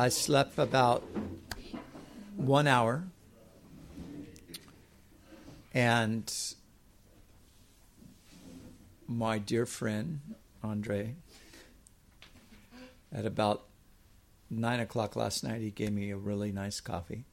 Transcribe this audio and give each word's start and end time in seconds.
I 0.00 0.10
slept 0.10 0.58
about 0.58 1.02
one 2.36 2.68
hour, 2.68 3.08
and 5.74 6.32
my 9.08 9.38
dear 9.38 9.66
friend 9.66 10.20
Andre, 10.62 11.16
at 13.12 13.26
about 13.26 13.64
nine 14.48 14.78
o'clock 14.78 15.16
last 15.16 15.42
night, 15.42 15.62
he 15.62 15.72
gave 15.72 15.92
me 15.92 16.12
a 16.12 16.16
really 16.16 16.52
nice 16.52 16.80
coffee, 16.80 17.24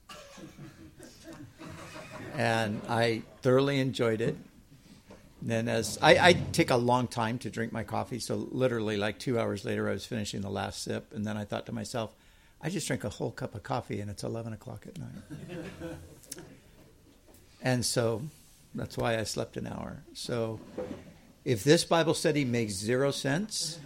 and 2.33 2.81
I 2.89 3.21
thoroughly 3.43 3.79
enjoyed 3.79 4.21
it. 4.21 4.38
then 5.39 5.67
as 5.67 5.99
I, 6.02 6.17
I 6.17 6.33
take 6.33 6.71
a 6.71 6.77
long 6.77 7.07
time 7.07 7.38
to 7.39 7.52
drink 7.52 7.71
my 7.71 7.83
coffee, 7.83 8.17
so 8.17 8.35
literally 8.52 8.97
like 8.97 9.19
two 9.19 9.39
hours 9.39 9.63
later, 9.66 9.88
I 9.88 9.91
was 9.91 10.03
finishing 10.07 10.41
the 10.41 10.49
last 10.49 10.81
sip, 10.81 11.13
and 11.13 11.23
then 11.23 11.38
I 11.38 11.45
thought 11.45 11.67
to 11.67 11.71
myself, 11.71 12.16
I 12.62 12.70
just 12.70 12.88
drank 12.88 13.03
a 13.03 13.09
whole 13.09 13.31
cup 13.31 13.56
of 13.56 13.64
coffee, 13.64 14.00
and 14.00 14.09
it's 14.09 14.23
eleven 14.23 14.53
o'clock 14.53 14.86
at 14.88 14.98
night. 14.98 15.09
and 17.62 17.86
so 17.86 18.22
that's 18.73 18.97
why 18.97 19.17
I 19.17 19.23
slept 19.23 19.58
an 19.58 19.67
hour. 19.67 20.03
So 20.14 20.59
if 21.44 21.64
this 21.64 21.84
Bible 21.84 22.14
study 22.14 22.44
makes 22.44 22.73
zero 22.73 23.12
sense, 23.12 23.80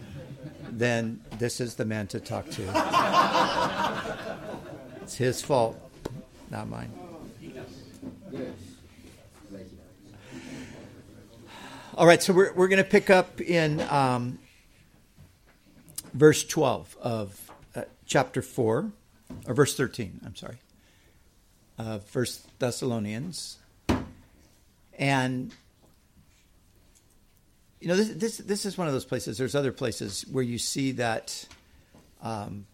then 0.70 1.20
this 1.38 1.60
is 1.60 1.74
the 1.74 1.84
man 1.84 2.06
to 2.08 2.20
talk 2.20 2.48
to. 2.50 2.62
it's 5.02 5.16
his 5.16 5.42
fault, 5.42 5.78
not 6.50 6.68
mine. 6.68 6.90
All 11.96 12.06
right, 12.06 12.22
so 12.22 12.32
we're, 12.32 12.52
we're 12.54 12.68
going 12.68 12.82
to 12.82 12.88
pick 12.88 13.10
up 13.10 13.42
in 13.42 13.80
um, 13.82 14.38
verse 16.14 16.44
12 16.44 16.96
of 17.02 17.49
chapter 18.10 18.42
4, 18.42 18.90
or 19.46 19.54
verse 19.54 19.76
13, 19.76 20.20
I'm 20.26 20.34
sorry, 20.34 20.56
of 21.78 22.02
First 22.04 22.44
Thessalonians. 22.58 23.56
And, 24.98 25.52
you 27.80 27.86
know, 27.86 27.94
this, 27.94 28.08
this, 28.08 28.38
this 28.38 28.66
is 28.66 28.76
one 28.76 28.88
of 28.88 28.92
those 28.92 29.04
places, 29.04 29.38
there's 29.38 29.54
other 29.54 29.70
places 29.70 30.26
where 30.30 30.42
you 30.42 30.58
see 30.58 30.90
that 30.92 31.46
um, 32.20 32.66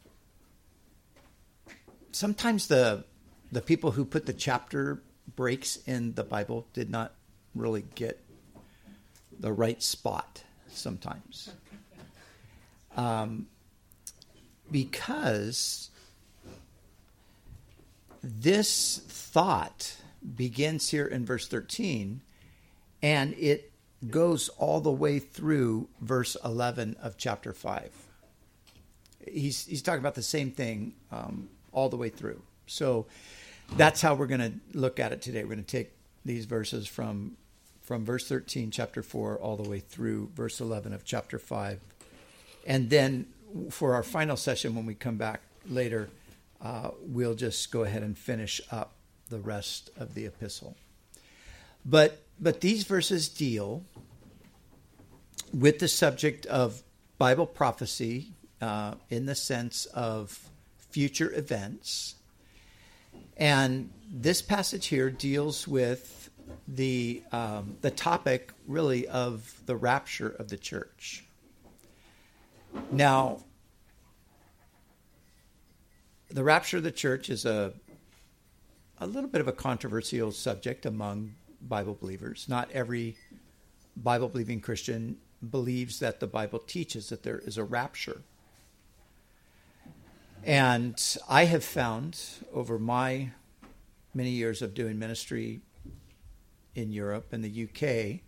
sometimes 2.13 2.69
the, 2.69 3.05
the 3.53 3.61
people 3.61 3.91
who 3.91 4.07
put 4.07 4.25
the 4.25 4.33
chapter 4.33 5.03
breaks 5.37 5.77
in 5.87 6.15
the 6.15 6.25
Bible 6.25 6.67
did 6.73 6.89
not 6.89 7.13
really 7.55 7.85
get 7.95 8.19
the 9.39 9.53
right 9.53 9.83
spot 9.83 10.43
sometimes. 10.69 11.51
Um, 12.97 13.47
because 14.71 15.91
this 18.23 19.03
thought 19.09 19.97
begins 20.35 20.91
here 20.91 21.07
in 21.07 21.25
verse 21.25 21.47
13 21.47 22.21
and 23.03 23.35
it 23.35 23.73
goes 24.11 24.49
all 24.51 24.81
the 24.81 24.91
way 24.91 25.19
through 25.19 25.89
verse 26.01 26.37
11 26.45 26.97
of 27.01 27.17
chapter 27.17 27.53
5. 27.53 27.91
He's, 29.29 29.67
he's 29.67 29.83
talking 29.83 30.01
about 30.01 30.15
the 30.15 30.23
same 30.23 30.51
thing 30.51 30.95
um, 31.11 31.49
all 31.73 31.89
the 31.89 31.97
way 31.97 32.09
through. 32.09 32.43
So 32.67 33.07
that's 33.77 34.01
how 34.01 34.15
we're 34.15 34.27
going 34.27 34.41
to 34.41 34.79
look 34.79 35.01
at 35.01 35.13
it 35.13 35.23
today. 35.23 35.43
We're 35.43 35.55
going 35.55 35.65
to 35.65 35.71
take 35.71 35.93
these 36.25 36.45
verses 36.45 36.87
from 36.87 37.37
from 37.83 38.05
verse 38.05 38.27
13, 38.27 38.73
chapter 38.73 39.01
4, 39.01 39.37
all 39.37 39.57
the 39.57 39.69
way 39.69 39.79
through 39.79 40.29
verse 40.35 40.61
11 40.61 40.93
of 40.93 41.05
chapter 41.05 41.39
5. 41.39 41.79
And 42.67 42.91
then 42.91 43.27
for 43.71 43.95
our 43.95 44.03
final 44.03 44.37
session, 44.37 44.75
when 44.75 44.87
we 44.87 44.95
come 44.95 45.17
back 45.17 45.41
later, 45.69 46.09
uh, 46.61 46.91
we'll 47.01 47.35
just 47.35 47.71
go 47.71 47.83
ahead 47.85 48.03
and 48.03 48.17
finish 48.17 48.61
up 48.71 48.93
the 49.29 49.39
rest 49.39 49.91
of 49.97 50.15
the 50.15 50.27
epistle. 50.27 50.77
But, 51.85 52.23
but 52.41 52.61
these 52.61 52.85
verses 52.85 53.29
deal 53.29 53.85
with 55.53 55.79
the 55.79 55.89
subject 55.89 56.47
of 56.47 56.83
Bible 57.19 57.47
prophecy 57.47 58.33
uh, 58.61 58.95
in 59.11 59.27
the 59.27 59.35
sense 59.35 59.87
of 59.87 60.39
future 60.91 61.33
events. 61.35 62.15
And 63.37 63.91
this 64.11 64.43
passage 64.43 64.87
here 64.87 65.11
deals 65.11 65.69
with 65.69 66.31
the 66.69 67.23
um, 67.33 67.77
the 67.81 67.91
topic 67.91 68.53
really 68.67 69.07
of 69.09 69.61
the 69.67 69.77
rapture 69.77 70.29
of 70.29 70.49
the 70.49 70.57
church. 70.57 71.26
Now, 72.91 73.45
the 76.31 76.45
rapture 76.45 76.77
of 76.79 76.83
the 76.83 76.93
church 76.93 77.31
is 77.31 77.45
a 77.45 77.73
a 78.99 79.07
little 79.07 79.29
bit 79.29 79.41
of 79.41 79.49
a 79.49 79.53
controversial 79.53 80.33
subject 80.33 80.87
among 80.87 81.35
Bible 81.61 81.97
believers. 82.01 82.47
Not 82.49 82.71
every 82.73 83.17
Bible 83.97 84.29
believing 84.29 84.61
Christian 84.61 85.19
believes 85.51 85.99
that 86.01 86.21
the 86.21 86.27
Bible 86.27 86.59
teaches 86.59 87.11
that 87.11 87.23
there 87.23 87.39
is 87.39 87.59
a 87.59 87.65
rapture. 87.65 88.23
And 90.45 91.03
I 91.29 91.45
have 91.45 91.65
found 91.65 92.19
over 92.53 92.79
my 92.79 93.33
many 94.15 94.31
years 94.31 94.63
of 94.63 94.75
doing 94.75 94.99
ministry 94.99 95.61
in 96.75 96.91
Europe 96.91 97.33
and 97.33 97.45
the 97.45 97.65
UK 97.65 98.21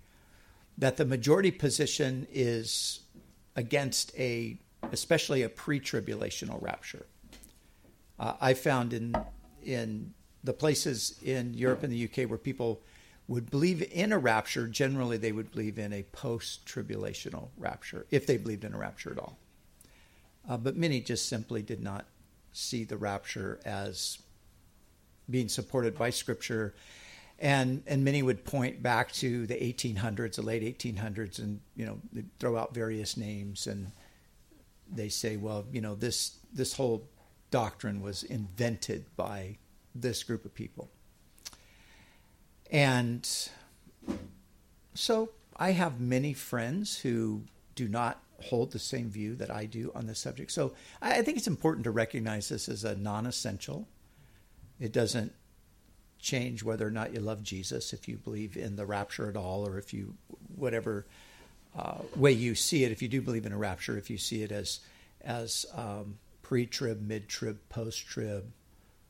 that 0.77 0.97
the 0.97 1.05
majority 1.05 1.51
position 1.51 2.27
is 2.31 3.01
against 3.59 4.17
a, 4.17 4.57
especially 4.93 5.43
a 5.43 5.49
pre-tribulational 5.49 6.63
rapture. 6.63 7.07
Uh, 8.21 8.35
I 8.41 8.55
found 8.55 8.93
in 8.93 9.17
in 9.65 10.15
the 10.45 10.53
places 10.53 11.19
in 11.25 11.53
Europe 11.55 11.83
and 11.83 11.93
the 11.93 12.05
UK 12.05 12.31
where 12.31 12.39
people 12.39 12.81
would 13.27 13.51
believe 13.51 13.83
in 13.93 14.13
a 14.13 14.19
rapture, 14.19 14.69
generally 14.69 15.17
they 15.17 15.33
would 15.33 15.51
believe 15.51 15.77
in 15.77 15.93
a 15.93 16.05
post-tribulational 16.05 17.49
rapture, 17.59 18.07
if 18.13 18.27
they 18.27 18.37
believed 18.37 18.63
in 18.63 18.73
a 18.73 18.79
rapture 18.79 19.11
at 19.11 19.19
all. 19.19 19.37
Uh, 20.49 20.57
but 20.57 20.77
many 20.77 21.01
just 21.01 21.29
simply 21.29 21.61
did 21.61 21.83
not 21.83 22.07
see 22.53 22.85
the 22.85 22.97
rapture 22.97 23.59
as 23.65 24.19
being 25.29 25.49
supported 25.49 25.99
by 25.99 26.11
Scripture 26.11 26.75
and 27.39 27.83
and 27.87 28.05
many 28.05 28.23
would 28.23 28.45
point 28.45 28.83
back 28.83 29.13
to 29.13 29.47
the 29.47 29.55
1800s, 29.55 30.37
the 30.37 30.43
late 30.43 30.79
1800s, 30.79 31.39
and 31.39 31.61
you 31.77 31.87
know 31.87 31.99
throw 32.39 32.57
out 32.57 32.75
various 32.75 33.17
names 33.17 33.67
and 33.67 33.93
they 34.91 35.09
say, 35.09 35.37
well, 35.37 35.67
you 35.73 35.81
know 35.81 35.95
this 35.95 36.39
this 36.53 36.75
whole 36.75 37.09
doctrine 37.51 38.01
was 38.01 38.23
invented 38.23 39.05
by 39.17 39.59
this 39.95 40.23
group 40.23 40.45
of 40.45 40.55
people, 40.55 40.91
and 42.71 43.29
so 44.95 45.31
I 45.57 45.73
have 45.73 46.01
many 46.01 46.33
friends 46.33 46.99
who 46.99 47.43
do 47.75 47.89
not 47.89 48.23
hold 48.43 48.73
the 48.73 48.79
same 48.79 49.11
view 49.11 49.35
that 49.37 49.51
I 49.51 49.67
do 49.67 49.91
on 49.95 50.07
this 50.07 50.19
subject. 50.19 50.51
So 50.53 50.73
I 51.03 51.23
think 51.23 51.37
it's 51.37 51.47
important 51.49 51.85
to 51.85 51.91
recognize 51.91 52.49
this 52.49 52.69
as 52.69 52.85
a 52.85 52.97
non-essential. 52.97 53.89
It 54.79 54.93
doesn't 54.93 55.33
change 56.19 56.63
whether 56.63 56.87
or 56.87 56.91
not 56.91 57.15
you 57.15 57.21
love 57.21 57.43
Jesus, 57.43 57.93
if 57.93 58.09
you 58.09 58.17
believe 58.17 58.57
in 58.57 58.77
the 58.77 58.87
rapture 58.87 59.29
at 59.29 59.37
all, 59.37 59.67
or 59.67 59.79
if 59.79 59.93
you, 59.93 60.15
whatever 60.57 61.07
uh, 61.77 61.99
way 62.17 62.33
you 62.33 62.55
see 62.55 62.85
it, 62.85 62.93
if 62.93 63.03
you 63.03 63.09
do 63.09 63.21
believe 63.21 63.47
in 63.47 63.53
a 63.53 63.59
rapture, 63.59 63.97
if 63.97 64.11
you 64.11 64.19
see 64.19 64.43
it 64.43 64.53
as, 64.53 64.81
as 65.23 65.67
um, 65.75 66.19
pre 66.43 66.67
trib, 66.67 67.01
mid 67.01 67.29
trib, 67.29 67.59
post 67.69 68.07
trib, 68.07 68.51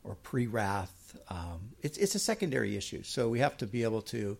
or 0.04 0.16
pre 0.16 0.46
wrath, 0.46 1.18
um, 1.28 1.70
it's, 1.82 1.98
it's 1.98 2.14
a 2.14 2.18
secondary 2.18 2.76
issue. 2.76 3.02
So 3.02 3.28
we 3.28 3.38
have 3.40 3.56
to 3.58 3.66
be 3.66 3.82
able 3.82 4.02
to, 4.02 4.36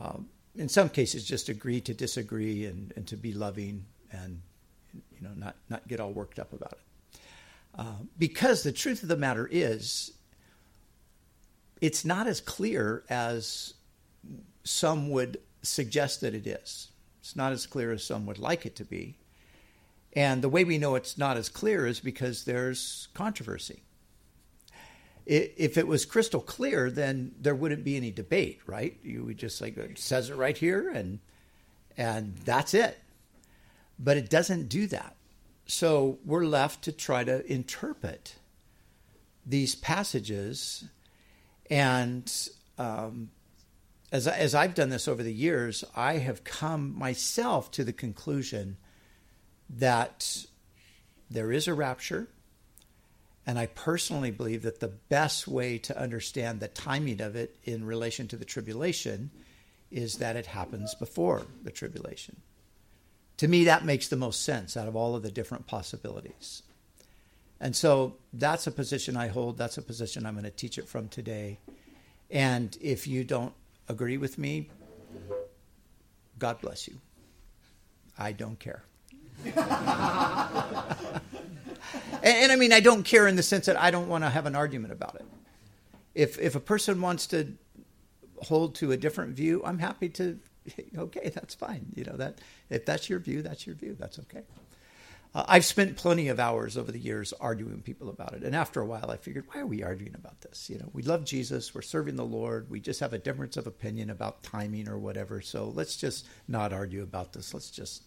um, 0.00 0.28
in 0.56 0.68
some 0.68 0.88
cases, 0.88 1.24
just 1.24 1.48
agree 1.48 1.80
to 1.82 1.94
disagree 1.94 2.66
and, 2.66 2.92
and 2.96 3.06
to 3.08 3.16
be 3.16 3.32
loving 3.32 3.84
and 4.12 4.40
you 4.92 5.20
know 5.20 5.30
not, 5.36 5.56
not 5.68 5.86
get 5.86 6.00
all 6.00 6.12
worked 6.12 6.38
up 6.38 6.52
about 6.52 6.72
it. 6.72 7.20
Uh, 7.78 7.94
because 8.18 8.62
the 8.62 8.72
truth 8.72 9.02
of 9.02 9.08
the 9.08 9.16
matter 9.16 9.48
is, 9.50 10.12
it's 11.80 12.04
not 12.04 12.26
as 12.26 12.40
clear 12.40 13.04
as 13.08 13.74
some 14.64 15.10
would 15.10 15.38
suggest 15.62 16.20
that 16.20 16.34
it 16.34 16.46
is. 16.46 16.88
It's 17.20 17.36
not 17.36 17.52
as 17.52 17.66
clear 17.66 17.92
as 17.92 18.04
some 18.04 18.26
would 18.26 18.38
like 18.38 18.66
it 18.66 18.76
to 18.76 18.84
be. 18.84 19.16
And 20.12 20.42
the 20.42 20.48
way 20.48 20.64
we 20.64 20.78
know 20.78 20.94
it's 20.94 21.16
not 21.16 21.36
as 21.36 21.48
clear 21.48 21.86
is 21.86 22.00
because 22.00 22.44
there's 22.44 23.08
controversy. 23.14 23.82
If 25.26 25.78
it 25.78 25.86
was 25.86 26.04
crystal 26.04 26.40
clear, 26.40 26.90
then 26.90 27.32
there 27.40 27.54
wouldn't 27.54 27.84
be 27.84 27.96
any 27.96 28.10
debate, 28.10 28.60
right? 28.66 28.98
You 29.04 29.24
would 29.24 29.38
just 29.38 29.60
like 29.60 29.76
it 29.76 29.98
says 29.98 30.28
it 30.28 30.34
right 30.34 30.56
here, 30.56 30.90
and 30.90 31.20
and 31.96 32.36
that's 32.38 32.74
it. 32.74 32.98
But 33.96 34.16
it 34.16 34.28
doesn't 34.28 34.68
do 34.68 34.88
that. 34.88 35.14
So 35.66 36.18
we're 36.24 36.46
left 36.46 36.82
to 36.84 36.92
try 36.92 37.22
to 37.22 37.46
interpret 37.50 38.36
these 39.46 39.76
passages, 39.76 40.86
and 41.70 42.30
um, 42.76 43.30
as 44.12 44.26
as 44.26 44.54
I've 44.54 44.74
done 44.74 44.90
this 44.90 45.08
over 45.08 45.22
the 45.22 45.32
years, 45.32 45.84
I 45.94 46.14
have 46.14 46.44
come 46.44 46.98
myself 46.98 47.70
to 47.72 47.84
the 47.84 47.92
conclusion 47.92 48.76
that 49.70 50.44
there 51.30 51.52
is 51.52 51.68
a 51.68 51.74
rapture. 51.74 52.26
And 53.46 53.58
I 53.58 53.66
personally 53.66 54.30
believe 54.30 54.62
that 54.62 54.80
the 54.80 54.88
best 54.88 55.48
way 55.48 55.78
to 55.78 55.98
understand 55.98 56.60
the 56.60 56.68
timing 56.68 57.20
of 57.20 57.36
it 57.36 57.56
in 57.64 57.84
relation 57.84 58.28
to 58.28 58.36
the 58.36 58.44
tribulation 58.44 59.30
is 59.90 60.18
that 60.18 60.36
it 60.36 60.46
happens 60.46 60.94
before 60.94 61.42
the 61.62 61.70
tribulation. 61.70 62.36
To 63.38 63.48
me, 63.48 63.64
that 63.64 63.84
makes 63.84 64.08
the 64.08 64.16
most 64.16 64.44
sense 64.44 64.76
out 64.76 64.86
of 64.86 64.94
all 64.94 65.16
of 65.16 65.22
the 65.22 65.30
different 65.30 65.66
possibilities. 65.66 66.62
And 67.60 67.76
so 67.76 68.16
that's 68.32 68.66
a 68.66 68.70
position 68.70 69.16
I 69.16 69.28
hold. 69.28 69.58
That's 69.58 69.76
a 69.76 69.82
position 69.82 70.24
I'm 70.24 70.34
going 70.34 70.44
to 70.44 70.50
teach 70.50 70.78
it 70.78 70.88
from 70.88 71.08
today. 71.08 71.58
And 72.30 72.76
if 72.80 73.06
you 73.06 73.22
don't 73.22 73.52
agree 73.88 74.16
with 74.16 74.38
me, 74.38 74.70
God 76.38 76.60
bless 76.60 76.88
you. 76.88 76.98
I 78.18 78.32
don't 78.32 78.58
care. 78.58 78.82
and, 79.44 79.56
and, 82.22 82.52
I 82.52 82.56
mean, 82.56 82.72
I 82.72 82.80
don't 82.80 83.02
care 83.04 83.26
in 83.26 83.36
the 83.36 83.42
sense 83.42 83.66
that 83.66 83.80
I 83.80 83.90
don't 83.90 84.08
want 84.08 84.24
to 84.24 84.30
have 84.30 84.46
an 84.46 84.54
argument 84.54 84.92
about 84.92 85.14
it. 85.14 85.24
If 86.14 86.38
if 86.38 86.54
a 86.54 86.60
person 86.60 87.00
wants 87.00 87.26
to 87.28 87.54
hold 88.42 88.74
to 88.76 88.92
a 88.92 88.96
different 88.96 89.34
view, 89.34 89.62
I'm 89.64 89.78
happy 89.78 90.08
to. 90.10 90.38
Okay, 90.96 91.30
that's 91.34 91.54
fine. 91.54 91.86
You 91.96 92.04
know 92.04 92.16
that 92.16 92.38
if 92.68 92.84
that's 92.84 93.08
your 93.08 93.18
view, 93.18 93.40
that's 93.40 93.66
your 93.66 93.74
view. 93.74 93.96
That's 93.98 94.18
okay. 94.20 94.42
Uh, 95.34 95.44
I've 95.46 95.64
spent 95.64 95.96
plenty 95.96 96.28
of 96.28 96.40
hours 96.40 96.76
over 96.76 96.90
the 96.90 96.98
years 96.98 97.32
arguing 97.40 97.74
with 97.74 97.84
people 97.84 98.08
about 98.08 98.34
it, 98.34 98.42
and 98.42 98.54
after 98.54 98.80
a 98.80 98.86
while, 98.86 99.10
I 99.10 99.16
figured, 99.16 99.46
why 99.48 99.60
are 99.60 99.66
we 99.66 99.82
arguing 99.82 100.14
about 100.14 100.40
this? 100.40 100.68
You 100.68 100.78
know, 100.78 100.90
we 100.92 101.02
love 101.02 101.24
Jesus, 101.24 101.74
we're 101.74 101.82
serving 101.82 102.16
the 102.16 102.24
Lord, 102.24 102.68
we 102.68 102.80
just 102.80 103.00
have 103.00 103.12
a 103.12 103.18
difference 103.18 103.56
of 103.56 103.66
opinion 103.66 104.10
about 104.10 104.42
timing 104.42 104.88
or 104.88 104.98
whatever. 104.98 105.40
So 105.40 105.72
let's 105.74 105.96
just 105.96 106.26
not 106.48 106.72
argue 106.72 107.02
about 107.02 107.32
this. 107.32 107.54
Let's 107.54 107.70
just 107.70 108.02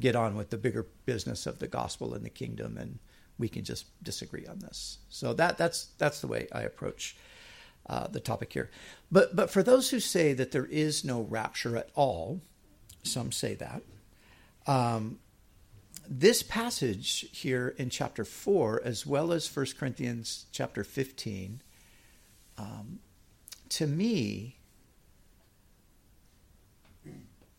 get 0.00 0.16
on 0.16 0.36
with 0.36 0.50
the 0.50 0.56
bigger 0.56 0.86
business 1.04 1.46
of 1.46 1.58
the 1.58 1.68
gospel 1.68 2.14
and 2.14 2.24
the 2.24 2.30
kingdom, 2.30 2.78
and 2.78 2.98
we 3.38 3.48
can 3.48 3.64
just 3.64 3.86
disagree 4.02 4.46
on 4.46 4.58
this. 4.60 4.98
So 5.10 5.34
that 5.34 5.58
that's 5.58 5.88
that's 5.98 6.20
the 6.20 6.26
way 6.26 6.48
I 6.52 6.62
approach 6.62 7.16
uh, 7.88 8.06
the 8.08 8.20
topic 8.20 8.52
here. 8.52 8.70
But 9.12 9.36
but 9.36 9.50
for 9.50 9.62
those 9.62 9.90
who 9.90 10.00
say 10.00 10.32
that 10.32 10.52
there 10.52 10.66
is 10.66 11.04
no 11.04 11.20
rapture 11.22 11.76
at 11.76 11.90
all, 11.94 12.40
some 13.02 13.32
say 13.32 13.54
that. 13.54 13.82
Um, 14.66 15.18
this 16.08 16.42
passage 16.42 17.26
here 17.32 17.74
in 17.76 17.90
chapter 17.90 18.24
4, 18.24 18.82
as 18.84 19.06
well 19.06 19.32
as 19.32 19.54
1 19.54 19.66
Corinthians 19.78 20.46
chapter 20.52 20.84
15, 20.84 21.60
um, 22.58 23.00
to 23.70 23.86
me, 23.86 24.56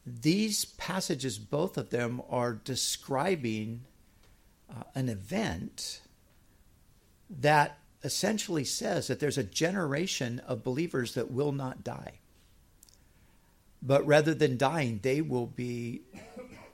these 0.05 0.65
passages, 0.65 1.37
both 1.37 1.77
of 1.77 1.89
them, 1.89 2.21
are 2.29 2.53
describing 2.53 3.81
uh, 4.69 4.83
an 4.95 5.09
event 5.09 6.01
that 7.29 7.77
essentially 8.03 8.63
says 8.63 9.07
that 9.07 9.19
there's 9.19 9.37
a 9.37 9.43
generation 9.43 10.39
of 10.47 10.63
believers 10.63 11.13
that 11.15 11.29
will 11.31 11.51
not 11.51 11.83
die. 11.83 12.19
But 13.81 14.05
rather 14.07 14.33
than 14.33 14.57
dying, 14.57 14.99
they 15.03 15.21
will 15.21 15.45
be 15.45 16.01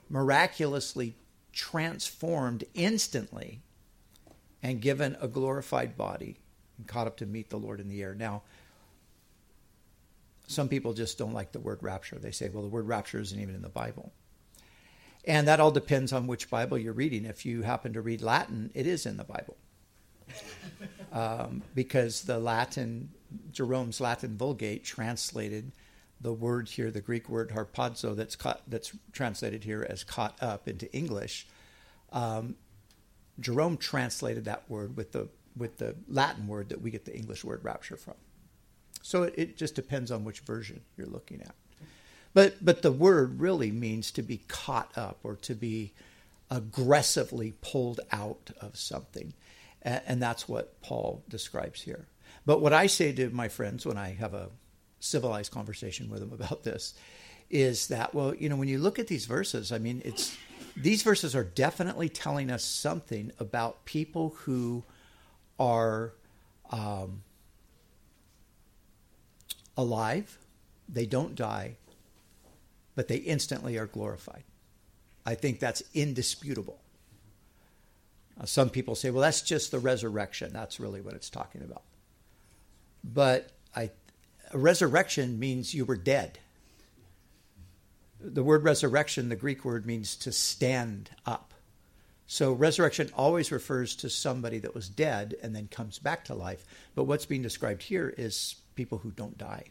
miraculously 0.09 1.15
transformed 1.53 2.65
instantly 2.73 3.61
and 4.61 4.81
given 4.81 5.15
a 5.21 5.27
glorified 5.27 5.95
body 5.95 6.37
and 6.77 6.87
caught 6.87 7.07
up 7.07 7.17
to 7.17 7.25
meet 7.25 7.49
the 7.49 7.57
Lord 7.57 7.79
in 7.79 7.87
the 7.87 8.01
air. 8.01 8.15
Now, 8.15 8.41
some 10.47 10.67
people 10.67 10.93
just 10.93 11.17
don't 11.17 11.33
like 11.33 11.51
the 11.51 11.59
word 11.59 11.81
rapture. 11.81 12.17
They 12.17 12.31
say, 12.31 12.49
well, 12.49 12.63
the 12.63 12.69
word 12.69 12.87
rapture 12.87 13.19
isn't 13.19 13.39
even 13.39 13.55
in 13.55 13.61
the 13.61 13.69
Bible. 13.69 14.11
And 15.25 15.47
that 15.47 15.59
all 15.59 15.71
depends 15.71 16.11
on 16.11 16.27
which 16.27 16.49
Bible 16.49 16.77
you're 16.77 16.91
reading. 16.91 17.25
If 17.25 17.45
you 17.45 17.61
happen 17.61 17.93
to 17.93 18.01
read 18.01 18.21
Latin, 18.21 18.71
it 18.73 18.85
is 18.85 19.05
in 19.05 19.17
the 19.17 19.23
Bible. 19.23 19.55
um, 21.13 21.61
because 21.75 22.23
the 22.23 22.39
Latin, 22.39 23.09
Jerome's 23.51 24.01
Latin 24.01 24.37
Vulgate 24.37 24.83
translated 24.83 25.71
the 26.23 26.33
word 26.33 26.69
here, 26.69 26.89
the 26.89 27.01
Greek 27.01 27.29
word 27.29 27.51
harpazo, 27.51 28.15
that's, 28.15 28.35
caught, 28.35 28.61
that's 28.67 28.91
translated 29.11 29.63
here 29.63 29.85
as 29.87 30.03
caught 30.03 30.41
up 30.41 30.67
into 30.67 30.91
English. 30.93 31.45
Um, 32.11 32.55
Jerome 33.39 33.77
translated 33.77 34.45
that 34.45 34.63
word 34.69 34.97
with 34.97 35.11
the, 35.11 35.27
with 35.55 35.77
the 35.77 35.95
Latin 36.07 36.47
word 36.47 36.69
that 36.69 36.81
we 36.81 36.91
get 36.91 37.05
the 37.05 37.15
English 37.15 37.43
word 37.43 37.63
rapture 37.63 37.97
from. 37.97 38.15
So 39.01 39.23
it, 39.23 39.33
it 39.37 39.57
just 39.57 39.75
depends 39.75 40.11
on 40.11 40.23
which 40.23 40.39
version 40.39 40.81
you're 40.97 41.07
looking 41.07 41.41
at. 41.41 41.53
But 42.33 42.65
but 42.65 42.81
the 42.81 42.91
word 42.91 43.39
really 43.39 43.71
means 43.71 44.11
to 44.11 44.23
be 44.23 44.41
caught 44.47 44.97
up 44.97 45.19
or 45.23 45.35
to 45.35 45.53
be 45.53 45.93
aggressively 46.49 47.53
pulled 47.61 47.99
out 48.11 48.49
of 48.59 48.75
something. 48.75 49.33
And, 49.81 50.01
and 50.07 50.21
that's 50.21 50.49
what 50.49 50.81
Paul 50.81 51.23
describes 51.29 51.81
here. 51.81 52.07
But 52.45 52.61
what 52.61 52.73
I 52.73 52.87
say 52.87 53.11
to 53.13 53.29
my 53.29 53.49
friends 53.49 53.85
when 53.85 53.97
I 53.97 54.13
have 54.13 54.33
a 54.33 54.49
civilized 55.03 55.51
conversation 55.51 56.09
with 56.09 56.21
them 56.21 56.31
about 56.33 56.63
this 56.63 56.93
is 57.49 57.87
that 57.87 58.13
well, 58.13 58.33
you 58.35 58.49
know, 58.49 58.55
when 58.55 58.67
you 58.67 58.79
look 58.79 58.99
at 58.99 59.07
these 59.07 59.25
verses, 59.25 59.71
I 59.71 59.77
mean, 59.77 60.01
it's 60.05 60.35
these 60.75 61.03
verses 61.03 61.35
are 61.35 61.43
definitely 61.43 62.09
telling 62.09 62.49
us 62.49 62.63
something 62.63 63.31
about 63.39 63.85
people 63.85 64.29
who 64.39 64.83
are 65.59 66.13
um, 66.71 67.21
alive, 69.77 70.39
they 70.89 71.05
don't 71.05 71.35
die, 71.35 71.75
but 72.95 73.07
they 73.07 73.17
instantly 73.17 73.77
are 73.77 73.85
glorified. 73.85 74.43
I 75.25 75.35
think 75.35 75.59
that's 75.59 75.83
indisputable. 75.93 76.79
Uh, 78.39 78.45
some 78.45 78.69
people 78.69 78.95
say, 78.95 79.11
well, 79.11 79.21
that's 79.21 79.41
just 79.41 79.69
the 79.71 79.79
resurrection. 79.79 80.51
That's 80.51 80.79
really 80.79 81.01
what 81.01 81.13
it's 81.13 81.29
talking 81.29 81.61
about. 81.61 81.83
But 83.03 83.51
I, 83.75 83.91
resurrection 84.53 85.39
means 85.39 85.73
you 85.73 85.85
were 85.85 85.97
dead. 85.97 86.39
The 88.19 88.43
word 88.43 88.63
resurrection, 88.63 89.29
the 89.29 89.35
Greek 89.35 89.65
word, 89.65 89.85
means 89.85 90.15
to 90.17 90.31
stand 90.31 91.09
up. 91.25 91.53
So 92.25 92.53
resurrection 92.53 93.09
always 93.15 93.51
refers 93.51 93.95
to 93.97 94.09
somebody 94.09 94.59
that 94.59 94.73
was 94.73 94.87
dead 94.87 95.35
and 95.43 95.55
then 95.55 95.67
comes 95.67 95.99
back 95.99 96.25
to 96.25 96.33
life. 96.33 96.65
But 96.95 97.03
what's 97.03 97.25
being 97.25 97.41
described 97.41 97.83
here 97.83 98.13
is 98.17 98.55
people 98.75 98.97
who 98.97 99.11
don't 99.11 99.37
die 99.37 99.65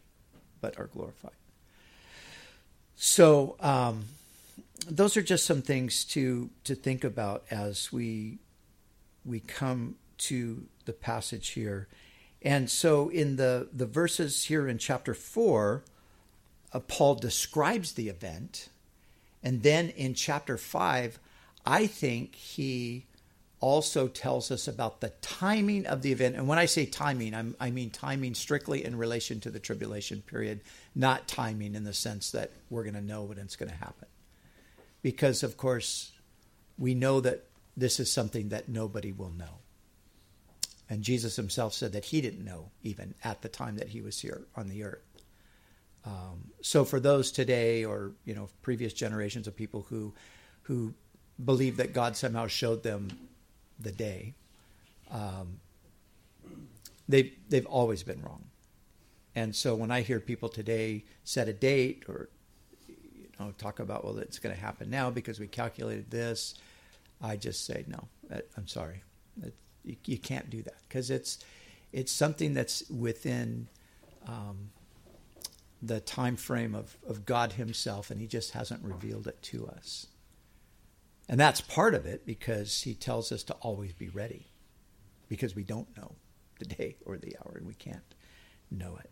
but 0.60 0.78
are 0.78 0.86
glorified. 0.86 1.32
So 2.94 3.56
um, 3.60 4.04
those 4.88 5.16
are 5.16 5.22
just 5.22 5.44
some 5.44 5.62
things 5.62 6.04
to 6.06 6.50
to 6.64 6.74
think 6.74 7.04
about 7.04 7.44
as 7.50 7.92
we 7.92 8.38
we 9.24 9.40
come 9.40 9.96
to 10.18 10.62
the 10.84 10.92
passage 10.92 11.48
here. 11.48 11.88
And 12.44 12.68
so 12.68 13.08
in 13.08 13.37
the 13.37 13.68
the 13.72 13.87
verses 13.87 14.44
here 14.44 14.66
in 14.66 14.78
chapter 14.78 15.14
four, 15.14 15.84
uh, 16.72 16.80
Paul 16.80 17.14
describes 17.14 17.92
the 17.92 18.08
event, 18.08 18.68
and 19.42 19.62
then 19.62 19.90
in 19.90 20.14
chapter 20.14 20.56
five, 20.58 21.18
I 21.64 21.87
think 21.87 22.34
he 22.34 23.06
also 23.62 24.08
tells 24.08 24.50
us 24.50 24.66
about 24.66 25.00
the 25.00 25.11
timing 25.22 25.87
of 25.87 26.02
the 26.02 26.11
event. 26.11 26.34
And 26.34 26.49
when 26.49 26.58
I 26.58 26.66
say 26.66 26.84
timing, 26.84 27.32
I'm, 27.32 27.54
i 27.61 27.70
mean 27.70 27.90
timing 27.90 28.34
strictly 28.34 28.84
in 28.84 28.96
relation 28.96 29.38
to 29.40 29.50
the 29.50 29.61
tribulation 29.61 30.20
period, 30.22 30.61
not 30.96 31.28
timing 31.28 31.76
in 31.76 31.84
the 31.84 31.94
sense 31.94 32.32
that 32.32 32.50
we're 32.70 32.82
going 32.82 32.96
to 32.96 33.00
know 33.00 33.22
when 33.22 33.38
it's 33.38 33.54
going 33.54 33.70
to 33.70 33.76
happen. 33.76 34.08
Because, 35.00 35.44
of 35.44 35.56
course, 35.56 36.11
we 36.76 36.94
know 36.94 37.20
that 37.20 37.44
this 37.76 38.00
is 38.00 38.11
something 38.11 38.49
that 38.49 38.68
nobody 38.68 39.12
will 39.12 39.30
know. 39.30 39.62
And 40.92 41.02
Jesus 41.02 41.37
himself 41.37 41.72
said 41.72 41.92
that 41.94 42.04
he 42.04 42.20
didn't 42.20 42.44
know 42.44 42.68
even 42.82 43.14
at 43.25 43.40
the 43.40 43.49
time 43.49 43.76
that 43.76 43.88
he 43.88 44.02
was 44.02 44.20
here 44.20 44.42
on 44.54 44.68
the 44.68 44.84
earth. 44.84 45.22
Um, 46.04 46.50
so 46.61 46.84
for 46.84 47.00
those 47.00 47.32
today 47.32 47.82
or 47.82 48.12
you 48.26 48.34
know 48.34 48.50
previous 48.61 48.92
generations 48.92 49.46
of 49.46 49.56
people 49.56 49.87
who 49.88 50.12
who 50.64 50.92
believe 51.42 51.78
that 51.78 51.94
God 51.94 52.14
somehow 52.14 52.46
showed 52.46 52.82
them 52.82 53.08
the 53.80 53.90
day, 53.90 54.34
um, 55.11 55.61
they've 57.08 57.32
they've 57.49 57.64
always 57.64 58.02
been 58.02 58.20
wrong. 58.20 58.44
And 59.34 59.56
so 59.56 59.75
when 59.75 59.90
I 59.90 60.02
hear 60.02 60.20
people 60.20 60.50
today 60.50 61.04
set 61.25 61.49
a 61.49 61.54
date 61.54 62.04
or 62.06 62.28
you 62.87 63.30
know 63.40 63.54
talk 63.56 63.80
about 63.80 64.04
well 64.04 64.18
it's 64.18 64.38
going 64.38 64.54
to 64.54 64.61
happen 64.61 64.90
now 64.90 65.08
because 65.08 65.40
we 65.40 65.46
calculated 65.46 66.11
this, 66.11 66.54
I 67.22 67.37
just 67.37 67.64
say 67.64 67.87
no. 67.88 68.08
I'm 68.58 68.68
sorry. 68.68 69.00
You, 69.84 69.96
you 70.04 70.18
can't 70.18 70.50
do 70.50 70.62
that 70.62 70.76
because 70.88 71.10
it's 71.10 71.38
it's 71.92 72.12
something 72.12 72.54
that's 72.54 72.88
within 72.88 73.68
um, 74.26 74.70
the 75.82 76.00
time 76.00 76.36
frame 76.36 76.74
of, 76.74 76.96
of 77.06 77.26
God 77.26 77.52
Himself, 77.52 78.10
and 78.10 78.20
He 78.20 78.26
just 78.26 78.52
hasn't 78.52 78.82
revealed 78.82 79.26
it 79.26 79.42
to 79.42 79.66
us. 79.66 80.06
And 81.28 81.38
that's 81.38 81.60
part 81.60 81.94
of 81.94 82.06
it 82.06 82.24
because 82.24 82.82
He 82.82 82.94
tells 82.94 83.30
us 83.30 83.42
to 83.44 83.54
always 83.54 83.92
be 83.92 84.08
ready 84.08 84.46
because 85.28 85.54
we 85.54 85.64
don't 85.64 85.94
know 85.96 86.12
the 86.58 86.64
day 86.64 86.96
or 87.04 87.16
the 87.18 87.36
hour, 87.38 87.56
and 87.56 87.66
we 87.66 87.74
can't 87.74 88.14
know 88.70 88.96
it. 88.98 89.10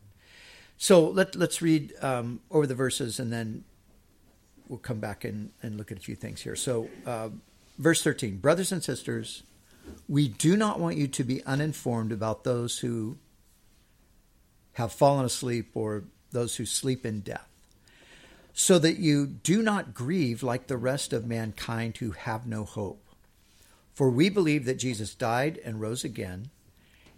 So 0.79 1.09
let, 1.09 1.37
let's 1.37 1.61
read 1.61 1.93
um, 2.01 2.41
over 2.51 2.67
the 2.67 2.75
verses 2.75 3.21
and 3.21 3.31
then 3.31 3.65
we'll 4.67 4.79
come 4.79 4.99
back 4.99 5.25
and, 5.25 5.51
and 5.63 5.77
look 5.77 5.93
at 5.93 5.99
a 5.99 6.01
few 6.01 6.15
things 6.15 6.41
here. 6.41 6.57
So, 6.57 6.89
uh, 7.05 7.29
verse 7.79 8.03
13 8.03 8.39
Brothers 8.39 8.73
and 8.73 8.83
sisters, 8.83 9.43
we 10.09 10.29
do 10.29 10.57
not 10.57 10.81
want 10.81 10.97
you 10.97 11.07
to 11.09 11.25
be 11.25 11.45
uninformed 11.45 12.13
about 12.13 12.45
those 12.45 12.79
who 12.79 13.19
have 14.75 14.93
fallen 14.93 15.25
asleep 15.25 15.71
or 15.75 16.05
those 16.33 16.57
who 16.57 16.65
sleep 16.65 17.05
in 17.05 17.21
death, 17.21 17.49
so 18.53 18.79
that 18.79 18.99
you 18.99 19.27
do 19.27 19.63
not 19.63 19.95
grieve 19.95 20.43
like 20.43 20.67
the 20.67 20.77
rest 20.77 21.13
of 21.13 21.27
mankind 21.27 21.97
who 21.99 22.13
have 22.13 22.47
no 22.47 22.65
hope. 22.65 23.05
For 23.95 24.11
we 24.11 24.29
believe 24.29 24.65
that 24.65 24.79
Jesus 24.79 25.15
died 25.15 25.61
and 25.65 25.81
rose 25.81 26.05
again 26.05 26.51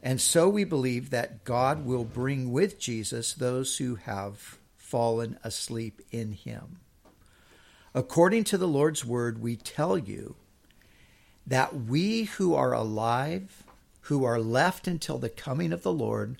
and 0.02 0.21
so 0.21 0.49
we 0.49 0.64
believe 0.64 1.11
that 1.11 1.45
God 1.45 1.87
will 1.87 2.04
bring 2.04 2.50
with 2.50 2.78
Jesus 2.78 3.33
those 3.33 3.76
who 3.76 3.95
have 3.95 4.59
fallen 4.76 5.38
asleep 5.45 6.02
in 6.11 6.33
him. 6.33 6.81
According 7.95 8.45
to 8.45 8.59
the 8.59 8.66
Lord's 8.66 9.04
word, 9.04 9.40
we 9.40 9.54
tell 9.54 9.97
you 9.97 10.35
that 11.47 11.75
we 11.75 12.25
who 12.25 12.55
are 12.55 12.73
alive, 12.73 13.65
who 14.03 14.25
are 14.25 14.41
left 14.41 14.87
until 14.87 15.19
the 15.19 15.29
coming 15.29 15.73
of 15.73 15.83
the 15.83 15.93
Lord, 15.93 16.37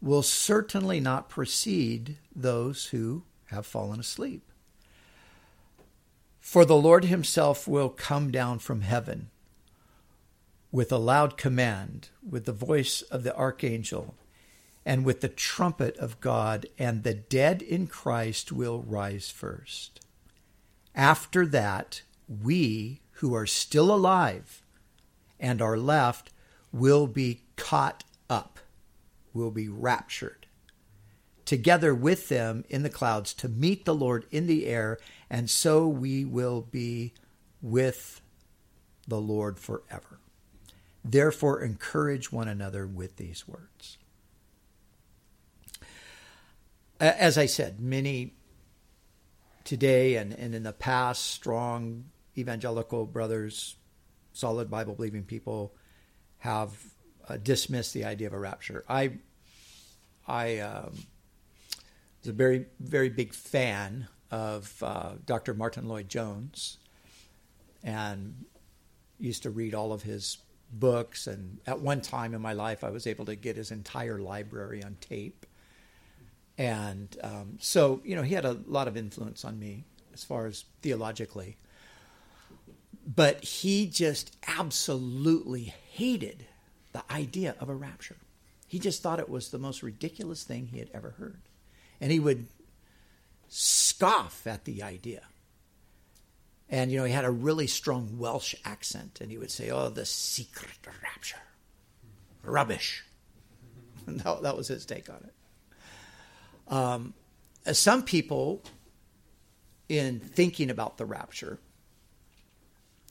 will 0.00 0.22
certainly 0.22 1.00
not 1.00 1.28
precede 1.28 2.16
those 2.34 2.86
who 2.86 3.22
have 3.46 3.66
fallen 3.66 4.00
asleep. 4.00 4.42
For 6.40 6.64
the 6.64 6.76
Lord 6.76 7.06
himself 7.06 7.66
will 7.66 7.88
come 7.88 8.30
down 8.30 8.58
from 8.60 8.82
heaven 8.82 9.30
with 10.70 10.92
a 10.92 10.98
loud 10.98 11.36
command, 11.36 12.10
with 12.28 12.44
the 12.44 12.52
voice 12.52 13.02
of 13.02 13.22
the 13.22 13.34
archangel, 13.34 14.14
and 14.84 15.04
with 15.04 15.22
the 15.22 15.28
trumpet 15.28 15.96
of 15.96 16.20
God, 16.20 16.66
and 16.78 17.02
the 17.02 17.14
dead 17.14 17.62
in 17.62 17.86
Christ 17.86 18.52
will 18.52 18.82
rise 18.82 19.30
first. 19.30 20.00
After 20.94 21.46
that, 21.46 22.02
we 22.28 23.00
who 23.16 23.34
are 23.34 23.46
still 23.46 23.94
alive 23.94 24.62
and 25.38 25.60
are 25.60 25.76
left 25.78 26.30
will 26.72 27.06
be 27.06 27.42
caught 27.56 28.04
up, 28.28 28.58
will 29.32 29.50
be 29.50 29.68
raptured 29.68 30.46
together 31.46 31.94
with 31.94 32.28
them 32.28 32.64
in 32.68 32.82
the 32.82 32.90
clouds 32.90 33.32
to 33.32 33.48
meet 33.48 33.86
the 33.86 33.94
Lord 33.94 34.26
in 34.30 34.46
the 34.46 34.66
air, 34.66 34.98
and 35.30 35.48
so 35.48 35.88
we 35.88 36.24
will 36.24 36.60
be 36.60 37.14
with 37.62 38.20
the 39.08 39.20
Lord 39.20 39.58
forever. 39.58 40.18
Therefore, 41.02 41.62
encourage 41.62 42.32
one 42.32 42.48
another 42.48 42.86
with 42.86 43.16
these 43.16 43.46
words. 43.48 43.96
As 46.98 47.38
I 47.38 47.46
said, 47.46 47.78
many 47.78 48.34
today 49.62 50.16
and, 50.16 50.32
and 50.32 50.54
in 50.54 50.64
the 50.64 50.72
past, 50.72 51.24
strong 51.24 52.06
evangelical 52.36 53.06
brothers, 53.06 53.76
solid 54.32 54.70
Bible 54.70 54.94
believing 54.94 55.24
people 55.24 55.74
have 56.38 56.72
uh, 57.28 57.36
dismissed 57.36 57.94
the 57.94 58.04
idea 58.04 58.26
of 58.26 58.32
a 58.32 58.38
rapture. 58.38 58.84
I, 58.88 59.12
I 60.26 60.58
um, 60.58 60.92
was 62.20 62.28
a 62.28 62.32
very, 62.32 62.66
very 62.80 63.08
big 63.08 63.32
fan 63.32 64.08
of 64.30 64.82
uh, 64.82 65.12
Dr. 65.24 65.54
Martyn 65.54 65.88
Lloyd-Jones 65.88 66.78
and 67.82 68.44
used 69.18 69.44
to 69.44 69.50
read 69.50 69.74
all 69.74 69.92
of 69.92 70.02
his 70.02 70.38
books. 70.72 71.26
And 71.26 71.58
at 71.66 71.80
one 71.80 72.00
time 72.00 72.34
in 72.34 72.42
my 72.42 72.52
life, 72.52 72.84
I 72.84 72.90
was 72.90 73.06
able 73.06 73.24
to 73.26 73.36
get 73.36 73.56
his 73.56 73.70
entire 73.70 74.18
library 74.18 74.82
on 74.82 74.96
tape. 75.00 75.46
And 76.58 77.16
um, 77.22 77.58
so, 77.60 78.00
you 78.04 78.16
know, 78.16 78.22
he 78.22 78.34
had 78.34 78.44
a 78.44 78.58
lot 78.66 78.88
of 78.88 78.96
influence 78.96 79.44
on 79.44 79.58
me 79.58 79.84
as 80.12 80.24
far 80.24 80.46
as 80.46 80.64
theologically. 80.82 81.56
But 83.06 83.44
he 83.44 83.86
just 83.86 84.36
absolutely 84.48 85.74
hated 85.92 86.46
the 86.92 87.04
idea 87.10 87.54
of 87.60 87.68
a 87.68 87.74
rapture. 87.74 88.16
He 88.66 88.78
just 88.80 89.02
thought 89.02 89.20
it 89.20 89.28
was 89.28 89.50
the 89.50 89.58
most 89.58 89.82
ridiculous 89.82 90.42
thing 90.42 90.66
he 90.66 90.78
had 90.80 90.90
ever 90.92 91.10
heard. 91.10 91.40
And 92.00 92.10
he 92.10 92.18
would 92.18 92.48
scoff 93.48 94.46
at 94.46 94.64
the 94.64 94.82
idea. 94.82 95.22
And, 96.68 96.90
you 96.90 96.98
know, 96.98 97.04
he 97.04 97.12
had 97.12 97.24
a 97.24 97.30
really 97.30 97.68
strong 97.68 98.18
Welsh 98.18 98.56
accent, 98.64 99.20
and 99.20 99.30
he 99.30 99.38
would 99.38 99.52
say, 99.52 99.70
Oh, 99.70 99.88
the 99.88 100.04
secret 100.04 100.72
rapture. 101.02 101.36
Rubbish. 102.42 103.04
that, 104.06 104.42
that 104.42 104.56
was 104.56 104.68
his 104.68 104.84
take 104.84 105.08
on 105.08 105.24
it. 105.24 106.72
Um, 106.72 107.14
some 107.72 108.02
people, 108.02 108.64
in 109.88 110.18
thinking 110.18 110.70
about 110.70 110.98
the 110.98 111.06
rapture, 111.06 111.60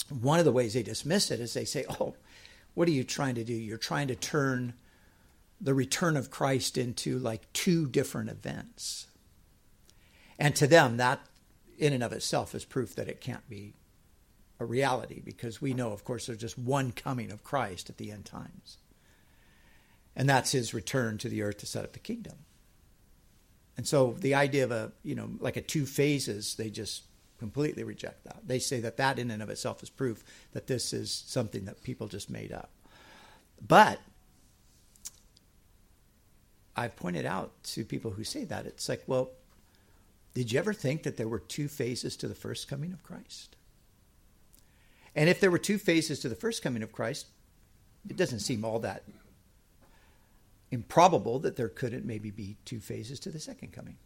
one 0.09 0.39
of 0.39 0.45
the 0.45 0.51
ways 0.51 0.73
they 0.73 0.83
dismiss 0.83 1.31
it 1.31 1.39
is 1.39 1.53
they 1.53 1.65
say, 1.65 1.85
Oh, 1.99 2.15
what 2.73 2.87
are 2.87 2.91
you 2.91 3.03
trying 3.03 3.35
to 3.35 3.43
do? 3.43 3.53
You're 3.53 3.77
trying 3.77 4.07
to 4.09 4.15
turn 4.15 4.73
the 5.59 5.73
return 5.73 6.17
of 6.17 6.29
Christ 6.29 6.77
into 6.77 7.17
like 7.17 7.51
two 7.53 7.87
different 7.87 8.29
events. 8.29 9.07
And 10.37 10.55
to 10.57 10.67
them, 10.67 10.97
that 10.97 11.21
in 11.77 11.93
and 11.93 12.03
of 12.03 12.13
itself 12.13 12.53
is 12.53 12.65
proof 12.65 12.95
that 12.95 13.07
it 13.07 13.21
can't 13.21 13.47
be 13.49 13.73
a 14.59 14.65
reality 14.65 15.21
because 15.23 15.61
we 15.61 15.73
know, 15.73 15.91
of 15.91 16.03
course, 16.03 16.27
there's 16.27 16.39
just 16.39 16.57
one 16.57 16.91
coming 16.91 17.31
of 17.31 17.43
Christ 17.43 17.89
at 17.89 17.97
the 17.97 18.11
end 18.11 18.25
times. 18.25 18.77
And 20.15 20.29
that's 20.29 20.51
his 20.51 20.73
return 20.73 21.17
to 21.19 21.29
the 21.29 21.41
earth 21.41 21.57
to 21.57 21.65
set 21.65 21.83
up 21.83 21.93
the 21.93 21.99
kingdom. 21.99 22.35
And 23.77 23.85
so 23.85 24.15
the 24.19 24.35
idea 24.35 24.63
of 24.63 24.71
a, 24.71 24.93
you 25.03 25.15
know, 25.15 25.31
like 25.39 25.57
a 25.57 25.61
two 25.61 25.85
phases, 25.85 26.55
they 26.55 26.69
just 26.69 27.03
completely 27.45 27.83
reject 27.83 28.23
that. 28.23 28.39
They 28.43 28.57
say 28.57 28.79
that 28.79 28.97
that 28.97 29.19
in 29.19 29.29
and 29.29 29.43
of 29.43 29.51
itself 29.51 29.83
is 29.83 29.89
proof 29.91 30.23
that 30.53 30.65
this 30.65 30.93
is 30.93 31.11
something 31.11 31.65
that 31.65 31.83
people 31.83 32.07
just 32.07 32.27
made 32.27 32.51
up. 32.51 32.71
But 33.61 33.99
I've 36.75 36.95
pointed 36.95 37.27
out 37.27 37.51
to 37.75 37.85
people 37.85 38.11
who 38.11 38.23
say 38.23 38.45
that, 38.45 38.65
it's 38.65 38.89
like, 38.89 39.03
well, 39.05 39.29
did 40.33 40.51
you 40.51 40.57
ever 40.57 40.73
think 40.73 41.03
that 41.03 41.17
there 41.17 41.27
were 41.27 41.39
two 41.39 41.67
phases 41.67 42.17
to 42.17 42.27
the 42.27 42.33
first 42.33 42.67
coming 42.67 42.91
of 42.91 43.03
Christ? 43.03 43.55
And 45.15 45.29
if 45.29 45.39
there 45.39 45.51
were 45.51 45.59
two 45.59 45.77
phases 45.77 46.19
to 46.21 46.29
the 46.29 46.35
first 46.35 46.63
coming 46.63 46.81
of 46.81 46.91
Christ, 46.91 47.27
it 48.09 48.17
doesn't 48.17 48.39
seem 48.39 48.65
all 48.65 48.79
that 48.79 49.03
improbable 50.71 51.37
that 51.39 51.55
there 51.55 51.69
couldn't 51.69 52.05
maybe 52.05 52.31
be 52.31 52.57
two 52.65 52.79
phases 52.79 53.19
to 53.19 53.29
the 53.29 53.39
second 53.39 53.71
coming. 53.71 53.97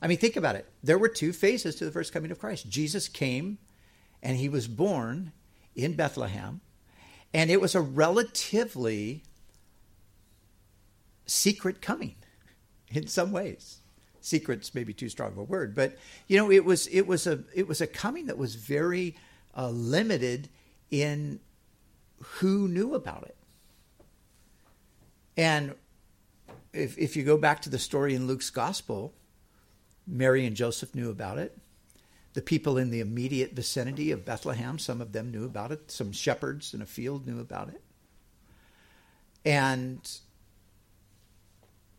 I 0.00 0.06
mean, 0.06 0.18
think 0.18 0.36
about 0.36 0.56
it. 0.56 0.66
There 0.82 0.98
were 0.98 1.08
two 1.08 1.32
phases 1.32 1.74
to 1.76 1.84
the 1.84 1.90
first 1.90 2.12
coming 2.12 2.30
of 2.30 2.38
Christ. 2.38 2.68
Jesus 2.68 3.08
came 3.08 3.58
and 4.22 4.36
he 4.36 4.48
was 4.48 4.68
born 4.68 5.32
in 5.74 5.94
Bethlehem, 5.94 6.60
and 7.32 7.50
it 7.50 7.60
was 7.60 7.74
a 7.74 7.80
relatively 7.80 9.22
secret 11.26 11.80
coming 11.80 12.16
in 12.90 13.06
some 13.06 13.30
ways 13.30 13.80
secret's 14.28 14.74
maybe 14.74 14.92
too 14.92 15.08
strong 15.08 15.32
of 15.32 15.38
a 15.38 15.42
word, 15.42 15.74
but 15.74 15.96
you 16.26 16.36
know, 16.36 16.50
it 16.50 16.64
was 16.64 16.86
it 16.88 17.06
was 17.06 17.26
a 17.26 17.42
it 17.54 17.66
was 17.66 17.80
a 17.80 17.86
coming 17.86 18.26
that 18.26 18.38
was 18.38 18.54
very 18.54 19.16
uh, 19.56 19.70
limited 19.70 20.48
in 20.90 21.40
who 22.22 22.68
knew 22.68 22.94
about 22.94 23.24
it. 23.24 23.36
And 25.36 25.74
if 26.72 26.98
if 26.98 27.16
you 27.16 27.24
go 27.24 27.38
back 27.38 27.62
to 27.62 27.70
the 27.70 27.78
story 27.78 28.14
in 28.14 28.26
Luke's 28.26 28.50
gospel, 28.50 29.14
Mary 30.08 30.46
and 30.46 30.56
Joseph 30.56 30.94
knew 30.94 31.10
about 31.10 31.38
it. 31.38 31.56
The 32.32 32.42
people 32.42 32.78
in 32.78 32.90
the 32.90 33.00
immediate 33.00 33.52
vicinity 33.52 34.10
of 34.10 34.24
Bethlehem, 34.24 34.78
some 34.78 35.00
of 35.00 35.12
them 35.12 35.30
knew 35.30 35.44
about 35.44 35.72
it. 35.72 35.90
Some 35.90 36.12
shepherds 36.12 36.72
in 36.72 36.80
a 36.80 36.86
field 36.86 37.26
knew 37.26 37.40
about 37.40 37.68
it. 37.68 37.82
And 39.44 40.00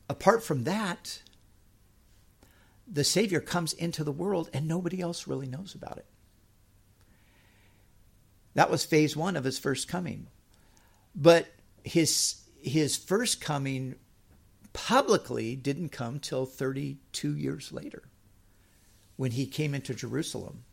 apart 0.10 0.44
from 0.44 0.64
that, 0.64 1.22
the 2.92 3.04
Savior 3.04 3.40
comes 3.40 3.74
into 3.74 4.04
the 4.04 4.12
world 4.12 4.50
and 4.54 4.68
nobody 4.68 5.02
else 5.02 5.28
really 5.28 5.48
knows 5.48 5.76
about 5.76 5.98
it. 5.98 6.06
That 8.56 8.72
was 8.72 8.84
phase 8.84 9.16
one 9.16 9.36
of 9.36 9.44
his 9.44 9.60
first 9.60 9.88
coming. 9.88 10.28
But 11.16 11.48
his, 11.84 12.42
his 12.62 12.98
first 12.98 13.42
coming 13.42 13.96
publicly 14.88 15.58
didn't 15.58 15.90
come 15.90 16.20
till 16.20 16.46
32 16.46 17.36
years 17.36 17.74
later 17.74 18.04
when 19.18 19.32
he 19.32 19.46
came 19.46 19.76
into 19.76 19.94
Jerusalem 19.94 20.64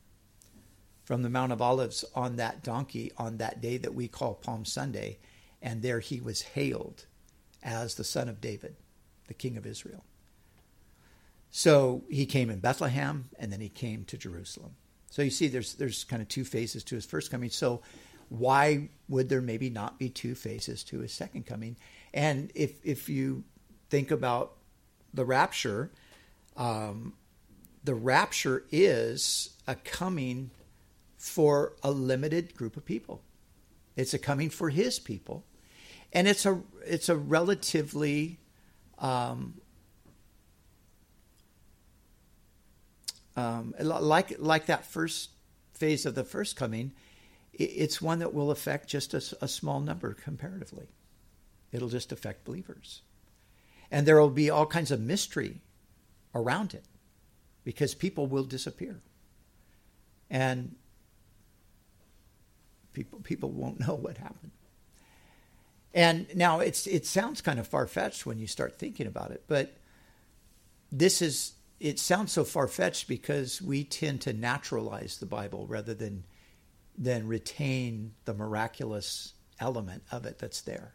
from 1.03 1.23
the 1.23 1.29
Mount 1.29 1.51
of 1.51 1.61
Olives 1.61 2.05
on 2.15 2.37
that 2.37 2.63
donkey 2.63 3.11
on 3.19 3.39
that 3.39 3.61
day 3.61 3.77
that 3.79 3.95
we 3.95 4.07
call 4.07 4.35
Palm 4.35 4.65
Sunday, 4.65 5.19
and 5.61 5.83
there 5.83 5.99
he 5.99 6.21
was 6.21 6.41
hailed 6.41 7.07
as 7.65 7.97
the 7.97 8.05
son 8.05 8.29
of 8.29 8.41
David, 8.41 8.77
the 9.27 9.35
king 9.35 9.57
of 9.57 9.67
Israel. 9.67 10.05
So 11.51 12.05
he 12.09 12.27
came 12.27 12.49
in 12.49 12.61
Bethlehem 12.61 13.29
and 13.41 13.53
then 13.53 13.61
he 13.61 13.69
came 13.69 14.05
to 14.05 14.17
Jerusalem. 14.17 14.77
So 15.11 15.23
you 15.23 15.31
see 15.31 15.49
there's 15.49 15.75
there's 15.75 16.05
kind 16.05 16.23
of 16.23 16.29
two 16.29 16.45
phases 16.45 16.85
to 16.85 16.95
his 16.95 17.07
first 17.07 17.33
coming. 17.33 17.51
So 17.51 17.83
why 18.29 18.89
would 19.09 19.29
there 19.29 19.43
maybe 19.43 19.69
not 19.69 19.99
be 19.99 20.11
two 20.11 20.37
phases 20.37 20.85
to 20.85 21.01
his 21.01 21.13
second 21.13 21.45
coming? 21.45 21.77
And 22.15 22.53
if 22.55 22.79
if 22.85 23.09
you 23.09 23.43
think 23.89 24.11
about 24.11 24.53
the 25.13 25.25
rapture, 25.25 25.91
um, 26.57 27.15
the 27.85 27.95
rapture 27.95 28.65
is 28.71 29.51
a 29.67 29.75
coming 29.75 30.51
for 31.17 31.73
a 31.83 31.91
limited 31.91 32.55
group 32.55 32.77
of 32.77 32.85
people. 32.85 33.23
It's 33.97 34.13
a 34.13 34.19
coming 34.19 34.51
for 34.51 34.71
his 34.71 34.99
people, 34.99 35.45
and 36.13 36.29
it's 36.29 36.45
a 36.45 36.61
it's 36.85 37.09
a 37.09 37.17
relatively 37.17 38.39
um, 38.99 39.61
um, 43.37 43.75
like 43.81 44.35
like 44.39 44.67
that 44.67 44.85
first 44.85 45.31
phase 45.73 46.07
of 46.07 46.15
the 46.15 46.25
first 46.25 46.57
coming. 46.57 46.93
It's 47.53 48.03
one 48.03 48.19
that 48.19 48.35
will 48.35 48.51
affect 48.51 48.89
just 48.89 49.15
a, 49.15 49.23
a 49.41 49.49
small 49.49 49.81
number 49.81 50.13
comparatively. 50.13 50.89
It'll 51.73 51.89
just 51.89 52.13
affect 52.13 52.45
believers, 52.45 53.01
and 53.91 54.07
there 54.07 54.21
will 54.21 54.31
be 54.31 54.51
all 54.51 54.67
kinds 54.67 54.91
of 54.91 55.01
mystery 55.01 55.61
around 56.35 56.75
it 56.75 56.85
because 57.65 57.95
people 57.95 58.27
will 58.27 58.45
disappear, 58.45 59.01
and 60.31 60.75
people 62.93 63.21
people 63.21 63.51
won't 63.51 63.81
know 63.87 63.95
what 63.95 64.19
happened. 64.19 64.53
And 65.95 66.27
now 66.37 66.61
it's 66.61 66.87
it 66.87 67.07
sounds 67.07 67.41
kind 67.41 67.59
of 67.59 67.67
far 67.67 67.87
fetched 67.87 68.27
when 68.27 68.39
you 68.39 68.47
start 68.47 68.79
thinking 68.79 69.07
about 69.07 69.31
it, 69.31 69.45
but 69.49 69.77
this 70.93 71.23
is 71.23 71.53
it 71.81 71.99
sounds 71.99 72.33
so 72.33 72.45
far 72.45 72.69
fetched 72.69 73.09
because 73.09 73.61
we 73.61 73.85
tend 73.85 74.21
to 74.23 74.33
naturalize 74.33 75.19
the 75.19 75.27
Bible 75.27 75.67
rather 75.67 75.95
than 75.95 76.25
than 76.97 77.27
retain 77.27 78.13
the 78.25 78.35
miraculous 78.35 79.35
element 79.61 80.03
of 80.11 80.25
it 80.25 80.39
that's 80.39 80.63
there. 80.63 80.95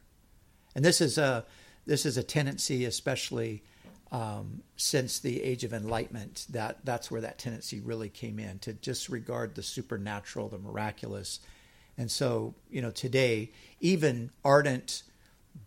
And 0.76 0.84
this 0.84 1.02
is 1.02 1.18
a 1.18 1.46
this 1.86 2.06
is 2.06 2.18
a 2.18 2.24
tendency, 2.24 2.86
especially 2.86 3.64
um, 4.12 4.62
since 4.76 5.20
the 5.20 5.42
age 5.42 5.64
of 5.64 5.74
enlightenment, 5.74 6.46
that 6.50 6.80
that's 6.84 7.10
where 7.10 7.22
that 7.22 7.38
tendency 7.38 7.80
really 7.80 8.10
came 8.10 8.40
in 8.40 8.60
to 8.60 8.74
disregard 8.74 9.56
the 9.56 9.64
supernatural, 9.64 10.50
the 10.50 10.58
miraculous, 10.58 11.40
and 11.98 12.10
so, 12.10 12.56
you 12.70 12.82
know, 12.82 12.92
today, 12.92 13.52
even 13.80 14.32
ardent 14.44 15.04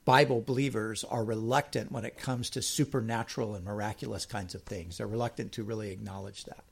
Bible 0.04 0.40
believers 0.40 1.04
are 1.04 1.24
reluctant 1.24 1.92
when 1.92 2.04
it 2.04 2.18
comes 2.18 2.50
to 2.50 2.62
supernatural 2.62 3.54
and 3.54 3.64
miraculous 3.64 4.26
kinds 4.26 4.54
of 4.54 4.62
things. 4.62 4.98
They're 4.98 5.06
reluctant 5.06 5.52
to 5.52 5.62
really 5.62 5.90
acknowledge 5.92 6.44
that. 6.44 6.64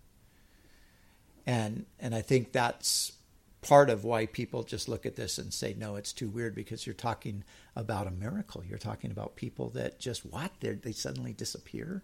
And 1.46 1.86
and 1.98 2.14
I 2.14 2.22
think 2.22 2.52
that's 2.52 3.12
part 3.62 3.88
of 3.88 4.04
why 4.04 4.26
people 4.26 4.64
just 4.64 4.88
look 4.88 5.06
at 5.06 5.16
this 5.16 5.38
and 5.38 5.54
say, 5.54 5.74
no, 5.78 5.94
it's 5.96 6.12
too 6.12 6.28
weird 6.28 6.54
because 6.54 6.84
you're 6.86 6.94
talking 6.94 7.44
about 7.76 8.08
a 8.08 8.10
miracle. 8.10 8.62
You're 8.68 8.76
talking 8.76 9.12
about 9.12 9.36
people 9.36 9.70
that 9.70 10.00
just 10.00 10.26
what? 10.26 10.50
they 10.60 10.72
they 10.72 10.92
suddenly 10.92 11.32
disappear 11.32 12.02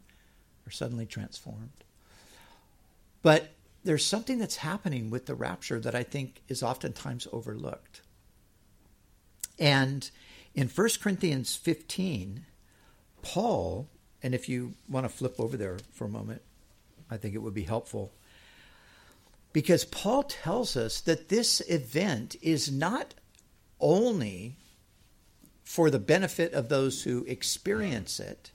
or 0.67 0.71
suddenly 0.71 1.05
transformed. 1.05 1.85
But 3.23 3.51
there's 3.83 4.05
something 4.05 4.39
that's 4.39 4.57
happening 4.57 5.11
with 5.11 5.27
the 5.27 5.35
rapture 5.35 5.81
that 5.81 5.95
I 5.95 6.05
think 6.05 6.43
is 6.49 6.63
oftentimes 6.63 7.27
overlooked. 7.33 8.03
And 9.59 10.09
in 10.55 10.69
1 10.69 10.89
Corinthians 11.03 11.57
15, 11.57 12.47
Paul, 13.23 13.89
and 14.23 14.35
if 14.35 14.49
you 14.49 14.75
want 14.89 15.05
to 15.05 15.09
flip 15.09 15.41
over 15.41 15.57
there 15.57 15.79
for 15.93 16.05
a 16.05 16.09
moment, 16.09 16.43
I 17.11 17.17
think 17.17 17.35
it 17.35 17.39
would 17.39 17.55
be 17.55 17.65
helpful. 17.65 18.13
Because 19.53 19.85
Paul 19.85 20.25
tells 20.25 20.77
us 20.77 21.01
that 21.01 21.29
this 21.29 21.61
event 21.69 22.37
is 22.43 22.71
not 22.71 23.15
only 23.81 24.57
for 25.65 25.91
the 25.91 25.99
benefit 25.99 26.53
of 26.53 26.69
those 26.69 27.03
who 27.03 27.25
experience 27.25 28.21
it, 28.21 28.51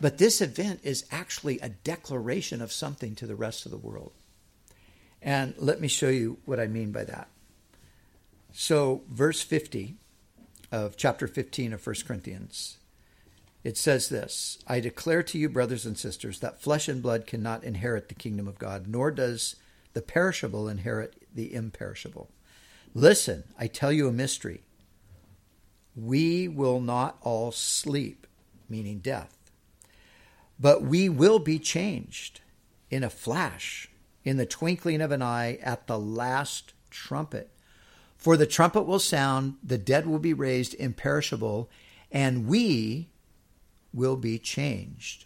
but 0.00 0.18
this 0.18 0.40
event 0.40 0.80
is 0.82 1.04
actually 1.10 1.58
a 1.58 1.68
declaration 1.68 2.62
of 2.62 2.72
something 2.72 3.14
to 3.16 3.26
the 3.26 3.36
rest 3.36 3.66
of 3.66 3.70
the 3.70 3.76
world. 3.76 4.12
And 5.22 5.54
let 5.58 5.80
me 5.80 5.88
show 5.88 6.08
you 6.08 6.38
what 6.46 6.58
I 6.58 6.66
mean 6.66 6.92
by 6.92 7.04
that. 7.04 7.28
So, 8.52 9.02
verse 9.10 9.42
50 9.42 9.96
of 10.72 10.96
chapter 10.96 11.28
15 11.28 11.74
of 11.74 11.86
1 11.86 11.96
Corinthians, 12.06 12.78
it 13.62 13.76
says 13.76 14.08
this 14.08 14.58
I 14.66 14.80
declare 14.80 15.22
to 15.24 15.38
you, 15.38 15.48
brothers 15.48 15.86
and 15.86 15.98
sisters, 15.98 16.40
that 16.40 16.62
flesh 16.62 16.88
and 16.88 17.02
blood 17.02 17.26
cannot 17.26 17.64
inherit 17.64 18.08
the 18.08 18.14
kingdom 18.14 18.48
of 18.48 18.58
God, 18.58 18.86
nor 18.86 19.10
does 19.10 19.56
the 19.92 20.02
perishable 20.02 20.68
inherit 20.68 21.22
the 21.34 21.52
imperishable. 21.52 22.30
Listen, 22.94 23.44
I 23.58 23.66
tell 23.66 23.92
you 23.92 24.08
a 24.08 24.12
mystery. 24.12 24.62
We 25.96 26.48
will 26.48 26.80
not 26.80 27.18
all 27.22 27.52
sleep, 27.52 28.26
meaning 28.68 28.98
death 28.98 29.40
but 30.60 30.82
we 30.82 31.08
will 31.08 31.38
be 31.38 31.58
changed 31.58 32.40
in 32.90 33.02
a 33.02 33.10
flash, 33.10 33.88
in 34.24 34.36
the 34.36 34.44
twinkling 34.44 35.00
of 35.00 35.10
an 35.10 35.22
eye, 35.22 35.58
at 35.62 35.86
the 35.86 35.98
last 35.98 36.74
trumpet. 36.90 37.50
For 38.18 38.36
the 38.36 38.46
trumpet 38.46 38.82
will 38.82 38.98
sound, 38.98 39.54
the 39.62 39.78
dead 39.78 40.06
will 40.06 40.18
be 40.18 40.34
raised 40.34 40.74
imperishable, 40.74 41.70
and 42.12 42.46
we 42.46 43.08
will 43.92 44.16
be 44.16 44.38
changed. 44.38 45.24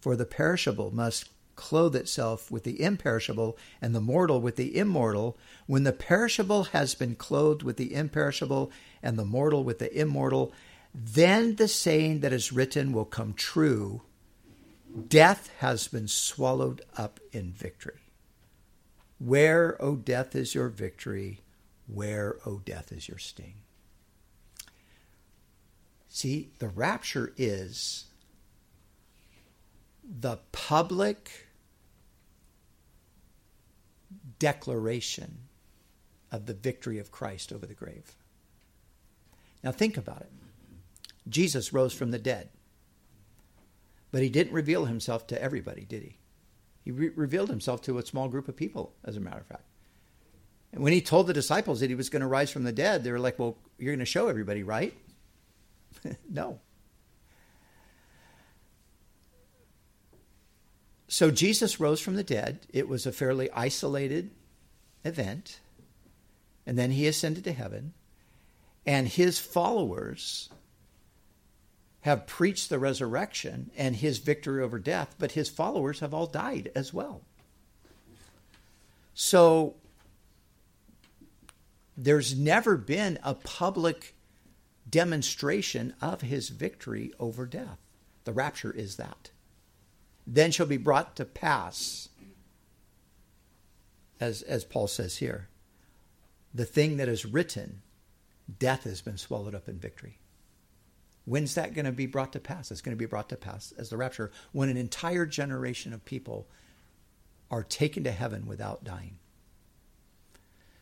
For 0.00 0.16
the 0.16 0.24
perishable 0.24 0.94
must 0.94 1.30
clothe 1.56 1.96
itself 1.96 2.50
with 2.50 2.62
the 2.62 2.80
imperishable, 2.80 3.58
and 3.82 3.94
the 3.94 4.00
mortal 4.00 4.40
with 4.40 4.56
the 4.56 4.76
immortal. 4.76 5.36
When 5.66 5.82
the 5.82 5.92
perishable 5.92 6.64
has 6.64 6.94
been 6.94 7.16
clothed 7.16 7.64
with 7.64 7.76
the 7.76 7.92
imperishable, 7.92 8.70
and 9.02 9.18
the 9.18 9.24
mortal 9.24 9.64
with 9.64 9.80
the 9.80 9.92
immortal, 9.92 10.52
then 10.94 11.56
the 11.56 11.68
saying 11.68 12.20
that 12.20 12.32
is 12.32 12.52
written 12.52 12.92
will 12.92 13.04
come 13.04 13.34
true 13.34 14.02
Death 15.08 15.50
has 15.58 15.86
been 15.86 16.08
swallowed 16.08 16.80
up 16.96 17.20
in 17.30 17.52
victory. 17.52 18.00
Where, 19.18 19.80
O 19.82 19.96
death, 19.96 20.34
is 20.34 20.54
your 20.54 20.68
victory? 20.68 21.40
Where, 21.86 22.36
O 22.46 22.60
death, 22.64 22.90
is 22.90 23.08
your 23.08 23.18
sting? 23.18 23.56
See, 26.18 26.50
the 26.58 26.66
rapture 26.66 27.32
is 27.36 28.06
the 30.02 30.40
public 30.50 31.46
declaration 34.40 35.42
of 36.32 36.46
the 36.46 36.54
victory 36.54 36.98
of 36.98 37.12
Christ 37.12 37.52
over 37.52 37.66
the 37.66 37.72
grave. 37.72 38.16
Now, 39.62 39.70
think 39.70 39.96
about 39.96 40.22
it. 40.22 40.32
Jesus 41.28 41.72
rose 41.72 41.92
from 41.94 42.10
the 42.10 42.18
dead. 42.18 42.48
But 44.10 44.22
he 44.22 44.28
didn't 44.28 44.54
reveal 44.54 44.86
himself 44.86 45.24
to 45.28 45.40
everybody, 45.40 45.84
did 45.84 46.02
he? 46.02 46.16
He 46.84 46.90
re- 46.90 47.12
revealed 47.14 47.48
himself 47.48 47.80
to 47.82 47.98
a 47.98 48.04
small 48.04 48.26
group 48.26 48.48
of 48.48 48.56
people, 48.56 48.92
as 49.04 49.16
a 49.16 49.20
matter 49.20 49.38
of 49.38 49.46
fact. 49.46 49.68
And 50.72 50.82
when 50.82 50.92
he 50.92 51.00
told 51.00 51.28
the 51.28 51.32
disciples 51.32 51.78
that 51.78 51.90
he 51.90 51.94
was 51.94 52.10
going 52.10 52.22
to 52.22 52.26
rise 52.26 52.50
from 52.50 52.64
the 52.64 52.72
dead, 52.72 53.04
they 53.04 53.12
were 53.12 53.20
like, 53.20 53.38
Well, 53.38 53.56
you're 53.78 53.92
going 53.92 54.00
to 54.00 54.04
show 54.04 54.26
everybody, 54.26 54.64
right? 54.64 54.92
no. 56.28 56.60
So 61.08 61.30
Jesus 61.30 61.80
rose 61.80 62.00
from 62.00 62.16
the 62.16 62.22
dead. 62.22 62.60
It 62.70 62.88
was 62.88 63.06
a 63.06 63.12
fairly 63.12 63.50
isolated 63.52 64.30
event. 65.04 65.60
And 66.66 66.78
then 66.78 66.90
he 66.90 67.06
ascended 67.06 67.44
to 67.44 67.52
heaven. 67.52 67.94
And 68.86 69.08
his 69.08 69.38
followers 69.38 70.50
have 72.02 72.26
preached 72.26 72.68
the 72.68 72.78
resurrection 72.78 73.70
and 73.76 73.96
his 73.96 74.18
victory 74.18 74.62
over 74.62 74.78
death, 74.78 75.14
but 75.18 75.32
his 75.32 75.48
followers 75.48 76.00
have 76.00 76.14
all 76.14 76.26
died 76.26 76.70
as 76.74 76.92
well. 76.92 77.22
So 79.14 79.74
there's 81.96 82.36
never 82.36 82.76
been 82.76 83.18
a 83.24 83.34
public 83.34 84.14
demonstration 84.90 85.94
of 86.00 86.22
his 86.22 86.48
victory 86.48 87.12
over 87.18 87.46
death. 87.46 87.78
The 88.24 88.32
rapture 88.32 88.72
is 88.72 88.96
that. 88.96 89.30
Then 90.26 90.50
shall 90.50 90.66
be 90.66 90.76
brought 90.76 91.16
to 91.16 91.24
pass, 91.24 92.08
as, 94.20 94.42
as 94.42 94.64
Paul 94.64 94.86
says 94.86 95.16
here, 95.16 95.48
the 96.54 96.64
thing 96.64 96.96
that 96.98 97.08
is 97.08 97.24
written 97.24 97.82
death 98.58 98.84
has 98.84 99.02
been 99.02 99.18
swallowed 99.18 99.54
up 99.54 99.68
in 99.68 99.78
victory. 99.78 100.18
When's 101.24 101.54
that 101.54 101.74
going 101.74 101.84
to 101.84 101.92
be 101.92 102.06
brought 102.06 102.32
to 102.32 102.40
pass? 102.40 102.70
It's 102.70 102.80
going 102.80 102.96
to 102.96 102.98
be 102.98 103.06
brought 103.06 103.28
to 103.28 103.36
pass 103.36 103.72
as 103.76 103.90
the 103.90 103.98
rapture 103.98 104.30
when 104.52 104.70
an 104.70 104.78
entire 104.78 105.26
generation 105.26 105.92
of 105.92 106.04
people 106.04 106.48
are 107.50 107.62
taken 107.62 108.04
to 108.04 108.12
heaven 108.12 108.46
without 108.46 108.84
dying. 108.84 109.18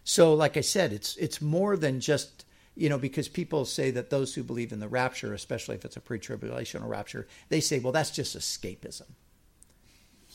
So, 0.05 0.35
like 0.35 0.57
I 0.57 0.61
said, 0.61 0.93
it's 0.93 1.17
it's 1.17 1.43
more 1.43 1.77
than 1.77 1.99
just 1.99 2.45
you 2.77 2.89
know 2.89 2.99
because 2.99 3.29
people 3.29 3.65
say 3.65 3.91
that 3.93 4.11
those 4.11 4.35
who 4.35 4.43
believe 4.43 4.73
in 4.73 4.81
the 4.81 4.89
rapture, 4.89 5.33
especially 5.33 5.75
if 5.75 5.85
it's 5.85 5.97
a 5.97 6.01
pre-tribulational 6.01 6.89
rapture, 6.89 7.27
they 7.49 7.61
say, 7.61 7.79
well, 7.79 7.93
that's 7.93 8.11
just 8.11 8.37
escapism. 8.37 9.11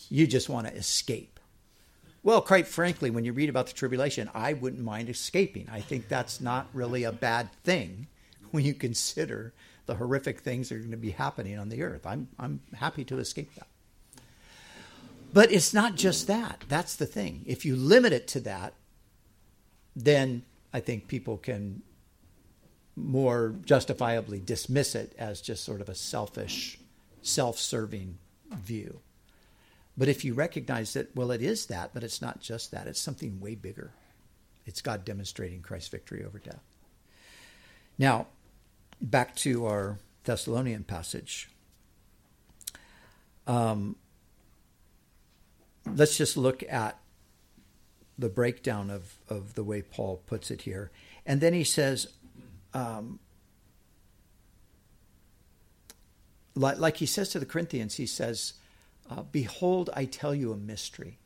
You 0.09 0.27
just 0.27 0.49
want 0.49 0.67
to 0.67 0.73
escape. 0.73 1.39
Well, 2.23 2.41
quite 2.41 2.67
frankly, 2.67 3.09
when 3.09 3.25
you 3.25 3.33
read 3.33 3.49
about 3.49 3.67
the 3.67 3.73
tribulation, 3.73 4.29
I 4.33 4.53
wouldn't 4.53 4.83
mind 4.83 5.09
escaping. 5.09 5.67
I 5.71 5.81
think 5.81 6.07
that's 6.07 6.39
not 6.39 6.67
really 6.73 7.03
a 7.03 7.11
bad 7.11 7.51
thing 7.63 8.07
when 8.51 8.63
you 8.63 8.73
consider 8.73 9.53
the 9.87 9.95
horrific 9.95 10.41
things 10.41 10.69
that 10.69 10.75
are 10.75 10.79
going 10.79 10.91
to 10.91 10.97
be 10.97 11.11
happening 11.11 11.57
on 11.57 11.69
the 11.69 11.81
earth. 11.81 12.05
I'm 12.05 12.27
I'm 12.37 12.61
happy 12.75 13.03
to 13.05 13.17
escape 13.17 13.53
that. 13.55 13.67
But 15.33 15.51
it's 15.51 15.73
not 15.73 15.95
just 15.95 16.27
that. 16.27 16.63
That's 16.67 16.95
the 16.95 17.05
thing. 17.05 17.43
If 17.45 17.65
you 17.65 17.75
limit 17.75 18.13
it 18.13 18.27
to 18.29 18.39
that, 18.41 18.73
then 19.95 20.43
I 20.73 20.79
think 20.79 21.07
people 21.07 21.37
can 21.37 21.81
more 22.95 23.55
justifiably 23.65 24.39
dismiss 24.39 24.95
it 24.95 25.13
as 25.17 25.41
just 25.41 25.63
sort 25.63 25.81
of 25.81 25.89
a 25.89 25.95
selfish, 25.95 26.79
self 27.21 27.57
serving 27.57 28.17
view. 28.51 28.99
But 29.97 30.07
if 30.07 30.23
you 30.25 30.33
recognize 30.33 30.93
that, 30.93 31.15
well, 31.15 31.31
it 31.31 31.41
is 31.41 31.67
that, 31.67 31.91
but 31.93 32.03
it's 32.03 32.21
not 32.21 32.41
just 32.41 32.71
that, 32.71 32.87
it's 32.87 33.01
something 33.01 33.39
way 33.39 33.55
bigger. 33.55 33.91
It's 34.65 34.81
God 34.81 35.05
demonstrating 35.05 35.61
Christ's 35.61 35.89
victory 35.89 36.23
over 36.23 36.39
death. 36.39 36.63
Now, 37.97 38.27
back 39.01 39.35
to 39.37 39.65
our 39.65 39.99
Thessalonian 40.23 40.83
passage. 40.83 41.49
Um, 43.47 43.95
let's 45.85 46.17
just 46.17 46.37
look 46.37 46.63
at 46.69 46.97
the 48.17 48.29
breakdown 48.29 48.89
of, 48.89 49.17
of 49.27 49.55
the 49.55 49.63
way 49.63 49.81
Paul 49.81 50.21
puts 50.27 50.51
it 50.51 50.61
here. 50.61 50.91
And 51.25 51.41
then 51.41 51.53
he 51.53 51.63
says, 51.63 52.07
um, 52.73 53.19
like, 56.55 56.77
like, 56.79 56.97
he 56.97 57.05
says 57.05 57.29
to 57.29 57.39
the 57.39 57.45
Corinthians, 57.45 57.95
he 57.95 58.05
says, 58.05 58.53
uh, 59.09 59.23
Behold, 59.23 59.89
I 59.93 60.05
tell 60.05 60.33
you 60.33 60.51
a 60.51 60.57
mystery. 60.57 61.17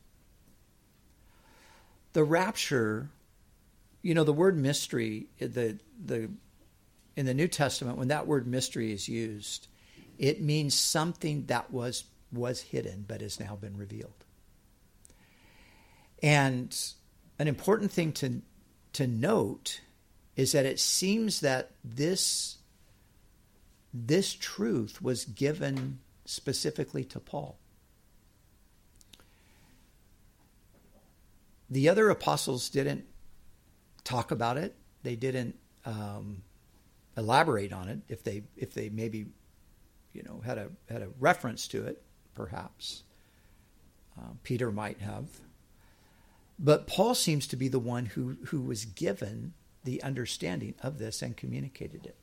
The 2.13 2.23
rapture, 2.23 3.10
you 4.01 4.13
know, 4.13 4.23
the 4.23 4.34
word 4.34 4.58
mystery, 4.58 5.27
the, 5.39 5.77
the, 6.03 6.29
in 7.15 7.25
the 7.25 7.34
New 7.34 7.47
Testament, 7.47 7.97
when 7.97 8.08
that 8.10 8.27
word 8.27 8.47
mystery 8.47 8.91
is 8.91 9.10
used, 9.10 9.67
it 10.17 10.41
means 10.41 10.73
something 10.73 11.45
that 11.47 11.71
was, 11.71 12.05
was 12.31 12.62
hidden 12.62 13.05
but 13.08 13.21
has 13.21 13.39
now 13.39 13.55
been 13.55 13.77
revealed. 13.77 14.13
And 16.23 16.75
an 17.38 17.47
important 17.47 17.91
thing 17.91 18.13
to, 18.13 18.41
to 18.93 19.08
note 19.08 19.81
is 20.36 20.52
that 20.52 20.65
it 20.65 20.80
seems 20.80 21.39
that 21.41 21.71
this, 21.84 22.58
this 23.93 24.34
truth 24.34 25.02
was 25.02 25.26
given 25.26 26.00
specifically 26.26 27.04
to 27.06 27.19
Paul. 27.19 27.58
The 31.69 31.89
other 31.89 32.10
apostles 32.10 32.69
didn't 32.69 33.06
talk 34.04 34.32
about 34.32 34.58
it. 34.58 34.76
They 35.04 35.15
didn't 35.15 35.56
um, 35.86 36.43
elaborate 37.17 37.74
on 37.74 37.89
it. 37.89 38.00
If 38.08 38.24
they 38.24 38.43
if 38.56 38.74
they 38.74 38.89
maybe 38.89 39.26
you 40.13 40.24
know 40.24 40.41
had 40.45 40.60
a 40.60 40.69
had 40.89 41.02
a 41.02 41.10
reference 41.19 41.67
to 41.69 41.86
it, 41.88 42.04
perhaps 42.36 43.04
uh, 44.17 44.34
Peter 44.43 44.71
might 44.71 45.00
have. 45.00 45.28
But 46.58 46.88
Paul 46.88 47.15
seems 47.15 47.48
to 47.48 47.56
be 47.56 47.67
the 47.67 47.80
one 47.80 48.06
who, 48.06 48.38
who 48.45 48.62
was 48.62 48.86
given 48.86 49.54
the 49.86 50.04
understanding 50.04 50.74
of 50.82 50.98
this 50.98 51.21
and 51.21 51.38
communicated 51.38 52.06
it. 52.06 52.15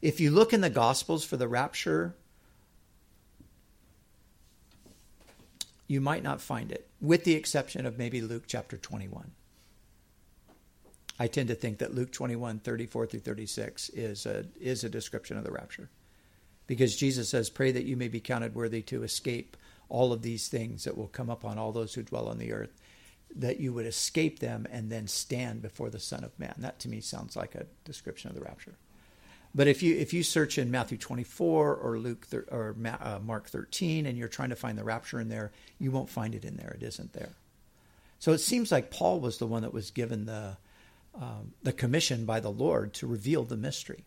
If 0.00 0.18
you 0.18 0.30
look 0.30 0.52
in 0.52 0.62
the 0.62 0.70
Gospels 0.70 1.24
for 1.24 1.36
the 1.36 1.46
rapture, 1.46 2.14
you 5.86 6.00
might 6.00 6.22
not 6.22 6.40
find 6.40 6.72
it, 6.72 6.88
with 7.00 7.24
the 7.24 7.34
exception 7.34 7.86
of 7.86 7.98
maybe 7.98 8.20
Luke 8.20 8.44
chapter 8.46 8.76
21. 8.76 9.30
I 11.18 11.26
tend 11.26 11.48
to 11.48 11.54
think 11.54 11.78
that 11.78 11.94
Luke 11.94 12.10
21, 12.10 12.60
34 12.60 13.06
through 13.06 13.20
36 13.20 13.90
is 13.90 14.26
a, 14.26 14.46
is 14.60 14.82
a 14.82 14.88
description 14.88 15.36
of 15.36 15.44
the 15.44 15.52
rapture. 15.52 15.88
Because 16.66 16.96
Jesus 16.96 17.28
says, 17.28 17.50
Pray 17.50 17.70
that 17.72 17.84
you 17.84 17.96
may 17.96 18.08
be 18.08 18.20
counted 18.20 18.54
worthy 18.54 18.82
to 18.82 19.02
escape 19.02 19.56
all 19.88 20.12
of 20.12 20.22
these 20.22 20.48
things 20.48 20.84
that 20.84 20.96
will 20.96 21.08
come 21.08 21.28
upon 21.28 21.58
all 21.58 21.70
those 21.70 21.94
who 21.94 22.02
dwell 22.02 22.28
on 22.28 22.38
the 22.38 22.52
earth 22.52 22.80
that 23.36 23.60
you 23.60 23.72
would 23.72 23.86
escape 23.86 24.38
them 24.38 24.66
and 24.70 24.90
then 24.90 25.06
stand 25.06 25.62
before 25.62 25.90
the 25.90 25.98
Son 25.98 26.24
of 26.24 26.38
Man. 26.38 26.54
That 26.58 26.78
to 26.80 26.88
me 26.88 27.00
sounds 27.00 27.36
like 27.36 27.54
a 27.54 27.66
description 27.84 28.30
of 28.30 28.36
the 28.36 28.42
rapture. 28.42 28.74
But 29.54 29.68
if 29.68 29.82
you 29.82 29.96
if 29.96 30.14
you 30.14 30.22
search 30.22 30.58
in 30.58 30.70
Matthew 30.70 30.96
24 30.96 31.74
or 31.76 31.98
Luke 31.98 32.26
thir- 32.26 32.46
or 32.50 32.74
uh, 33.00 33.18
Mark 33.22 33.48
13 33.48 34.06
and 34.06 34.16
you're 34.16 34.28
trying 34.28 34.48
to 34.48 34.56
find 34.56 34.78
the 34.78 34.84
rapture 34.84 35.20
in 35.20 35.28
there, 35.28 35.52
you 35.78 35.90
won't 35.90 36.08
find 36.08 36.34
it 36.34 36.44
in 36.44 36.56
there. 36.56 36.76
It 36.80 36.82
isn't 36.82 37.12
there. 37.12 37.32
So 38.18 38.32
it 38.32 38.38
seems 38.38 38.72
like 38.72 38.90
Paul 38.90 39.20
was 39.20 39.38
the 39.38 39.46
one 39.46 39.62
that 39.62 39.74
was 39.74 39.90
given 39.90 40.24
the 40.26 40.56
um, 41.14 41.52
the 41.62 41.72
commission 41.72 42.24
by 42.24 42.40
the 42.40 42.50
Lord 42.50 42.94
to 42.94 43.06
reveal 43.06 43.44
the 43.44 43.56
mystery. 43.56 44.04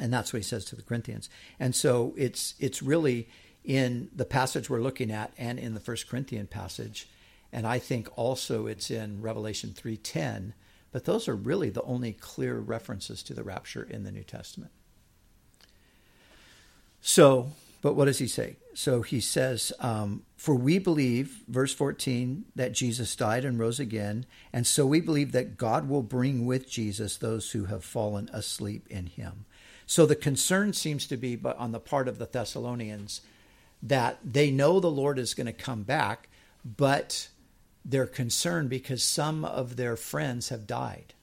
And 0.00 0.12
that's 0.12 0.32
what 0.32 0.38
he 0.38 0.42
says 0.42 0.64
to 0.66 0.76
the 0.76 0.82
Corinthians. 0.82 1.28
And 1.60 1.74
so 1.74 2.12
it's 2.16 2.54
it's 2.58 2.82
really 2.82 3.28
in 3.64 4.08
the 4.14 4.24
passage 4.24 4.68
we're 4.68 4.80
looking 4.80 5.12
at 5.12 5.32
and 5.38 5.58
in 5.58 5.74
the 5.74 5.80
First 5.80 6.08
Corinthian 6.08 6.46
passage 6.48 7.08
and 7.52 7.66
I 7.66 7.78
think 7.78 8.08
also 8.16 8.66
it's 8.66 8.90
in 8.90 9.22
Revelation 9.22 9.72
3:10, 9.72 10.54
but 10.92 11.04
those 11.04 11.28
are 11.28 11.36
really 11.36 11.70
the 11.70 11.82
only 11.82 12.12
clear 12.12 12.58
references 12.58 13.22
to 13.24 13.34
the 13.34 13.42
rapture 13.42 13.82
in 13.82 14.04
the 14.04 14.12
New 14.12 14.24
Testament. 14.24 14.72
So, 17.00 17.52
but 17.82 17.94
what 17.94 18.06
does 18.06 18.18
he 18.18 18.26
say? 18.26 18.56
So 18.74 19.02
he 19.02 19.20
says, 19.20 19.72
um, 19.78 20.24
For 20.36 20.54
we 20.54 20.78
believe, 20.78 21.44
verse 21.48 21.72
14, 21.72 22.46
that 22.54 22.72
Jesus 22.72 23.14
died 23.14 23.44
and 23.44 23.58
rose 23.58 23.78
again, 23.78 24.26
and 24.52 24.66
so 24.66 24.84
we 24.84 25.00
believe 25.00 25.32
that 25.32 25.56
God 25.56 25.88
will 25.88 26.02
bring 26.02 26.46
with 26.46 26.68
Jesus 26.68 27.16
those 27.16 27.52
who 27.52 27.66
have 27.66 27.84
fallen 27.84 28.28
asleep 28.32 28.86
in 28.90 29.06
him. 29.06 29.44
So 29.86 30.04
the 30.04 30.16
concern 30.16 30.72
seems 30.72 31.06
to 31.06 31.16
be 31.16 31.36
but 31.36 31.56
on 31.58 31.72
the 31.72 31.80
part 31.80 32.08
of 32.08 32.18
the 32.18 32.26
Thessalonians 32.26 33.20
that 33.82 34.18
they 34.24 34.50
know 34.50 34.80
the 34.80 34.90
Lord 34.90 35.18
is 35.18 35.34
going 35.34 35.46
to 35.46 35.52
come 35.52 35.84
back, 35.84 36.28
but 36.64 37.28
they're 37.88 38.06
concerned 38.06 38.68
because 38.68 39.02
some 39.02 39.44
of 39.44 39.76
their 39.76 39.96
friends 39.96 40.48
have 40.48 40.66
died. 40.66 41.14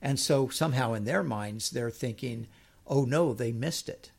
And 0.00 0.20
so 0.20 0.48
somehow 0.48 0.92
in 0.92 1.04
their 1.04 1.24
minds 1.24 1.70
they're 1.70 1.90
thinking, 1.90 2.46
"Oh 2.86 3.04
no, 3.04 3.34
they 3.34 3.50
missed 3.50 3.88
it. 3.88 4.12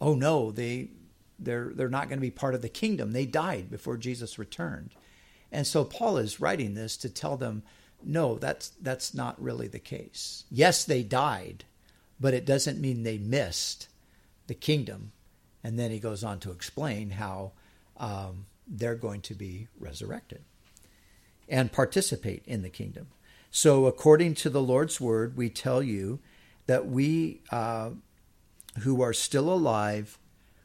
Oh 0.00 0.14
no, 0.14 0.50
they 0.50 0.90
they're 1.38 1.70
they're 1.72 1.88
not 1.88 2.08
going 2.08 2.18
to 2.18 2.26
be 2.26 2.32
part 2.32 2.54
of 2.54 2.62
the 2.62 2.68
kingdom. 2.68 3.12
They 3.12 3.24
died 3.24 3.70
before 3.70 3.96
Jesus 3.96 4.38
returned." 4.38 4.90
And 5.52 5.66
so 5.66 5.84
Paul 5.84 6.18
is 6.18 6.40
writing 6.40 6.74
this 6.74 6.96
to 6.98 7.08
tell 7.08 7.36
them, 7.36 7.62
"No, 8.02 8.36
that's 8.36 8.70
that's 8.70 9.14
not 9.14 9.40
really 9.40 9.68
the 9.68 9.78
case. 9.78 10.44
Yes, 10.50 10.84
they 10.84 11.04
died, 11.04 11.64
but 12.18 12.34
it 12.34 12.44
doesn't 12.44 12.80
mean 12.80 13.02
they 13.04 13.18
missed 13.18 13.88
the 14.48 14.54
kingdom." 14.54 15.12
And 15.62 15.78
then 15.78 15.92
he 15.92 16.00
goes 16.00 16.24
on 16.24 16.40
to 16.40 16.50
explain 16.50 17.10
how 17.10 17.52
um, 17.96 18.46
they're 18.68 18.94
going 18.94 19.20
to 19.22 19.34
be 19.34 19.68
resurrected 19.78 20.42
and 21.48 21.72
participate 21.72 22.42
in 22.46 22.62
the 22.62 22.68
kingdom. 22.68 23.08
So, 23.50 23.86
according 23.86 24.34
to 24.36 24.50
the 24.50 24.60
Lord's 24.60 25.00
word, 25.00 25.36
we 25.36 25.48
tell 25.48 25.82
you 25.82 26.20
that 26.66 26.86
we 26.86 27.40
uh, 27.50 27.90
who 28.80 29.00
are 29.00 29.14
still 29.14 29.50
alive, 29.52 30.18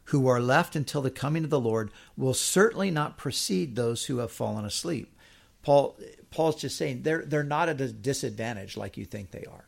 who 0.06 0.28
are 0.28 0.42
left 0.42 0.76
until 0.76 1.02
the 1.02 1.10
coming 1.10 1.46
of 1.46 1.50
the 1.50 1.60
Lord, 1.60 1.92
will 2.18 2.34
certainly 2.34 2.92
not 2.92 3.18
precede 3.18 3.76
those 3.76 4.06
who 4.06 4.18
have 4.18 4.32
fallen 4.32 4.66
asleep. 4.66 5.16
Paul, 5.64 5.98
Paul's 6.30 6.58
just 6.58 6.78
saying 6.78 7.04
they're 7.04 7.24
they're 7.24 7.44
not 7.44 7.70
at 7.70 7.80
a 7.80 7.88
disadvantage 7.92 8.76
like 8.76 8.98
you 8.98 9.06
think 9.06 9.32
they 9.32 9.46
are. 9.46 9.66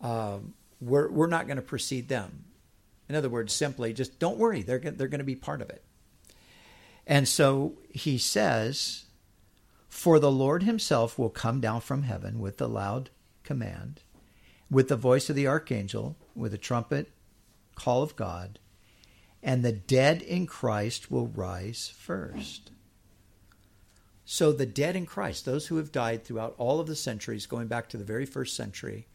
Um, 0.00 0.54
we're 0.80 1.10
we're 1.10 1.26
not 1.26 1.46
going 1.46 1.56
to 1.56 1.62
precede 1.62 2.08
them. 2.08 2.44
In 3.08 3.16
other 3.16 3.28
words, 3.28 3.52
simply 3.52 3.92
just 3.92 4.20
don't 4.20 4.38
worry. 4.38 4.62
They're 4.62 4.78
they're 4.78 5.08
going 5.08 5.18
to 5.18 5.24
be 5.24 5.34
part 5.34 5.60
of 5.60 5.70
it. 5.70 5.82
And 7.06 7.28
so 7.28 7.78
he 7.90 8.18
says, 8.18 9.04
For 9.88 10.18
the 10.18 10.30
Lord 10.30 10.62
himself 10.62 11.18
will 11.18 11.30
come 11.30 11.60
down 11.60 11.80
from 11.80 12.02
heaven 12.02 12.38
with 12.38 12.60
a 12.60 12.66
loud 12.66 13.10
command, 13.42 14.00
with 14.70 14.88
the 14.88 14.96
voice 14.96 15.28
of 15.28 15.36
the 15.36 15.46
archangel, 15.46 16.16
with 16.34 16.54
a 16.54 16.58
trumpet 16.58 17.10
call 17.74 18.02
of 18.02 18.16
God, 18.16 18.58
and 19.42 19.64
the 19.64 19.72
dead 19.72 20.22
in 20.22 20.46
Christ 20.46 21.10
will 21.10 21.26
rise 21.26 21.92
first. 21.96 22.70
So 24.24 24.52
the 24.52 24.66
dead 24.66 24.94
in 24.94 25.04
Christ, 25.04 25.44
those 25.44 25.66
who 25.66 25.76
have 25.76 25.92
died 25.92 26.24
throughout 26.24 26.54
all 26.56 26.80
of 26.80 26.86
the 26.86 26.96
centuries, 26.96 27.46
going 27.46 27.66
back 27.66 27.88
to 27.88 27.96
the 27.96 28.04
very 28.04 28.24
first 28.24 28.56
century, 28.56 29.08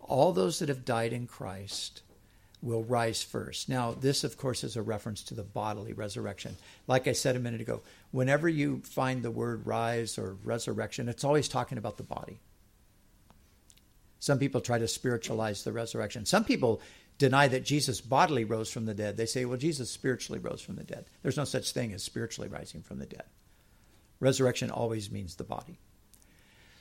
all 0.00 0.32
those 0.32 0.58
that 0.58 0.68
have 0.68 0.84
died 0.84 1.12
in 1.12 1.26
Christ 1.26 2.02
will 2.60 2.82
rise 2.84 3.22
first. 3.22 3.68
Now, 3.68 3.92
this, 3.92 4.24
of 4.24 4.36
course, 4.36 4.64
is 4.64 4.76
a 4.76 4.82
reference 4.82 5.22
to 5.24 5.34
the 5.34 5.44
bodily 5.44 5.92
resurrection. 5.92 6.56
Like 6.86 7.06
I 7.06 7.12
said 7.12 7.36
a 7.36 7.40
minute 7.40 7.60
ago, 7.60 7.82
whenever 8.10 8.48
you 8.48 8.82
find 8.84 9.22
the 9.22 9.30
word 9.30 9.66
rise 9.66 10.18
or 10.18 10.36
resurrection, 10.42 11.08
it's 11.08 11.24
always 11.24 11.48
talking 11.48 11.78
about 11.78 11.96
the 11.96 12.02
body. 12.02 12.40
Some 14.18 14.38
people 14.38 14.60
try 14.60 14.78
to 14.78 14.88
spiritualize 14.88 15.62
the 15.62 15.72
resurrection. 15.72 16.26
Some 16.26 16.44
people 16.44 16.80
deny 17.18 17.46
that 17.48 17.64
Jesus 17.64 18.00
bodily 18.00 18.44
rose 18.44 18.70
from 18.70 18.86
the 18.86 18.94
dead. 18.94 19.16
They 19.16 19.26
say, 19.26 19.44
well, 19.44 19.58
Jesus 19.58 19.90
spiritually 19.90 20.40
rose 20.40 20.60
from 20.60 20.76
the 20.76 20.84
dead. 20.84 21.06
There's 21.22 21.36
no 21.36 21.44
such 21.44 21.72
thing 21.72 21.92
as 21.92 22.02
spiritually 22.02 22.48
rising 22.48 22.82
from 22.82 22.98
the 22.98 23.06
dead. 23.06 23.24
Resurrection 24.20 24.70
always 24.70 25.10
means 25.10 25.36
the 25.36 25.44
body. 25.44 25.78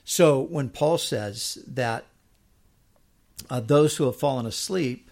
So 0.03 0.39
when 0.41 0.69
Paul 0.69 0.97
says 0.97 1.59
that 1.67 2.05
uh, 3.49 3.59
those 3.59 3.97
who 3.97 4.05
have 4.05 4.15
fallen 4.15 4.45
asleep 4.45 5.11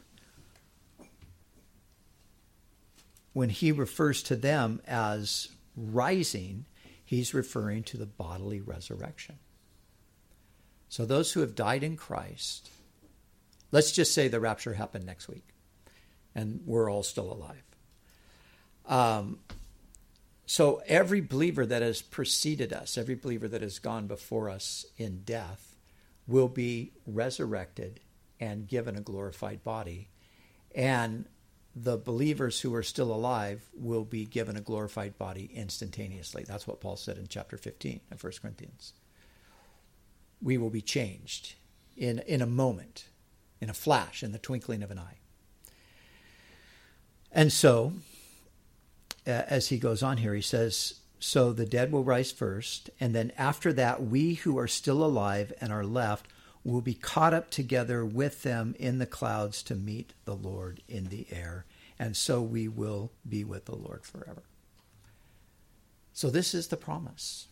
when 3.35 3.49
he 3.49 3.73
refers 3.73 4.23
to 4.23 4.33
them 4.33 4.81
as 4.87 5.49
rising, 5.75 6.65
he's 7.03 7.33
referring 7.33 7.83
to 7.83 7.97
the 7.97 8.05
bodily 8.05 8.61
resurrection. 8.61 9.37
So 10.87 11.05
those 11.05 11.33
who 11.33 11.41
have 11.41 11.53
died 11.53 11.83
in 11.83 11.97
Christ, 11.97 12.69
let's 13.73 13.91
just 13.91 14.13
say 14.13 14.29
the 14.29 14.39
rapture 14.39 14.75
happened 14.75 15.05
next 15.05 15.27
week 15.27 15.49
and 16.33 16.61
we're 16.65 16.89
all 16.89 17.03
still 17.03 17.29
alive. 17.29 17.61
Um, 18.85 19.39
so 20.45 20.81
every 20.87 21.19
believer 21.19 21.65
that 21.65 21.81
has 21.81 22.01
preceded 22.01 22.71
us, 22.71 22.97
every 22.97 23.15
believer 23.15 23.49
that 23.49 23.61
has 23.61 23.79
gone 23.79 24.07
before 24.07 24.49
us 24.49 24.85
in 24.95 25.23
death, 25.25 25.75
will 26.25 26.47
be 26.47 26.93
resurrected 27.05 27.99
and 28.39 28.65
given 28.65 28.95
a 28.95 29.01
glorified 29.01 29.61
body. 29.61 30.07
And 30.73 31.25
the 31.75 31.97
believers 31.97 32.61
who 32.61 32.73
are 32.73 32.83
still 32.83 33.13
alive 33.13 33.69
will 33.75 34.05
be 34.05 34.25
given 34.25 34.55
a 34.55 34.61
glorified 34.61 35.17
body 35.17 35.49
instantaneously. 35.53 36.45
That's 36.47 36.65
what 36.65 36.79
Paul 36.79 36.95
said 36.95 37.17
in 37.17 37.27
chapter 37.27 37.57
15 37.57 37.99
of 38.11 38.23
1 38.23 38.33
Corinthians. 38.41 38.93
We 40.41 40.57
will 40.57 40.69
be 40.69 40.81
changed 40.81 41.55
in, 41.97 42.19
in 42.19 42.41
a 42.41 42.45
moment, 42.45 43.07
in 43.59 43.69
a 43.69 43.73
flash, 43.73 44.23
in 44.23 44.31
the 44.31 44.39
twinkling 44.39 44.83
of 44.83 44.91
an 44.91 44.99
eye. 44.99 45.17
And 47.31 47.51
so, 47.51 47.91
uh, 49.27 49.31
as 49.31 49.67
he 49.67 49.77
goes 49.77 50.01
on 50.01 50.17
here, 50.17 50.33
he 50.33 50.41
says, 50.41 51.01
So 51.19 51.51
the 51.51 51.65
dead 51.65 51.91
will 51.91 52.05
rise 52.05 52.31
first, 52.31 52.89
and 53.01 53.13
then 53.13 53.33
after 53.37 53.73
that, 53.73 54.01
we 54.01 54.35
who 54.35 54.57
are 54.57 54.67
still 54.67 55.03
alive 55.03 55.51
and 55.59 55.73
are 55.73 55.85
left 55.85 56.27
will 56.65 56.81
be 56.81 56.95
caught 56.95 57.33
up 57.33 57.51
together 57.51 58.03
with 58.03 58.41
them 58.41 58.75
in 58.79 58.97
the 58.97 59.05
clouds 59.05 59.61
to 59.63 59.75
meet 59.75 60.13
the 60.25 60.35
Lord 60.35 60.81
in 60.89 61.05
the 61.05 61.27
air. 61.31 61.65
And 61.99 62.17
so 62.17 62.41
we 62.41 62.67
will 62.67 63.11
be 63.27 63.43
with 63.43 63.65
the 63.65 63.75
Lord 63.75 64.03
forever. 64.03 64.43
So, 66.11 66.29
this 66.29 66.53
is 66.53 66.67
the 66.67 66.77
promise 66.77 67.47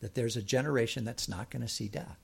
that 0.00 0.14
there's 0.14 0.36
a 0.36 0.42
generation 0.42 1.04
that's 1.04 1.28
not 1.28 1.50
going 1.50 1.62
to 1.62 1.68
see 1.68 1.88
death. 1.88 2.18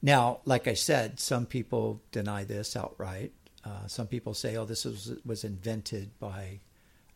Now, 0.00 0.40
like 0.44 0.68
I 0.68 0.74
said, 0.74 1.18
some 1.18 1.46
people 1.46 2.02
deny 2.12 2.44
this 2.44 2.76
outright. 2.76 3.32
Uh, 3.64 3.86
some 3.86 4.06
people 4.06 4.34
say, 4.34 4.56
oh, 4.56 4.66
this 4.66 4.84
was, 4.84 5.14
was 5.24 5.44
invented 5.44 6.18
by 6.18 6.60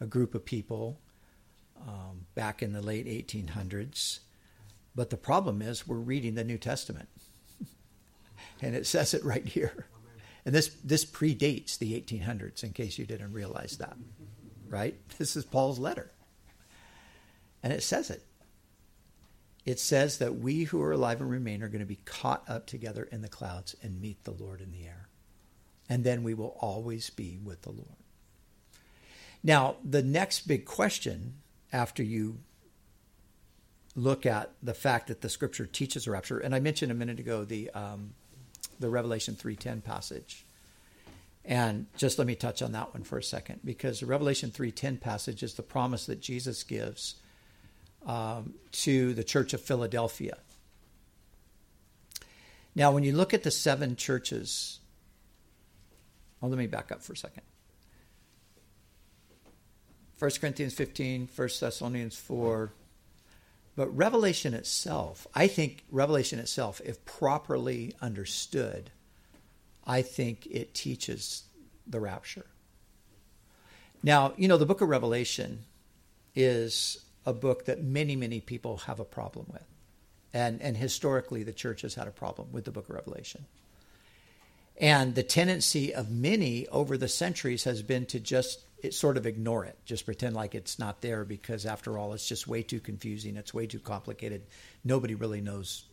a 0.00 0.06
group 0.06 0.34
of 0.34 0.44
people 0.44 0.98
um, 1.86 2.26
back 2.34 2.62
in 2.62 2.72
the 2.72 2.80
late 2.80 3.06
1800s. 3.06 4.20
But 4.98 5.10
the 5.10 5.16
problem 5.16 5.62
is, 5.62 5.86
we're 5.86 5.94
reading 5.94 6.34
the 6.34 6.42
New 6.42 6.58
Testament, 6.58 7.08
and 8.60 8.74
it 8.74 8.84
says 8.84 9.14
it 9.14 9.24
right 9.24 9.46
here. 9.46 9.86
And 10.44 10.52
this, 10.52 10.74
this 10.82 11.04
predates 11.04 11.78
the 11.78 11.92
1800s, 12.00 12.64
in 12.64 12.72
case 12.72 12.98
you 12.98 13.06
didn't 13.06 13.32
realize 13.32 13.76
that, 13.76 13.96
right? 14.68 14.96
This 15.16 15.36
is 15.36 15.44
Paul's 15.44 15.78
letter. 15.78 16.10
And 17.62 17.72
it 17.72 17.84
says 17.84 18.10
it. 18.10 18.24
It 19.64 19.78
says 19.78 20.18
that 20.18 20.40
we 20.40 20.64
who 20.64 20.82
are 20.82 20.90
alive 20.90 21.20
and 21.20 21.30
remain 21.30 21.62
are 21.62 21.68
going 21.68 21.78
to 21.78 21.86
be 21.86 22.00
caught 22.04 22.42
up 22.48 22.66
together 22.66 23.04
in 23.04 23.22
the 23.22 23.28
clouds 23.28 23.76
and 23.80 24.00
meet 24.00 24.24
the 24.24 24.32
Lord 24.32 24.60
in 24.60 24.72
the 24.72 24.84
air. 24.84 25.06
And 25.88 26.02
then 26.02 26.24
we 26.24 26.34
will 26.34 26.56
always 26.60 27.08
be 27.08 27.38
with 27.40 27.62
the 27.62 27.70
Lord. 27.70 28.02
Now, 29.44 29.76
the 29.88 30.02
next 30.02 30.48
big 30.48 30.64
question 30.64 31.34
after 31.72 32.02
you 32.02 32.40
look 33.98 34.26
at 34.26 34.52
the 34.62 34.74
fact 34.74 35.08
that 35.08 35.20
the 35.20 35.28
scripture 35.28 35.66
teaches 35.66 36.06
a 36.06 36.10
rapture. 36.10 36.38
And 36.38 36.54
I 36.54 36.60
mentioned 36.60 36.92
a 36.92 36.94
minute 36.94 37.18
ago 37.18 37.44
the 37.44 37.70
um, 37.70 38.14
the 38.80 38.88
Revelation 38.88 39.34
three 39.34 39.56
ten 39.56 39.80
passage, 39.80 40.46
and 41.44 41.86
just 41.96 42.18
let 42.18 42.26
me 42.26 42.36
touch 42.36 42.62
on 42.62 42.72
that 42.72 42.94
one 42.94 43.02
for 43.02 43.18
a 43.18 43.22
second 43.22 43.60
because 43.64 44.00
the 44.00 44.06
Revelation 44.06 44.50
three 44.50 44.70
ten 44.70 44.96
passage 44.96 45.42
is 45.42 45.54
the 45.54 45.62
promise 45.62 46.06
that 46.06 46.20
Jesus 46.20 46.62
gives 46.62 47.16
um, 48.06 48.54
to 48.72 49.14
the 49.14 49.24
church 49.24 49.52
of 49.52 49.60
Philadelphia. 49.60 50.38
Now, 52.74 52.92
when 52.92 53.02
you 53.02 53.12
look 53.12 53.34
at 53.34 53.42
the 53.42 53.50
seven 53.50 53.96
churches, 53.96 54.78
well, 56.40 56.50
let 56.50 56.58
me 56.58 56.68
back 56.68 56.92
up 56.92 57.02
for 57.02 57.14
a 57.14 57.16
second. 57.16 57.42
1 60.20 60.30
Corinthians 60.40 60.74
15, 60.74 61.28
1 61.34 61.48
Thessalonians 61.60 62.16
4, 62.16 62.72
but 63.78 63.96
Revelation 63.96 64.54
itself, 64.54 65.24
I 65.36 65.46
think 65.46 65.84
Revelation 65.88 66.40
itself, 66.40 66.80
if 66.84 67.04
properly 67.04 67.94
understood, 68.02 68.90
I 69.86 70.02
think 70.02 70.48
it 70.50 70.74
teaches 70.74 71.44
the 71.86 72.00
rapture. 72.00 72.46
Now, 74.02 74.32
you 74.36 74.48
know, 74.48 74.56
the 74.56 74.66
book 74.66 74.80
of 74.80 74.88
Revelation 74.88 75.60
is 76.34 76.98
a 77.24 77.32
book 77.32 77.66
that 77.66 77.80
many, 77.80 78.16
many 78.16 78.40
people 78.40 78.78
have 78.78 78.98
a 78.98 79.04
problem 79.04 79.46
with. 79.52 79.64
And, 80.34 80.60
and 80.60 80.76
historically, 80.76 81.44
the 81.44 81.52
church 81.52 81.82
has 81.82 81.94
had 81.94 82.08
a 82.08 82.10
problem 82.10 82.48
with 82.50 82.64
the 82.64 82.72
book 82.72 82.88
of 82.88 82.96
Revelation. 82.96 83.44
And 84.76 85.14
the 85.14 85.22
tendency 85.22 85.94
of 85.94 86.10
many 86.10 86.66
over 86.66 86.98
the 86.98 87.06
centuries 87.06 87.62
has 87.62 87.84
been 87.84 88.06
to 88.06 88.18
just 88.18 88.64
it 88.82 88.94
sort 88.94 89.16
of 89.16 89.26
ignore 89.26 89.64
it, 89.64 89.76
just 89.84 90.04
pretend 90.04 90.36
like 90.36 90.54
it's 90.54 90.78
not 90.78 91.00
there 91.00 91.24
because 91.24 91.66
after 91.66 91.98
all, 91.98 92.12
it's 92.12 92.28
just 92.28 92.46
way 92.46 92.62
too 92.62 92.80
confusing. 92.80 93.36
It's 93.36 93.52
way 93.52 93.66
too 93.66 93.80
complicated. 93.80 94.46
Nobody 94.84 95.14
really 95.14 95.40
knows 95.40 95.86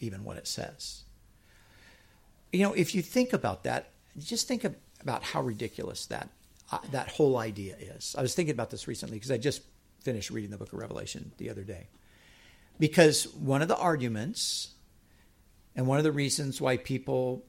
even 0.00 0.24
what 0.24 0.36
it 0.36 0.46
says. 0.46 1.04
You 2.52 2.62
know, 2.62 2.72
if 2.72 2.94
you 2.94 3.02
think 3.02 3.32
about 3.32 3.64
that, 3.64 3.90
just 4.18 4.48
think 4.48 4.64
about 5.00 5.22
how 5.22 5.42
ridiculous 5.42 6.06
that 6.06 6.28
uh, 6.72 6.78
that 6.92 7.08
whole 7.08 7.36
idea 7.36 7.76
is. 7.78 8.14
I 8.18 8.22
was 8.22 8.34
thinking 8.34 8.54
about 8.54 8.70
this 8.70 8.88
recently 8.88 9.16
because 9.16 9.30
I 9.30 9.38
just 9.38 9.62
finished 10.02 10.30
reading 10.30 10.50
the 10.50 10.58
book 10.58 10.72
of 10.72 10.78
Revelation 10.78 11.32
the 11.38 11.50
other 11.50 11.62
day. 11.62 11.88
Because 12.78 13.28
one 13.34 13.62
of 13.62 13.68
the 13.68 13.76
arguments 13.76 14.74
and 15.76 15.86
one 15.86 15.98
of 15.98 16.04
the 16.04 16.12
reasons 16.12 16.60
why 16.60 16.76
people 16.76 17.44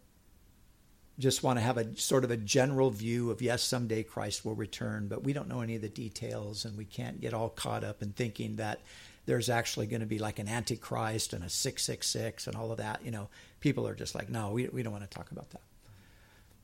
just 1.18 1.44
want 1.44 1.58
to 1.58 1.64
have 1.64 1.78
a 1.78 1.96
sort 1.98 2.24
of 2.24 2.32
a 2.32 2.38
general 2.38 2.90
view 2.90 3.32
of 3.32 3.42
yes, 3.42 3.64
someday 3.64 4.04
Christ 4.04 4.44
will 4.44 4.56
return, 4.56 5.08
but 5.08 5.24
we 5.24 5.34
don't 5.34 5.48
know 5.48 5.62
any 5.62 5.76
of 5.76 5.82
the 5.82 5.90
details 5.90 6.66
and 6.66 6.78
we 6.78 6.86
can't 6.86 7.22
get 7.22 7.34
all 7.34 7.50
caught 7.50 7.84
up 7.84 8.02
in 8.02 8.12
thinking 8.12 8.58
that 8.58 8.82
there's 9.26 9.50
actually 9.50 9.88
going 9.88 10.02
to 10.02 10.06
be 10.06 10.20
like 10.20 10.40
an 10.40 10.50
antichrist 10.50 11.34
and 11.34 11.44
a 11.44 11.50
666 11.50 12.48
and 12.48 12.56
all 12.56 12.72
of 12.72 12.78
that. 12.78 13.04
You 13.04 13.12
know, 13.12 13.30
people 13.62 13.88
are 13.88 13.96
just 13.96 14.14
like, 14.14 14.30
no, 14.30 14.52
we, 14.52 14.68
we 14.68 14.84
don't 14.84 14.92
want 14.92 15.10
to 15.10 15.18
talk 15.18 15.32
about 15.32 15.50
that. 15.52 15.62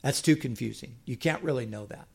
That's 0.02 0.22
too 0.22 0.36
confusing. 0.36 0.96
You 1.06 1.16
can't 1.16 1.44
really 1.44 1.66
know 1.66 1.86
that. 1.86 2.08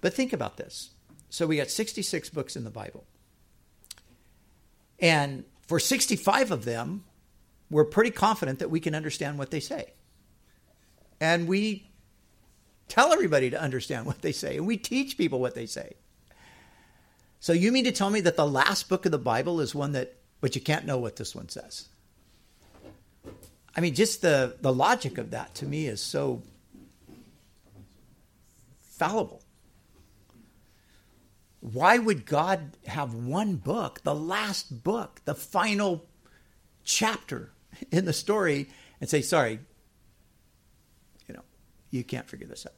But 0.00 0.12
think 0.12 0.32
about 0.32 0.56
this. 0.56 0.90
So 1.30 1.46
we 1.46 1.56
got 1.56 1.70
66 1.70 2.28
books 2.30 2.54
in 2.54 2.64
the 2.64 2.70
Bible. 2.70 3.04
And 4.98 5.44
for 5.66 5.80
65 5.80 6.50
of 6.50 6.64
them, 6.64 7.04
we're 7.70 7.84
pretty 7.84 8.10
confident 8.10 8.58
that 8.58 8.70
we 8.70 8.80
can 8.80 8.94
understand 8.94 9.38
what 9.38 9.50
they 9.50 9.60
say 9.60 9.92
and 11.22 11.46
we 11.46 11.86
tell 12.88 13.12
everybody 13.12 13.48
to 13.48 13.62
understand 13.62 14.06
what 14.06 14.22
they 14.22 14.32
say 14.32 14.56
and 14.56 14.66
we 14.66 14.76
teach 14.76 15.16
people 15.16 15.38
what 15.38 15.54
they 15.54 15.66
say. 15.66 15.94
So 17.38 17.52
you 17.52 17.70
mean 17.70 17.84
to 17.84 17.92
tell 17.92 18.10
me 18.10 18.20
that 18.22 18.36
the 18.36 18.46
last 18.46 18.88
book 18.88 19.06
of 19.06 19.12
the 19.12 19.18
Bible 19.18 19.60
is 19.60 19.72
one 19.72 19.92
that 19.92 20.16
but 20.40 20.56
you 20.56 20.60
can't 20.60 20.84
know 20.84 20.98
what 20.98 21.14
this 21.14 21.32
one 21.32 21.48
says? 21.48 21.86
I 23.76 23.80
mean 23.80 23.94
just 23.94 24.20
the 24.20 24.56
the 24.60 24.72
logic 24.72 25.16
of 25.16 25.30
that 25.30 25.54
to 25.56 25.64
me 25.64 25.86
is 25.86 26.00
so 26.00 26.42
fallible. 28.80 29.42
Why 31.60 31.98
would 31.98 32.26
God 32.26 32.76
have 32.88 33.14
one 33.14 33.54
book, 33.54 34.00
the 34.02 34.16
last 34.16 34.82
book, 34.82 35.20
the 35.24 35.36
final 35.36 36.04
chapter 36.82 37.52
in 37.92 38.06
the 38.06 38.12
story 38.12 38.68
and 39.00 39.08
say, 39.08 39.22
sorry, 39.22 39.60
you 41.92 42.02
can't 42.02 42.28
figure 42.28 42.48
this 42.48 42.66
out. 42.66 42.72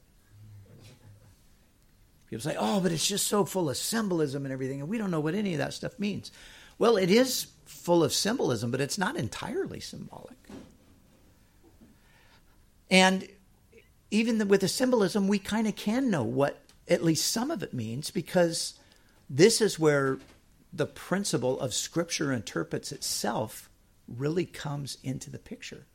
People 2.29 2.43
say, 2.43 2.55
oh, 2.59 2.79
but 2.79 2.91
it's 2.91 3.07
just 3.07 3.27
so 3.27 3.45
full 3.45 3.69
of 3.69 3.77
symbolism 3.77 4.45
and 4.45 4.53
everything, 4.53 4.81
and 4.81 4.89
we 4.89 4.97
don't 4.97 5.09
know 5.09 5.19
what 5.19 5.33
any 5.33 5.53
of 5.53 5.59
that 5.59 5.73
stuff 5.73 5.97
means. 5.97 6.31
Well, 6.77 6.97
it 6.97 7.09
is 7.09 7.47
full 7.65 8.03
of 8.03 8.13
symbolism, 8.13 8.71
but 8.71 8.81
it's 8.81 8.97
not 8.97 9.15
entirely 9.15 9.79
symbolic. 9.79 10.37
And 12.91 13.27
even 14.11 14.37
the, 14.37 14.45
with 14.45 14.61
the 14.61 14.67
symbolism, 14.67 15.27
we 15.27 15.39
kind 15.39 15.67
of 15.67 15.75
can 15.75 16.11
know 16.11 16.23
what 16.23 16.61
at 16.87 17.03
least 17.03 17.31
some 17.31 17.51
of 17.51 17.63
it 17.63 17.73
means 17.73 18.11
because 18.11 18.77
this 19.29 19.61
is 19.61 19.79
where 19.79 20.19
the 20.73 20.85
principle 20.85 21.59
of 21.59 21.73
Scripture 21.73 22.31
interprets 22.31 22.91
itself 22.91 23.69
really 24.07 24.45
comes 24.45 24.97
into 25.03 25.29
the 25.29 25.39
picture. 25.39 25.85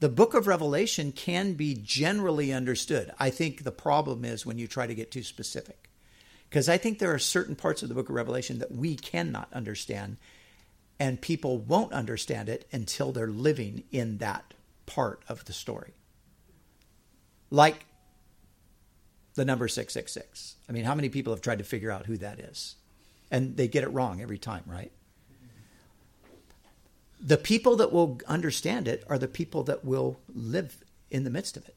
The 0.00 0.08
book 0.08 0.34
of 0.34 0.46
Revelation 0.46 1.12
can 1.12 1.54
be 1.54 1.74
generally 1.74 2.52
understood. 2.52 3.12
I 3.18 3.30
think 3.30 3.62
the 3.62 3.72
problem 3.72 4.24
is 4.24 4.44
when 4.44 4.58
you 4.58 4.66
try 4.66 4.86
to 4.86 4.94
get 4.94 5.10
too 5.10 5.22
specific. 5.22 5.88
Because 6.48 6.68
I 6.68 6.78
think 6.78 6.98
there 6.98 7.12
are 7.12 7.18
certain 7.18 7.56
parts 7.56 7.82
of 7.82 7.88
the 7.88 7.94
book 7.94 8.08
of 8.08 8.14
Revelation 8.14 8.58
that 8.58 8.72
we 8.72 8.96
cannot 8.96 9.52
understand, 9.52 10.18
and 11.00 11.20
people 11.20 11.58
won't 11.58 11.92
understand 11.92 12.48
it 12.48 12.68
until 12.70 13.12
they're 13.12 13.26
living 13.28 13.84
in 13.90 14.18
that 14.18 14.54
part 14.86 15.22
of 15.28 15.44
the 15.46 15.52
story. 15.52 15.94
Like 17.50 17.86
the 19.34 19.44
number 19.44 19.68
666. 19.68 20.56
I 20.68 20.72
mean, 20.72 20.84
how 20.84 20.94
many 20.94 21.08
people 21.08 21.32
have 21.32 21.42
tried 21.42 21.58
to 21.58 21.64
figure 21.64 21.90
out 21.90 22.06
who 22.06 22.16
that 22.18 22.38
is? 22.38 22.76
And 23.30 23.56
they 23.56 23.68
get 23.68 23.84
it 23.84 23.88
wrong 23.88 24.20
every 24.20 24.38
time, 24.38 24.62
right? 24.66 24.92
The 27.26 27.38
people 27.38 27.76
that 27.76 27.90
will 27.90 28.20
understand 28.28 28.86
it 28.86 29.02
are 29.08 29.18
the 29.18 29.26
people 29.26 29.62
that 29.64 29.84
will 29.84 30.20
live 30.32 30.84
in 31.10 31.24
the 31.24 31.30
midst 31.30 31.56
of 31.56 31.66
it. 31.66 31.74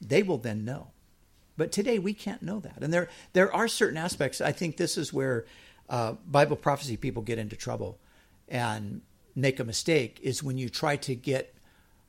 They 0.00 0.22
will 0.22 0.38
then 0.38 0.64
know. 0.64 0.88
But 1.58 1.72
today 1.72 1.98
we 1.98 2.14
can't 2.14 2.42
know 2.42 2.58
that. 2.60 2.78
And 2.80 2.92
there, 2.92 3.08
there 3.34 3.54
are 3.54 3.68
certain 3.68 3.98
aspects. 3.98 4.40
I 4.40 4.52
think 4.52 4.76
this 4.76 4.96
is 4.96 5.12
where 5.12 5.44
uh, 5.90 6.12
Bible 6.26 6.56
prophecy 6.56 6.96
people 6.96 7.22
get 7.22 7.38
into 7.38 7.56
trouble 7.56 7.98
and 8.48 9.02
make 9.34 9.60
a 9.60 9.64
mistake 9.64 10.18
is 10.22 10.42
when 10.42 10.56
you 10.56 10.68
try 10.68 10.96
to 10.96 11.14
get 11.14 11.54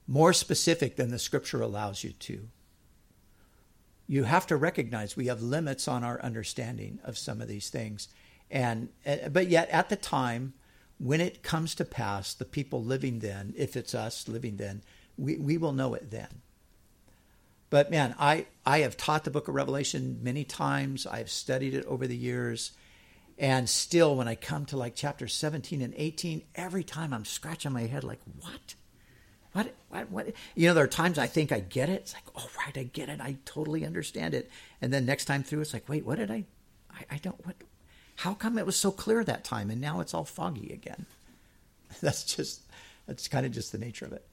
more 0.08 0.34
specific 0.34 0.96
than 0.96 1.12
the 1.12 1.20
scripture 1.20 1.62
allows 1.62 2.04
you 2.04 2.12
to 2.14 2.48
you 4.10 4.24
have 4.24 4.48
to 4.48 4.58
recognize 4.58 5.16
we 5.16 5.28
have 5.28 5.42
limits 5.42 5.88
on 5.88 6.04
our 6.04 6.20
understanding 6.24 7.00
of 7.04 7.16
some 7.16 7.40
of 7.42 7.48
these 7.48 7.70
things 7.70 8.08
and 8.50 8.90
uh, 9.06 9.30
but 9.30 9.48
yet 9.48 9.70
at 9.70 9.88
the 9.90 9.96
time 9.96 10.54
when 11.00 11.22
it 11.22 11.42
comes 11.42 11.74
to 11.76 11.86
pass 11.86 12.34
the 12.34 12.46
people 12.46 12.84
living 12.84 13.20
then 13.20 13.54
if 13.58 13.76
it's 13.76 13.96
us 13.96 14.28
living 14.28 14.58
then 14.58 14.82
we, 15.18 15.38
we 15.38 15.58
will 15.58 15.72
know 15.72 15.94
it 15.94 16.12
then 16.12 16.42
but 17.70 17.90
man 17.90 18.14
i 18.20 18.46
i 18.66 18.80
have 18.80 18.98
taught 18.98 19.24
the 19.24 19.32
book 19.32 19.48
of 19.48 19.56
revelation 19.56 20.20
many 20.22 20.44
times 20.44 21.08
i've 21.08 21.30
studied 21.30 21.74
it 21.74 21.86
over 21.86 22.06
the 22.06 22.18
years 22.18 22.72
and 23.38 23.70
still 23.70 24.16
when 24.16 24.28
i 24.28 24.36
come 24.36 24.66
to 24.66 24.78
like 24.78 24.94
chapter 24.96 25.28
17 25.28 25.82
and 25.82 25.94
18 25.96 26.44
every 26.56 26.84
time 26.84 27.14
i'm 27.14 27.26
scratching 27.26 27.72
my 27.72 27.84
head 27.84 28.04
like 28.04 28.20
what 28.40 28.76
what, 29.52 29.74
what, 29.90 30.12
what? 30.12 30.34
You 30.56 30.68
know, 30.68 30.74
there 30.74 30.84
are 30.84 30.88
times 30.88 31.18
I 31.18 31.28
think 31.28 31.52
I 31.52 31.60
get 31.60 31.90
it. 31.90 32.02
It's 32.02 32.14
like, 32.14 32.26
oh, 32.36 32.48
right, 32.58 32.78
I 32.78 32.84
get 32.84 33.10
it. 33.10 33.20
I 33.20 33.38
totally 33.46 33.86
understand 33.86 34.34
it. 34.34 34.50
And 34.82 34.94
then 34.94 35.06
next 35.06 35.26
time 35.26 35.44
through, 35.44 35.62
it's 35.62 35.74
like, 35.74 35.90
wait, 35.90 36.06
what 36.06 36.20
did 36.20 36.30
I, 36.30 36.46
I, 36.92 37.16
I 37.16 37.18
don't, 37.18 37.44
what, 37.46 37.56
how 38.20 38.34
come 38.34 38.58
it 38.58 38.66
was 38.66 38.76
so 38.76 38.92
clear 38.92 39.24
that 39.24 39.46
time 39.46 39.70
and 39.70 39.80
now 39.80 40.02
it's 40.02 40.14
all 40.14 40.26
foggy 40.26 40.74
again? 40.74 41.06
That's 42.02 42.24
just, 42.24 42.62
that's 43.08 43.28
kind 43.30 43.46
of 43.46 43.52
just 43.52 43.72
the 43.72 43.78
nature 43.78 44.06
of 44.06 44.14
it. 44.14 44.28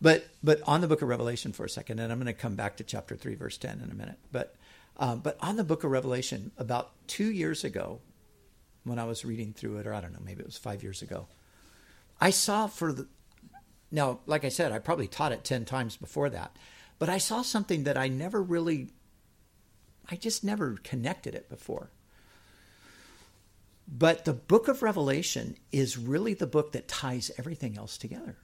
But, 0.00 0.26
but 0.42 0.62
on 0.66 0.80
the 0.80 0.86
book 0.86 1.02
of 1.02 1.08
Revelation 1.08 1.52
for 1.52 1.64
a 1.64 1.68
second, 1.68 1.98
and 1.98 2.10
I'm 2.10 2.18
going 2.18 2.32
to 2.32 2.40
come 2.40 2.54
back 2.54 2.78
to 2.78 2.84
chapter 2.84 3.16
3, 3.16 3.34
verse 3.34 3.58
10 3.58 3.82
in 3.84 3.90
a 3.90 3.94
minute. 3.94 4.18
But, 4.30 4.54
um, 4.96 5.20
but 5.20 5.36
on 5.40 5.56
the 5.56 5.64
book 5.64 5.84
of 5.84 5.90
Revelation, 5.90 6.52
about 6.56 6.92
two 7.06 7.30
years 7.30 7.64
ago, 7.64 8.00
when 8.84 8.98
I 8.98 9.04
was 9.04 9.24
reading 9.24 9.52
through 9.52 9.76
it, 9.78 9.86
or 9.86 9.92
I 9.92 10.00
don't 10.00 10.12
know, 10.12 10.22
maybe 10.24 10.40
it 10.40 10.46
was 10.46 10.56
five 10.56 10.82
years 10.82 11.02
ago, 11.02 11.26
I 12.20 12.30
saw 12.30 12.68
for 12.68 12.92
the, 12.92 13.08
now, 13.90 14.20
like 14.24 14.44
I 14.44 14.48
said, 14.48 14.72
I 14.72 14.78
probably 14.78 15.08
taught 15.08 15.32
it 15.32 15.44
10 15.44 15.66
times 15.66 15.96
before 15.96 16.30
that, 16.30 16.56
but 16.98 17.10
I 17.10 17.18
saw 17.18 17.42
something 17.42 17.84
that 17.84 17.98
I 17.98 18.08
never 18.08 18.42
really, 18.42 18.88
I 20.10 20.16
just 20.16 20.42
never 20.42 20.78
connected 20.82 21.34
it 21.34 21.50
before. 21.50 21.90
But 23.86 24.24
the 24.24 24.32
book 24.32 24.68
of 24.68 24.82
Revelation 24.82 25.56
is 25.70 25.98
really 25.98 26.34
the 26.34 26.46
book 26.46 26.72
that 26.72 26.88
ties 26.88 27.30
everything 27.38 27.76
else 27.76 27.98
together. 27.98 28.36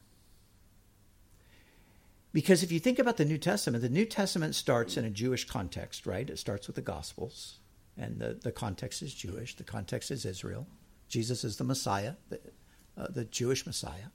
Because 2.33 2.63
if 2.63 2.71
you 2.71 2.79
think 2.79 2.99
about 2.99 3.17
the 3.17 3.25
New 3.25 3.39
Testament, 3.39 3.83
the 3.83 3.89
New 3.89 4.05
Testament 4.05 4.55
starts 4.55 4.97
in 4.97 5.05
a 5.05 5.11
Jewish 5.11 5.47
context, 5.47 6.07
right? 6.07 6.29
It 6.29 6.39
starts 6.39 6.67
with 6.67 6.77
the 6.77 6.83
Gospels, 6.83 7.59
and 7.97 8.19
the, 8.19 8.39
the 8.43 8.53
context 8.53 9.01
is 9.01 9.15
Jewish, 9.15 9.57
the 9.57 9.65
context 9.65 10.11
is 10.11 10.27
Israel. 10.27 10.67
Jesus 11.09 11.43
is 11.43 11.57
the 11.57 11.65
Messiah, 11.65 12.15
the, 12.29 12.41
uh, 12.99 13.07
the 13.09 13.25
Jewish 13.25 13.65
Messiah 13.65 14.11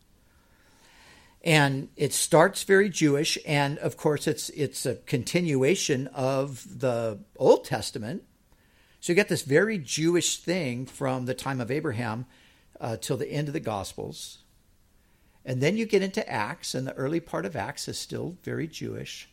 and 1.44 1.90
it 1.98 2.14
starts 2.14 2.64
very 2.64 2.90
Jewish, 2.90 3.38
and 3.46 3.78
of 3.80 3.98
course 3.98 4.28
it's 4.28 4.50
it's 4.50 4.86
a 4.86 4.96
continuation 4.96 6.08
of 6.08 6.80
the 6.80 7.20
Old 7.38 7.66
Testament. 7.66 8.24
So 9.04 9.12
you 9.12 9.16
get 9.16 9.28
this 9.28 9.42
very 9.42 9.80
Jewish 9.80 10.38
thing 10.38 10.86
from 10.86 11.26
the 11.26 11.34
time 11.34 11.60
of 11.60 11.70
Abraham 11.70 12.26
uh, 12.80 12.96
till 12.96 13.18
the 13.18 13.30
end 13.30 13.50
of 13.50 13.54
the 13.54 13.60
Gospels, 13.60 14.38
and 15.44 15.60
then 15.60 15.76
you 15.76 15.86
get 15.86 16.02
into 16.02 16.26
Acts, 16.30 16.74
and 16.74 16.88
the 16.88 16.94
early 16.94 17.20
part 17.20 17.46
of 17.46 17.54
Acts 17.54 17.90
is 17.90 18.00
still 18.00 18.38
very 18.44 18.66
Jewish, 18.66 19.28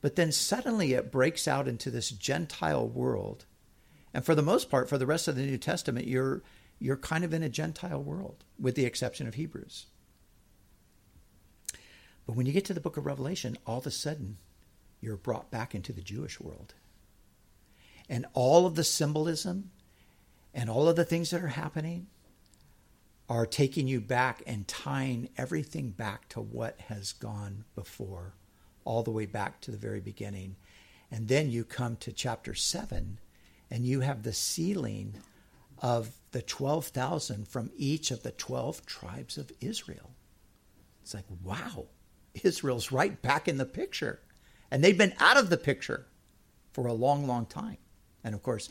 but 0.00 0.16
then 0.16 0.32
suddenly 0.32 0.94
it 0.94 1.12
breaks 1.12 1.46
out 1.46 1.68
into 1.68 1.90
this 1.90 2.08
Gentile 2.08 2.88
world, 2.88 3.44
and 4.14 4.24
for 4.24 4.34
the 4.34 4.40
most 4.40 4.70
part, 4.70 4.88
for 4.88 4.96
the 4.96 5.04
rest 5.04 5.28
of 5.28 5.36
the 5.36 5.44
New 5.44 5.58
Testament, 5.58 6.06
you're 6.06 6.42
you're 6.78 6.96
kind 6.96 7.22
of 7.22 7.34
in 7.34 7.42
a 7.42 7.50
Gentile 7.50 8.02
world, 8.02 8.44
with 8.58 8.76
the 8.76 8.86
exception 8.86 9.28
of 9.28 9.34
Hebrews. 9.34 9.88
But 12.26 12.34
when 12.34 12.46
you 12.46 12.52
get 12.54 12.64
to 12.64 12.74
the 12.74 12.80
book 12.80 12.96
of 12.96 13.04
Revelation, 13.04 13.58
all 13.66 13.76
of 13.76 13.86
a 13.86 13.90
sudden, 13.90 14.38
you're 15.02 15.18
brought 15.18 15.50
back 15.50 15.74
into 15.74 15.92
the 15.92 16.00
Jewish 16.00 16.40
world. 16.40 16.72
And 18.08 18.26
all 18.34 18.66
of 18.66 18.74
the 18.74 18.84
symbolism 18.84 19.70
and 20.54 20.70
all 20.70 20.88
of 20.88 20.96
the 20.96 21.04
things 21.04 21.30
that 21.30 21.42
are 21.42 21.48
happening 21.48 22.06
are 23.28 23.46
taking 23.46 23.88
you 23.88 24.00
back 24.00 24.42
and 24.46 24.68
tying 24.68 25.28
everything 25.36 25.90
back 25.90 26.28
to 26.28 26.40
what 26.40 26.78
has 26.88 27.12
gone 27.12 27.64
before, 27.74 28.34
all 28.84 29.02
the 29.02 29.10
way 29.10 29.26
back 29.26 29.60
to 29.60 29.70
the 29.70 29.76
very 29.76 30.00
beginning. 30.00 30.54
And 31.10 31.26
then 31.26 31.50
you 31.50 31.64
come 31.64 31.96
to 31.96 32.12
chapter 32.12 32.54
7, 32.54 33.18
and 33.70 33.84
you 33.84 34.00
have 34.00 34.22
the 34.22 34.32
sealing 34.32 35.14
of 35.80 36.12
the 36.30 36.42
12,000 36.42 37.48
from 37.48 37.70
each 37.76 38.10
of 38.10 38.22
the 38.22 38.30
12 38.30 38.86
tribes 38.86 39.36
of 39.36 39.50
Israel. 39.60 40.12
It's 41.02 41.14
like, 41.14 41.24
wow. 41.42 41.86
Israel's 42.44 42.92
right 42.92 43.20
back 43.22 43.48
in 43.48 43.58
the 43.58 43.66
picture. 43.66 44.20
And 44.70 44.82
they've 44.82 44.96
been 44.96 45.14
out 45.18 45.36
of 45.36 45.50
the 45.50 45.56
picture 45.56 46.06
for 46.72 46.86
a 46.86 46.92
long, 46.92 47.26
long 47.26 47.46
time. 47.46 47.78
And 48.26 48.34
of 48.34 48.42
course, 48.42 48.68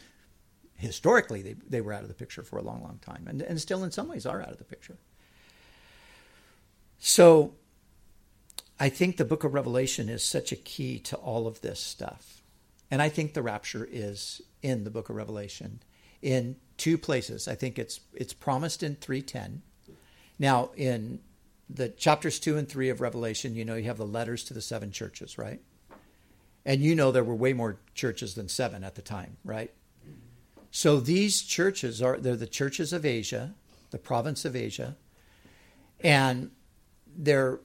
historically, 0.76 1.42
they, 1.42 1.54
they 1.54 1.80
were 1.80 1.94
out 1.94 2.02
of 2.02 2.10
the 2.10 2.14
picture 2.14 2.44
for 2.44 2.58
a 2.58 2.62
long, 2.62 2.84
long 2.84 3.00
time, 3.02 3.26
and, 3.30 3.42
and 3.42 3.60
still 3.60 3.86
in 3.86 3.92
some 3.92 4.10
ways 4.10 4.26
are 4.26 4.42
out 4.42 4.52
of 4.52 4.58
the 4.58 4.66
picture. 4.66 4.98
So 7.00 7.54
I 8.78 8.90
think 8.90 9.16
the 9.16 9.24
book 9.24 9.46
of 9.46 9.54
Revelation 9.54 10.10
is 10.10 10.24
such 10.24 10.52
a 10.52 10.58
key 10.58 11.00
to 11.00 11.16
all 11.16 11.48
of 11.48 11.62
this 11.62 11.80
stuff. 11.80 12.44
And 12.92 13.02
I 13.02 13.08
think 13.08 13.34
the 13.34 13.42
rapture 13.42 13.88
is 13.90 14.42
in 14.62 14.84
the 14.84 14.90
book 14.90 15.10
of 15.10 15.16
Revelation 15.16 15.80
in 16.22 16.58
two 16.76 16.98
places. 16.98 17.48
I 17.48 17.56
think 17.56 17.80
it's 17.80 18.02
it's 18.14 18.34
promised 18.34 18.84
in 18.84 18.96
310. 18.96 19.62
Now 20.38 20.72
in 20.76 21.22
the 21.70 21.88
chapters 21.88 22.40
two 22.40 22.58
and 22.58 22.68
three 22.68 22.90
of 22.90 23.00
Revelation, 23.00 23.56
you 23.56 23.64
know, 23.64 23.76
you 23.76 23.86
have 23.86 23.98
the 23.98 24.06
letters 24.06 24.44
to 24.46 24.54
the 24.54 24.62
seven 24.62 24.92
churches, 24.92 25.38
right? 25.38 25.62
And 26.66 26.82
you 26.82 26.96
know 26.96 27.12
there 27.12 27.24
were 27.24 27.36
way 27.36 27.54
more 27.54 27.78
churches 27.94 28.36
than 28.36 28.50
seven 28.50 28.84
at 28.84 28.96
the 28.96 29.02
time, 29.02 29.38
right? 29.44 29.72
So 30.72 31.00
these 31.00 31.42
churches 31.42 32.02
are 32.02 32.18
they're 32.18 32.36
the 32.36 32.48
churches 32.48 32.92
of 32.92 33.06
Asia, 33.06 33.54
the 33.92 33.98
province 33.98 34.46
of 34.46 34.56
Asia, 34.56 34.98
and 36.02 36.52
they're 37.16 37.60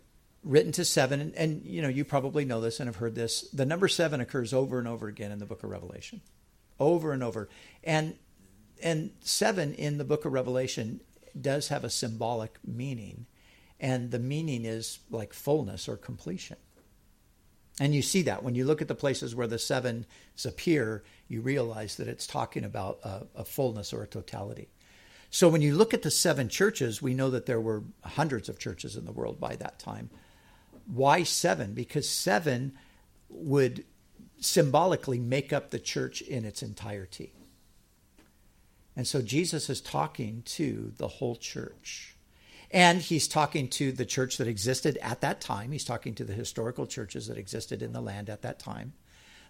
written 0.45 0.73
to 0.73 0.85
seven. 0.85 1.21
And, 1.21 1.35
and 1.35 1.65
you 1.65 1.83
know, 1.83 1.89
you 1.89 2.05
probably 2.05 2.45
know 2.45 2.61
this 2.61 2.79
and 2.79 2.89
have 2.89 2.97
heard 2.97 3.15
this. 3.15 3.43
The 3.53 3.67
number 3.67 3.89
seven 3.89 4.21
occurs 4.21 4.53
over 4.53 4.79
and 4.79 4.87
over 4.87 5.09
again 5.09 5.33
in 5.33 5.39
the 5.39 5.47
book 5.47 5.63
of 5.63 5.71
Revelation, 5.71 6.21
over 6.79 7.13
and 7.13 7.23
over. 7.23 7.49
And 7.83 8.17
and 8.83 9.11
seven 9.21 9.75
in 9.75 9.99
the 9.99 10.05
book 10.05 10.25
of 10.25 10.33
Revelation 10.33 11.01
does 11.39 11.69
have 11.69 11.85
a 11.85 11.91
symbolic 11.91 12.59
meaning 12.65 13.27
and 13.81 14.11
the 14.11 14.19
meaning 14.19 14.65
is 14.65 14.99
like 15.11 15.33
fullness 15.33 15.89
or 15.89 15.97
completion. 15.97 16.59
And 17.79 17.95
you 17.95 18.03
see 18.03 18.23
that 18.23 18.43
when 18.43 18.55
you 18.55 18.65
look 18.65 18.83
at 18.83 18.89
the 18.89 18.95
places 18.95 19.35
where 19.35 19.47
the 19.47 19.59
sevens 19.59 20.07
appear, 20.45 21.03
you 21.29 21.41
realize 21.41 21.97
that 21.97 22.09
it's 22.09 22.27
talking 22.27 22.65
about 22.65 22.99
a, 23.03 23.23
a, 23.37 23.45
fullness 23.45 23.93
or 23.93 24.03
a 24.03 24.07
totality. 24.07 24.69
So 25.31 25.49
when 25.49 25.63
you 25.63 25.75
look 25.75 25.95
at 25.95 26.03
the 26.03 26.11
seven 26.11 26.49
churches, 26.49 27.01
we 27.01 27.15
know 27.15 27.31
that 27.31 27.47
there 27.47 27.61
were 27.61 27.85
hundreds 28.05 28.49
of 28.49 28.59
churches 28.59 28.97
in 28.97 29.07
the 29.07 29.13
world 29.13 29.41
by 29.41 29.57
that 29.57 29.79
time. 29.79 30.11
Why 30.87 31.23
seven? 31.23 31.73
Because 31.73 32.09
seven 32.09 32.73
would 33.29 33.85
symbolically 34.41 35.19
make 35.19 35.53
up 35.53 35.71
the 35.71 35.79
church 35.79 36.21
in 36.21 36.45
its 36.45 36.63
entirety. 36.63 37.33
And 38.97 39.07
so 39.07 39.23
Jesus 39.23 39.71
is 39.71 39.81
talking 39.81 40.43
to 40.47 40.93
the 40.97 41.09
whole 41.09 41.37
church. 41.37 42.17
And 42.71 43.01
he's 43.01 43.27
talking 43.27 43.69
to 43.69 43.91
the 43.91 44.05
church 44.05 44.37
that 44.37 44.47
existed 44.47 44.97
at 45.03 45.21
that 45.23 45.41
time. 45.41 45.73
He's 45.73 45.85
talking 45.85 46.15
to 46.15 46.25
the 46.25 46.33
historical 46.33 46.87
churches 46.87 47.27
that 47.27 47.37
existed 47.37 47.83
in 47.83 47.93
the 47.93 48.01
land 48.01 48.31
at 48.31 48.43
that 48.43 48.61
time. 48.61 48.93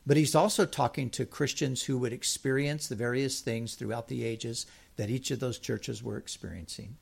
But 0.07 0.17
he's 0.17 0.35
also 0.35 0.65
talking 0.65 1.11
to 1.11 1.27
Christians 1.27 1.83
who 1.83 1.99
would 1.99 2.15
experience 2.15 2.89
the 2.89 2.95
various 2.95 3.41
things 3.41 3.75
throughout 3.75 4.09
the 4.09 4.25
ages 4.25 4.65
that 4.97 5.11
each 5.11 5.31
of 5.31 5.41
those 5.41 5.59
churches 5.59 6.03
were 6.03 6.17
experiencing. 6.17 6.97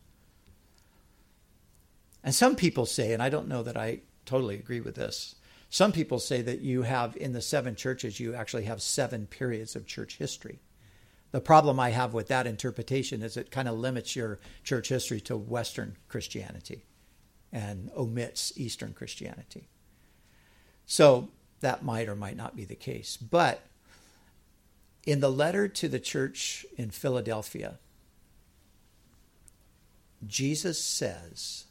And 2.25 2.35
some 2.35 2.57
people 2.57 2.87
say, 2.87 3.13
and 3.13 3.23
I 3.23 3.29
don't 3.29 3.49
know 3.49 3.63
that 3.63 3.77
I 3.77 4.01
totally 4.27 4.57
agree 4.57 4.81
with 4.81 4.97
this, 4.97 5.37
some 5.71 5.93
people 5.93 6.19
say 6.19 6.43
that 6.43 6.61
you 6.61 6.83
have, 6.83 7.17
in 7.17 7.33
the 7.33 7.43
seven 7.43 7.77
churches, 7.77 8.19
you 8.19 8.35
actually 8.35 8.65
have 8.65 8.83
seven 8.83 9.27
periods 9.27 9.77
of 9.77 9.87
church 9.87 10.17
history. 10.17 10.59
The 11.31 11.41
problem 11.41 11.79
I 11.79 11.91
have 11.91 12.15
with 12.15 12.29
that 12.29 12.47
interpretation 12.47 13.23
is 13.23 13.37
it 13.37 13.51
kind 13.51 13.69
of 13.69 13.79
limits 13.79 14.17
your 14.17 14.39
church 14.65 14.89
history 14.89 15.21
to 15.23 15.37
Western 15.37 15.97
Christianity 16.09 16.85
and 17.53 17.91
omits 17.97 18.53
Eastern 18.57 18.93
Christianity. 18.95 19.69
So 20.87 21.29
that 21.61 21.85
might 21.85 22.09
or 22.09 22.17
might 22.17 22.37
not 22.37 22.57
be 22.57 22.65
the 22.65 22.75
case. 22.75 23.17
But 23.17 23.63
in 25.07 25.21
the 25.21 25.31
letter 25.31 25.69
to 25.69 25.89
the 25.89 26.01
church 26.01 26.65
in 26.77 26.91
Philadelphia, 26.91 27.79
Jesus 30.27 30.83
says 30.83 31.65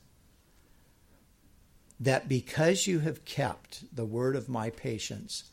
that 1.99 2.29
because 2.29 2.87
you 2.87 2.99
have 2.99 3.25
kept 3.25 3.95
the 3.95 4.05
word 4.05 4.35
of 4.35 4.47
my 4.47 4.69
patience, 4.69 5.45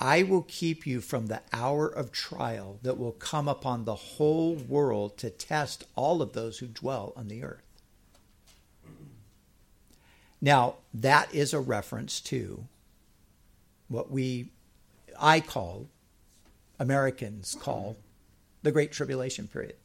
I 0.00 0.22
will 0.22 0.42
keep 0.42 0.86
you 0.86 1.00
from 1.00 1.26
the 1.26 1.40
hour 1.52 1.86
of 1.86 2.10
trial 2.10 2.78
that 2.82 2.98
will 2.98 3.12
come 3.12 3.48
upon 3.48 3.84
the 3.84 3.94
whole 3.94 4.54
world 4.54 5.16
to 5.18 5.30
test 5.30 5.84
all 5.94 6.20
of 6.20 6.32
those 6.32 6.58
who 6.58 6.66
dwell 6.66 7.12
on 7.16 7.28
the 7.28 7.44
earth. 7.44 7.62
Now, 10.40 10.74
that 10.92 11.34
is 11.34 11.54
a 11.54 11.60
reference 11.60 12.20
to 12.22 12.64
what 13.88 14.10
we, 14.10 14.50
I 15.18 15.40
call, 15.40 15.88
Americans 16.78 17.56
call 17.58 17.96
the 18.62 18.72
Great 18.72 18.92
Tribulation 18.92 19.46
period. 19.46 19.76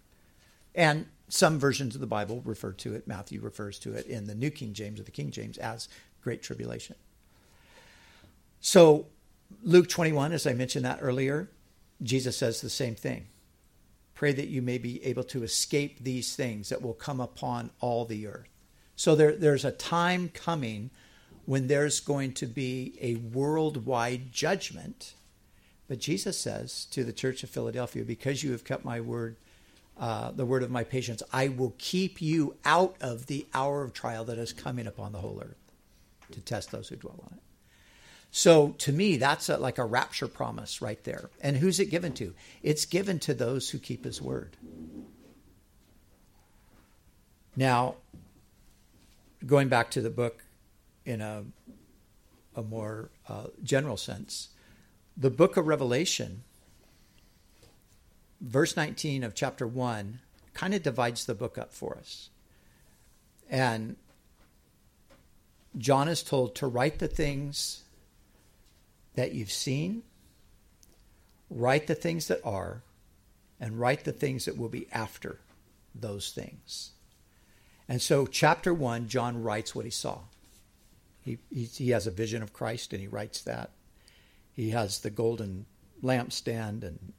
And 0.75 1.05
some 1.29 1.59
versions 1.59 1.95
of 1.95 2.01
the 2.01 2.07
Bible 2.07 2.41
refer 2.43 2.71
to 2.73 2.95
it, 2.95 3.07
Matthew 3.07 3.39
refers 3.39 3.79
to 3.79 3.93
it 3.93 4.07
in 4.07 4.25
the 4.25 4.35
New 4.35 4.49
King 4.49 4.73
James 4.73 4.99
or 4.99 5.03
the 5.03 5.11
King 5.11 5.31
James 5.31 5.57
as 5.57 5.87
Great 6.21 6.41
Tribulation. 6.41 6.95
So, 8.59 9.05
Luke 9.63 9.89
21, 9.89 10.31
as 10.31 10.47
I 10.47 10.53
mentioned 10.53 10.85
that 10.85 10.99
earlier, 11.01 11.49
Jesus 12.01 12.37
says 12.37 12.61
the 12.61 12.69
same 12.69 12.95
thing. 12.95 13.27
Pray 14.15 14.31
that 14.33 14.47
you 14.47 14.61
may 14.61 14.77
be 14.77 15.03
able 15.05 15.23
to 15.25 15.43
escape 15.43 16.03
these 16.03 16.35
things 16.35 16.69
that 16.69 16.81
will 16.81 16.93
come 16.93 17.19
upon 17.19 17.71
all 17.79 18.05
the 18.05 18.27
earth. 18.27 18.49
So, 18.95 19.15
there, 19.15 19.35
there's 19.35 19.63
a 19.63 19.71
time 19.71 20.29
coming 20.29 20.89
when 21.45 21.67
there's 21.67 21.99
going 21.99 22.33
to 22.33 22.45
be 22.45 22.93
a 23.01 23.15
worldwide 23.15 24.31
judgment. 24.31 25.13
But 25.87 25.99
Jesus 25.99 26.37
says 26.37 26.85
to 26.91 27.03
the 27.03 27.13
church 27.13 27.43
of 27.43 27.49
Philadelphia, 27.49 28.03
because 28.03 28.43
you 28.43 28.51
have 28.51 28.63
kept 28.63 28.85
my 28.85 29.01
word, 29.01 29.35
uh, 29.97 30.31
the 30.31 30.45
word 30.45 30.61
of 30.61 30.69
my 30.69 30.83
patience, 30.83 31.23
I 31.33 31.47
will 31.47 31.73
keep 31.79 32.21
you 32.21 32.55
out 32.65 32.95
of 33.01 33.25
the 33.25 33.47
hour 33.53 33.83
of 33.83 33.93
trial 33.93 34.25
that 34.25 34.37
is 34.37 34.53
coming 34.53 34.85
upon 34.85 35.11
the 35.11 35.19
whole 35.19 35.41
earth 35.43 35.57
to 36.31 36.41
test 36.41 36.71
those 36.71 36.89
who 36.89 36.95
dwell 36.97 37.19
on 37.23 37.37
it. 37.37 37.48
So 38.31 38.69
to 38.79 38.91
me, 38.91 39.17
that's 39.17 39.49
a, 39.49 39.57
like 39.57 39.77
a 39.77 39.85
rapture 39.85 40.27
promise 40.27 40.81
right 40.81 41.03
there. 41.03 41.29
And 41.41 41.57
who's 41.57 41.79
it 41.79 41.87
given 41.87 42.13
to? 42.13 42.33
It's 42.61 42.85
given 42.85 43.19
to 43.19 43.33
those 43.33 43.69
who 43.69 43.79
keep 43.79 44.05
his 44.05 44.21
word. 44.21 44.55
Now, 47.55 47.95
going 49.45 49.67
back 49.67 49.91
to 49.91 50.01
the 50.01 50.09
book 50.09 50.43
in 51.05 51.21
a, 51.21 51.43
a 52.55 52.61
more 52.61 53.09
uh, 53.27 53.47
general 53.63 53.97
sense. 53.97 54.49
The 55.17 55.31
book 55.31 55.57
of 55.57 55.67
Revelation, 55.67 56.43
verse 58.39 58.77
19 58.77 59.23
of 59.23 59.33
chapter 59.33 59.65
1, 59.65 60.19
kind 60.53 60.73
of 60.73 60.83
divides 60.83 61.25
the 61.25 61.33
book 61.33 61.57
up 61.57 61.73
for 61.73 61.97
us. 61.97 62.29
And 63.49 63.95
John 65.77 66.07
is 66.07 66.21
told 66.21 66.55
to 66.55 66.67
write 66.67 66.99
the 66.99 67.07
things 67.07 67.83
that 69.15 69.33
you've 69.33 69.51
seen, 69.51 70.03
write 71.49 71.87
the 71.87 71.95
things 71.95 72.27
that 72.27 72.41
are, 72.43 72.83
and 73.59 73.79
write 73.79 74.03
the 74.03 74.13
things 74.13 74.45
that 74.45 74.57
will 74.57 74.69
be 74.69 74.87
after 74.91 75.39
those 75.93 76.31
things. 76.31 76.91
And 77.87 78.01
so, 78.01 78.25
chapter 78.25 78.73
1, 78.73 79.07
John 79.07 79.41
writes 79.41 79.73
what 79.73 79.85
he 79.85 79.91
saw. 79.91 80.19
He, 81.21 81.39
he, 81.53 81.65
he 81.65 81.89
has 81.89 82.07
a 82.07 82.11
vision 82.11 82.41
of 82.41 82.53
Christ 82.53 82.93
and 82.93 83.01
he 83.01 83.07
writes 83.07 83.41
that. 83.41 83.71
He 84.53 84.69
has 84.69 84.99
the 84.99 85.09
golden 85.09 85.65
lampstand 86.03 86.83
and 86.83 87.13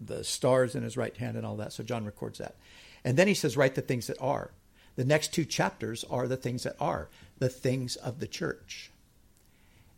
the 0.00 0.24
stars 0.24 0.74
in 0.74 0.82
his 0.82 0.96
right 0.96 1.16
hand 1.16 1.36
and 1.36 1.46
all 1.46 1.56
that. 1.56 1.72
So 1.72 1.82
John 1.82 2.04
records 2.04 2.38
that. 2.38 2.56
And 3.04 3.16
then 3.16 3.28
he 3.28 3.34
says, 3.34 3.56
Write 3.56 3.74
the 3.74 3.82
things 3.82 4.06
that 4.08 4.20
are. 4.20 4.50
The 4.96 5.04
next 5.04 5.32
two 5.32 5.44
chapters 5.44 6.04
are 6.10 6.28
the 6.28 6.36
things 6.36 6.64
that 6.64 6.76
are, 6.78 7.08
the 7.38 7.48
things 7.48 7.96
of 7.96 8.20
the 8.20 8.26
church. 8.26 8.90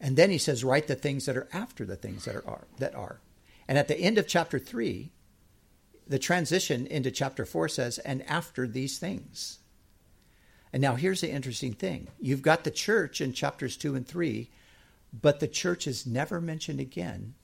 And 0.01 0.17
then 0.17 0.31
he 0.31 0.39
says, 0.39 0.65
Write 0.65 0.87
the 0.87 0.95
things 0.95 1.27
that 1.27 1.37
are 1.37 1.49
after 1.53 1.85
the 1.85 1.97
things 1.97 2.25
that 2.25 2.37
are, 2.37 2.67
that 2.79 2.95
are. 2.95 3.21
And 3.67 3.79
at 3.79 3.89
the 3.89 3.99
end 3.99 4.19
of 4.19 4.27
chapter 4.27 4.59
three, 4.59 5.13
the 6.07 6.19
transition 6.19 6.87
into 6.87 7.11
chapter 7.11 7.45
four 7.45 7.69
says, 7.69 7.99
And 7.99 8.23
after 8.29 8.67
these 8.67 8.99
things. 8.99 9.59
And 10.75 10.81
now 10.81 10.97
here's 10.97 11.21
the 11.21 11.31
interesting 11.31 11.73
thing 11.73 12.09
you've 12.21 12.43
got 12.43 12.65
the 12.65 12.71
church 12.71 13.21
in 13.21 13.33
chapters 13.33 13.77
2 13.77 13.95
and 13.95 14.05
3, 14.07 14.51
but 15.23 15.39
the 15.39 15.47
church 15.47 15.87
is 15.87 16.05
never 16.05 16.41
mentioned 16.41 16.81
again 16.81 17.35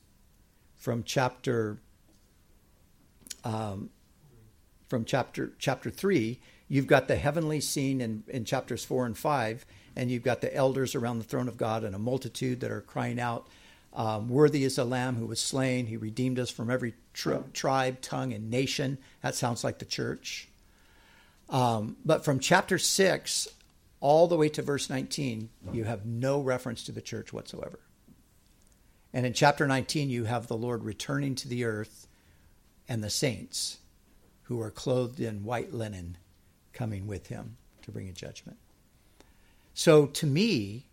from 0.77 1.05
chapter 1.05 1.79
um, 3.45 3.91
from 4.89 5.05
chapter 5.05 5.53
chapter 5.59 5.91
3 5.91 6.41
you've 6.67 6.89
got 6.89 7.07
the 7.07 7.17
heavenly 7.17 7.61
scene 7.61 8.01
in, 8.01 8.25
in 8.27 8.45
chapters 8.45 8.85
4 8.85 9.07
and 9.07 9.17
5 9.17 9.65
and 9.97 10.11
you've 10.11 10.23
got 10.23 10.41
the 10.41 10.55
elders 10.55 10.95
around 10.95 11.19
the 11.19 11.25
throne 11.25 11.49
of 11.49 11.57
god 11.57 11.85
and 11.85 11.95
a 11.95 11.99
multitude 11.99 12.61
that 12.61 12.71
are 12.71 12.81
crying 12.81 13.21
out 13.21 13.47
um, 13.93 14.29
worthy 14.29 14.63
is 14.65 14.77
the 14.77 14.85
lamb 14.85 15.17
who 15.17 15.27
was 15.27 15.41
slain 15.41 15.87
he 15.87 15.97
redeemed 15.97 16.39
us 16.39 16.51
from 16.51 16.71
every 16.71 16.95
tri- 17.13 17.43
tribe 17.53 18.01
tongue 18.01 18.33
and 18.33 18.51
nation 18.51 18.99
that 19.23 19.35
sounds 19.35 19.65
like 19.65 19.79
the 19.79 19.85
church 19.85 20.49
um, 21.51 21.97
but 22.05 22.25
from 22.25 22.39
chapter 22.39 22.79
6 22.79 23.49
all 24.01 24.27
the 24.27 24.37
way 24.37 24.49
to 24.49 24.63
verse 24.63 24.89
19, 24.89 25.51
you 25.73 25.85
have 25.85 26.07
no 26.07 26.41
reference 26.41 26.85
to 26.85 26.93
the 26.93 27.03
church 27.03 27.33
whatsoever. 27.33 27.79
And 29.13 29.27
in 29.27 29.35
chapter 29.35 29.67
19, 29.67 30.09
you 30.09 30.25
have 30.25 30.47
the 30.47 30.57
Lord 30.57 30.85
returning 30.85 31.35
to 31.37 31.49
the 31.49 31.65
earth 31.65 32.07
and 32.89 33.05
the 33.05 33.11
saints 33.11 33.79
who 34.45 34.61
are 34.61 34.71
clothed 34.71 35.21
in 35.21 35.45
white 35.45 35.75
linen 35.75 36.17
coming 36.73 37.07
with 37.07 37.27
him 37.27 37.57
to 37.83 37.91
bring 37.91 38.09
a 38.09 38.13
judgment. 38.13 38.57
So 39.81 40.05
to 40.05 40.27
me, 40.27 40.85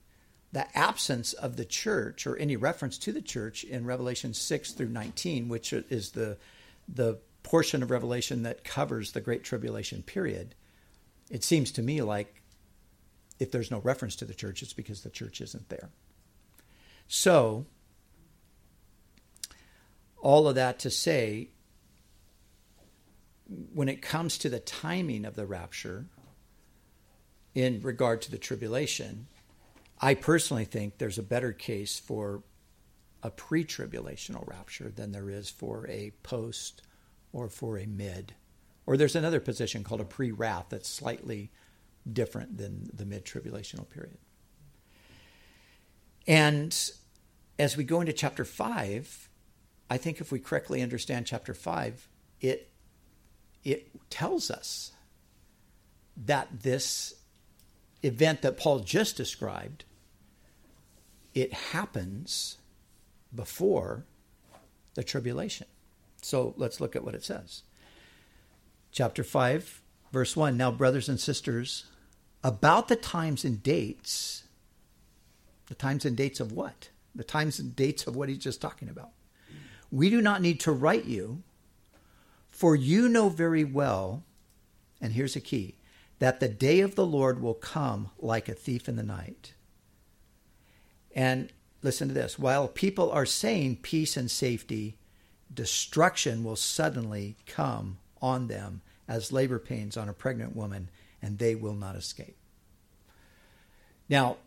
the 0.54 0.66
absence 0.78 1.34
of 1.34 1.58
the 1.58 1.66
church 1.66 2.26
or 2.26 2.38
any 2.38 2.56
reference 2.56 2.98
to 3.00 3.12
the 3.12 3.22
church 3.22 3.66
in 3.66 3.86
Revelation 3.86 4.34
6 4.34 4.72
through 4.72 4.88
19, 4.88 5.50
which 5.50 5.74
is 5.74 6.12
the, 6.12 6.38
the 6.88 7.20
portion 7.44 7.84
of 7.84 7.92
Revelation 7.92 8.44
that 8.44 8.64
covers 8.64 9.12
the 9.12 9.20
Great 9.20 9.44
Tribulation 9.44 10.04
period, 10.04 10.56
it 11.30 11.44
seems 11.44 11.70
to 11.74 11.82
me 11.82 12.02
like 12.02 12.42
if 13.40 13.52
there's 13.52 13.72
no 13.72 13.80
reference 13.80 14.16
to 14.16 14.26
the 14.26 14.34
church, 14.34 14.64
it's 14.64 14.72
because 14.72 15.02
the 15.02 15.10
church 15.10 15.42
isn't 15.42 15.68
there. 15.68 15.90
So, 17.10 17.66
all 20.22 20.48
of 20.48 20.56
that 20.56 20.80
to 20.80 20.90
say, 20.90 21.50
when 23.74 23.90
it 23.90 24.02
comes 24.02 24.38
to 24.38 24.50
the 24.50 24.62
timing 24.62 25.26
of 25.26 25.36
the 25.36 25.46
rapture 25.46 26.06
in 27.58 27.82
regard 27.82 28.22
to 28.22 28.30
the 28.30 28.38
tribulation, 28.38 29.26
I 29.99 30.14
personally 30.14 30.64
think 30.64 30.99
there's 30.99 31.18
a 31.18 31.24
better 31.24 31.51
case 31.51 31.97
for 31.97 32.43
a 33.24 33.32
pre 33.32 33.66
tribulational 33.66 34.47
rapture 34.47 34.91
than 34.95 35.12
there 35.12 35.32
is 35.32 35.49
for 35.49 35.88
a 35.88 36.12
post 36.22 36.84
or 37.34 37.49
for 37.49 37.80
a 37.80 37.88
mid. 37.88 38.36
Or 38.86 38.95
there's 38.95 39.16
another 39.16 39.39
position 39.39 39.84
called 39.84 40.01
a 40.01 40.05
pre 40.05 40.32
wrath 40.32 40.68
that's 40.70 40.88
slightly 40.88 41.49
different 42.14 42.60
than 42.60 42.91
the 42.93 43.08
mid 43.08 43.26
tribulational 43.26 43.89
period. 43.89 44.20
And 46.28 46.91
as 47.58 47.76
we 47.76 47.84
go 47.84 48.01
into 48.01 48.14
chapter 48.14 48.45
5, 48.45 49.30
I 49.89 49.97
think 49.97 50.22
if 50.22 50.32
we 50.32 50.38
correctly 50.38 50.84
understand 50.84 51.26
chapter 51.26 51.55
5, 51.55 52.08
it, 52.39 52.70
it 53.64 53.89
tells 54.12 54.51
us 54.51 54.91
that 56.16 56.62
this 56.62 57.16
event 58.04 58.41
that 58.41 58.58
Paul 58.58 58.80
just 58.80 59.18
described, 59.18 59.86
it 61.34 61.54
happens 61.54 62.58
before 63.34 64.06
the 64.95 65.04
tribulation. 65.04 65.68
So 66.22 66.54
let's 66.58 66.82
look 66.82 66.95
at 66.95 67.04
what 67.04 67.16
it 67.16 67.24
says. 67.24 67.64
Chapter 68.91 69.24
5, 69.24 69.82
verse 70.12 70.36
1 70.36 70.58
Now, 70.58 70.72
brothers 70.72 71.08
and 71.08 71.20
sisters, 71.20 71.86
about 72.43 72.88
the 72.88 72.95
times 72.95 73.45
and 73.45 73.62
dates. 73.62 74.43
The 75.68 75.76
times 75.76 76.06
and 76.06 76.16
dates 76.16 76.39
of 76.39 76.52
what? 76.52 76.89
The 77.14 77.24
times 77.24 77.60
and 77.60 77.76
dates 77.76 78.08
of 78.08 78.16
what 78.16 78.30
he's 78.30 78.38
just 78.38 78.62
talking 78.62 78.89
about. 78.89 79.12
We 79.91 80.10
do 80.10 80.22
not 80.22 80.41
need 80.41 80.60
to 80.62 80.72
write 80.72 81.06
you, 81.06 81.43
for 82.50 82.76
you 82.76 83.08
know 83.08 83.30
very 83.30 83.64
well, 83.64 84.24
and 85.00 85.14
here's 85.14 85.36
a 85.36 85.41
key, 85.41 85.76
that 86.20 86.39
the 86.39 86.49
day 86.49 86.80
of 86.80 86.95
the 86.95 87.05
Lord 87.05 87.41
will 87.41 87.53
come 87.53 88.09
like 88.20 88.49
a 88.49 88.53
thief 88.53 88.89
in 88.89 88.95
the 88.95 89.03
night. 89.03 89.53
And 91.15 91.51
listen 91.84 92.07
to 92.07 92.13
this 92.13 92.39
while 92.39 92.68
people 92.68 93.11
are 93.11 93.26
saying 93.26 93.78
peace 93.82 94.18
and 94.18 94.30
safety, 94.30 94.97
destruction 95.53 96.43
will 96.43 96.55
suddenly 96.55 97.36
come 97.45 97.97
on 98.22 98.47
them 98.47 98.82
as 99.07 99.32
labor 99.32 99.59
pains 99.59 99.95
on 99.95 100.09
a 100.09 100.13
pregnant 100.13 100.55
woman, 100.55 100.89
and 101.22 101.38
they 101.38 101.55
will 101.55 101.74
not 101.74 101.95
escape. 101.95 102.36
Now, 104.09 104.38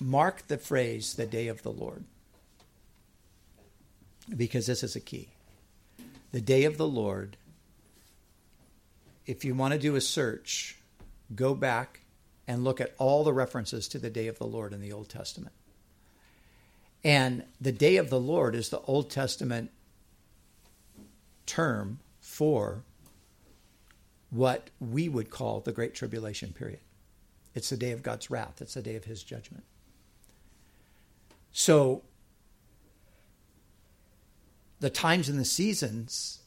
mark 0.00 0.46
the 0.46 0.58
phrase, 0.58 1.14
the 1.14 1.26
day 1.26 1.48
of 1.48 1.62
the 1.62 1.72
Lord, 1.72 2.04
because 4.34 4.66
this 4.66 4.82
is 4.82 4.96
a 4.96 5.00
key. 5.00 5.28
The 6.32 6.40
day 6.40 6.64
of 6.64 6.78
the 6.78 6.88
Lord, 6.88 7.36
if 9.26 9.44
you 9.44 9.54
want 9.54 9.72
to 9.72 9.78
do 9.78 9.96
a 9.96 10.00
search, 10.00 10.78
go 11.34 11.54
back 11.54 12.00
and 12.46 12.64
look 12.64 12.80
at 12.80 12.94
all 12.98 13.24
the 13.24 13.32
references 13.32 13.88
to 13.88 13.98
the 13.98 14.10
day 14.10 14.26
of 14.26 14.38
the 14.38 14.46
Lord 14.46 14.72
in 14.72 14.80
the 14.80 14.92
Old 14.92 15.08
Testament. 15.08 15.54
And 17.02 17.44
the 17.60 17.72
day 17.72 17.96
of 17.96 18.10
the 18.10 18.20
Lord 18.20 18.54
is 18.54 18.68
the 18.68 18.80
Old 18.80 19.10
Testament 19.10 19.70
term 21.46 22.00
for 22.20 22.82
what 24.30 24.70
we 24.80 25.08
would 25.08 25.30
call 25.30 25.60
the 25.60 25.72
Great 25.72 25.94
Tribulation 25.94 26.52
period. 26.52 26.80
It's 27.54 27.70
the 27.70 27.76
day 27.76 27.92
of 27.92 28.02
God's 28.02 28.30
wrath, 28.30 28.60
it's 28.60 28.74
the 28.74 28.82
day 28.82 28.96
of 28.96 29.04
His 29.04 29.22
judgment. 29.22 29.64
So, 31.52 32.02
the 34.80 34.90
times 34.90 35.28
and 35.28 35.38
the 35.38 35.44
seasons, 35.44 36.40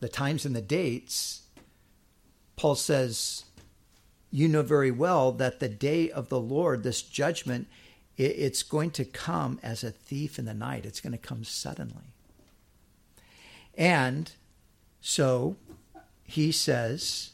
the 0.00 0.08
times 0.08 0.44
and 0.44 0.56
the 0.56 0.60
dates, 0.60 1.42
Paul 2.60 2.74
says, 2.74 3.44
you 4.30 4.46
know 4.46 4.60
very 4.60 4.90
well 4.90 5.32
that 5.32 5.60
the 5.60 5.68
day 5.70 6.10
of 6.10 6.28
the 6.28 6.38
Lord, 6.38 6.82
this 6.82 7.00
judgment, 7.00 7.68
it's 8.18 8.62
going 8.62 8.90
to 8.90 9.06
come 9.06 9.58
as 9.62 9.82
a 9.82 9.90
thief 9.90 10.38
in 10.38 10.44
the 10.44 10.52
night. 10.52 10.84
It's 10.84 11.00
going 11.00 11.12
to 11.12 11.18
come 11.18 11.42
suddenly. 11.42 12.12
And 13.78 14.30
so 15.00 15.56
he 16.22 16.52
says, 16.52 17.30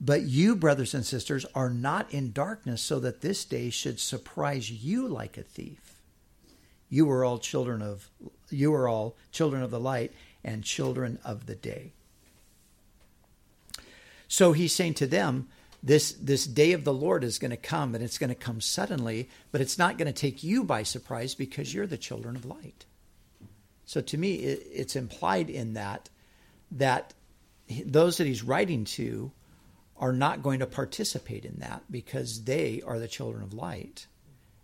But 0.00 0.22
you, 0.22 0.56
brothers 0.56 0.92
and 0.92 1.06
sisters, 1.06 1.46
are 1.54 1.70
not 1.70 2.12
in 2.12 2.32
darkness, 2.32 2.82
so 2.82 2.98
that 2.98 3.20
this 3.20 3.44
day 3.44 3.70
should 3.70 4.00
surprise 4.00 4.72
you 4.72 5.06
like 5.06 5.38
a 5.38 5.44
thief. 5.44 6.00
You 6.88 7.08
are 7.12 7.24
all 7.24 7.38
children 7.38 7.80
of 7.80 8.10
you 8.48 8.74
are 8.74 8.88
all 8.88 9.14
children 9.30 9.62
of 9.62 9.70
the 9.70 9.78
light 9.78 10.10
and 10.42 10.64
children 10.64 11.20
of 11.24 11.46
the 11.46 11.54
day. 11.54 11.92
So 14.30 14.52
he's 14.52 14.72
saying 14.72 14.94
to 14.94 15.08
them, 15.08 15.48
this 15.82 16.12
this 16.12 16.46
day 16.46 16.72
of 16.72 16.84
the 16.84 16.92
Lord 16.92 17.24
is 17.24 17.40
going 17.40 17.50
to 17.50 17.56
come 17.56 17.96
and 17.96 18.04
it's 18.04 18.16
going 18.16 18.28
to 18.28 18.36
come 18.36 18.60
suddenly, 18.60 19.28
but 19.50 19.60
it's 19.60 19.76
not 19.76 19.98
going 19.98 20.06
to 20.06 20.12
take 20.12 20.44
you 20.44 20.62
by 20.62 20.84
surprise 20.84 21.34
because 21.34 21.74
you're 21.74 21.86
the 21.86 21.98
children 21.98 22.36
of 22.36 22.44
light. 22.44 22.84
So 23.86 24.00
to 24.00 24.16
me, 24.16 24.34
it, 24.34 24.62
it's 24.72 24.94
implied 24.94 25.50
in 25.50 25.74
that 25.74 26.10
that 26.70 27.12
those 27.84 28.18
that 28.18 28.26
he's 28.28 28.44
writing 28.44 28.84
to 28.84 29.32
are 29.96 30.12
not 30.12 30.44
going 30.44 30.60
to 30.60 30.66
participate 30.66 31.44
in 31.44 31.56
that 31.58 31.82
because 31.90 32.44
they 32.44 32.82
are 32.86 33.00
the 33.00 33.08
children 33.08 33.42
of 33.42 33.52
light 33.52 34.06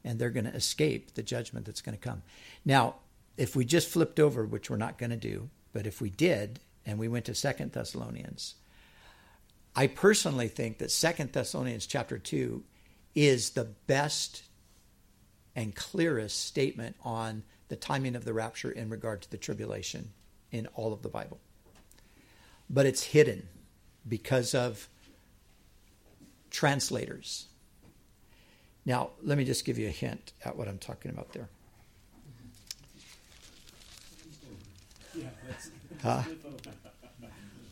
and 0.04 0.16
they're 0.18 0.30
going 0.30 0.46
to 0.46 0.54
escape 0.54 1.14
the 1.14 1.24
judgment 1.24 1.66
that's 1.66 1.82
going 1.82 1.96
to 1.96 2.08
come. 2.08 2.22
Now, 2.64 2.96
if 3.36 3.56
we 3.56 3.64
just 3.64 3.88
flipped 3.88 4.20
over, 4.20 4.44
which 4.44 4.70
we're 4.70 4.76
not 4.76 4.96
going 4.96 5.10
to 5.10 5.16
do, 5.16 5.50
but 5.72 5.88
if 5.88 6.00
we 6.00 6.08
did 6.08 6.60
and 6.86 7.00
we 7.00 7.08
went 7.08 7.24
to 7.24 7.34
Second 7.34 7.72
Thessalonians, 7.72 8.54
I 9.78 9.88
personally 9.88 10.48
think 10.48 10.78
that 10.78 10.90
Second 10.90 11.32
Thessalonians 11.32 11.86
chapter 11.86 12.16
2 12.16 12.64
is 13.14 13.50
the 13.50 13.64
best 13.86 14.44
and 15.54 15.74
clearest 15.74 16.46
statement 16.46 16.96
on 17.04 17.42
the 17.68 17.76
timing 17.76 18.16
of 18.16 18.24
the 18.24 18.32
rapture 18.32 18.70
in 18.70 18.88
regard 18.88 19.20
to 19.22 19.30
the 19.30 19.36
tribulation 19.36 20.12
in 20.50 20.66
all 20.68 20.94
of 20.94 21.02
the 21.02 21.10
Bible. 21.10 21.38
But 22.70 22.86
it's 22.86 23.02
hidden 23.02 23.48
because 24.08 24.54
of 24.54 24.88
translators. 26.50 27.46
Now, 28.86 29.10
let 29.22 29.36
me 29.36 29.44
just 29.44 29.66
give 29.66 29.78
you 29.78 29.88
a 29.88 29.90
hint 29.90 30.32
at 30.42 30.56
what 30.56 30.68
I'm 30.68 30.78
talking 30.78 31.10
about 31.10 31.32
there. 31.32 31.48
Huh? 36.02 36.22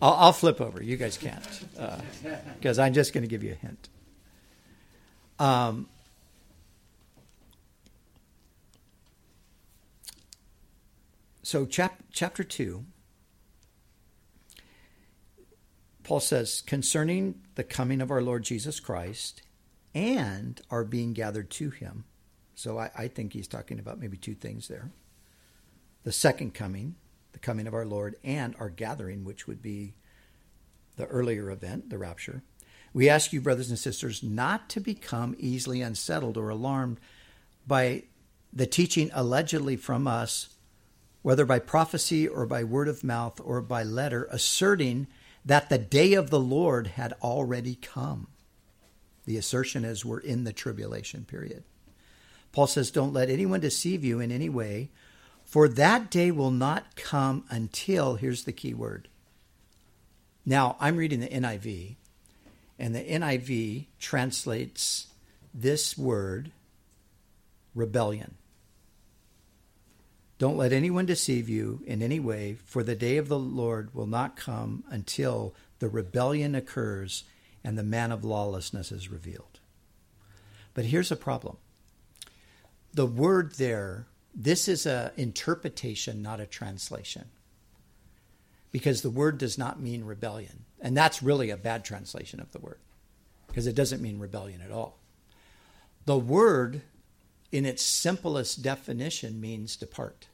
I'll, 0.01 0.15
I'll 0.15 0.33
flip 0.33 0.61
over. 0.61 0.83
You 0.83 0.97
guys 0.97 1.17
can't, 1.17 1.43
because 2.59 2.79
uh, 2.79 2.83
I'm 2.83 2.93
just 2.93 3.13
going 3.13 3.23
to 3.23 3.29
give 3.29 3.43
you 3.43 3.53
a 3.53 3.55
hint. 3.55 3.89
Um, 5.39 5.89
so, 11.43 11.67
chap- 11.67 12.03
chapter 12.13 12.45
2, 12.45 12.85
Paul 16.03 16.21
says, 16.21 16.63
concerning 16.67 17.41
the 17.55 17.65
coming 17.65 18.01
of 18.01 18.11
our 18.11 18.23
Lord 18.23 18.45
Jesus 18.45 18.79
Christ 18.81 19.43
and 19.95 20.61
our 20.71 20.85
being 20.85 21.13
gathered 21.13 21.51
to 21.51 21.71
him. 21.71 22.05
So, 22.55 22.79
I, 22.79 22.91
I 22.97 23.09
think 23.09 23.33
he's 23.33 23.49
talking 23.49 23.79
about 23.79 23.99
maybe 23.99 24.17
two 24.17 24.35
things 24.35 24.69
there 24.69 24.91
the 26.05 26.13
second 26.13 26.53
coming 26.53 26.95
the 27.35 27.41
coming 27.41 27.67
of 27.67 27.75
our 27.75 27.85
Lord, 27.85 28.17
and 28.25 28.55
our 28.59 28.71
gathering, 28.71 29.25
which 29.25 29.47
would 29.47 29.61
be 29.61 29.93
the 30.97 31.05
earlier 31.07 31.51
event, 31.51 31.91
the 31.91 31.99
rapture. 31.99 32.43
We 32.95 33.09
ask 33.09 33.33
you, 33.33 33.41
brothers 33.41 33.69
and 33.69 33.79
sisters, 33.79 34.23
not 34.23 34.71
to 34.71 34.81
become 34.81 35.35
easily 35.37 35.83
unsettled 35.83 36.37
or 36.37 36.49
alarmed 36.49 37.01
by 37.67 38.05
the 38.53 38.67
teaching 38.67 39.11
allegedly 39.13 39.77
from 39.77 40.07
us, 40.07 40.55
whether 41.23 41.45
by 41.45 41.59
prophecy 41.59 42.29
or 42.29 42.47
by 42.47 42.63
word 42.63 42.87
of 42.87 43.03
mouth 43.03 43.41
or 43.43 43.61
by 43.61 43.83
letter, 43.83 44.29
asserting 44.31 45.09
that 45.45 45.69
the 45.69 45.79
day 45.79 46.15
of 46.15 46.31
the 46.31 46.41
Lord 46.41 46.87
had 46.87 47.15
already 47.21 47.75
come. 47.75 48.29
The 49.25 49.37
assertion 49.37 49.85
is 49.85 50.05
we're 50.05 50.21
in 50.21 50.45
the 50.45 50.53
tribulation 50.53 51.25
period. 51.25 51.65
Paul 52.53 52.69
says, 52.69 52.93
Don't 52.93 53.13
let 53.13 53.29
anyone 53.29 53.59
deceive 53.59 54.05
you 54.05 54.21
in 54.21 54.31
any 54.31 54.49
way 54.49 54.91
for 55.45 55.69
that 55.69 56.11
day 56.11 56.31
will 56.31 56.51
not 56.51 56.97
come 56.97 57.45
until, 57.51 58.17
here's 58.17 58.45
the 58.45 58.53
key 58.53 58.75
word. 58.75 59.09
Now, 60.45 60.77
I'm 60.81 60.97
reading 60.97 61.21
the 61.21 61.29
NIV, 61.29 61.97
and 62.79 62.95
the 62.95 63.05
NIV 63.05 63.87
translates 63.99 65.07
this 65.53 65.97
word 65.97 66.51
rebellion. 67.75 68.35
Don't 70.39 70.57
let 70.57 70.73
anyone 70.73 71.07
deceive 71.07 71.49
you 71.49 71.83
in 71.87 72.03
any 72.03 72.19
way, 72.19 72.57
for 72.65 72.83
the 72.83 72.97
day 72.97 73.17
of 73.17 73.29
the 73.29 73.39
Lord 73.39 73.95
will 73.95 74.07
not 74.07 74.37
come 74.37 74.85
until 74.91 75.55
the 75.79 75.89
rebellion 75.89 76.55
occurs 76.55 77.25
and 77.63 77.79
the 77.79 77.83
man 77.83 78.13
of 78.13 78.25
lawlessness 78.25 78.93
is 78.93 79.11
revealed. 79.11 79.61
But 80.75 80.87
here's 80.87 81.13
a 81.13 81.17
problem 81.17 81.57
the 82.93 83.07
word 83.07 83.55
there 83.55 84.07
this 84.35 84.69
is 84.69 84.87
an 84.87 85.11
interpretation, 85.17 86.23
not 86.23 86.41
a 86.41 86.47
translation. 86.47 87.27
Because 88.73 89.03
the 89.03 89.11
word 89.11 89.39
does 89.39 89.57
not 89.57 89.81
mean 89.81 90.05
rebellion. 90.05 90.65
And 90.81 90.97
that's 90.97 91.23
really 91.23 91.51
a 91.51 91.57
bad 91.57 91.85
translation 91.85 92.41
of 92.41 92.53
the 92.53 92.59
word, 92.59 92.79
because 93.47 93.67
it 93.67 93.77
doesn't 93.77 94.03
mean 94.03 94.19
rebellion 94.19 94.61
at 94.61 94.73
all. 94.73 94.99
The 96.07 96.19
word, 96.19 96.83
in 97.53 97.65
its 97.65 97.83
simplest 97.83 98.63
definition, 98.63 99.41
means 99.41 99.77
depart. 99.77 100.27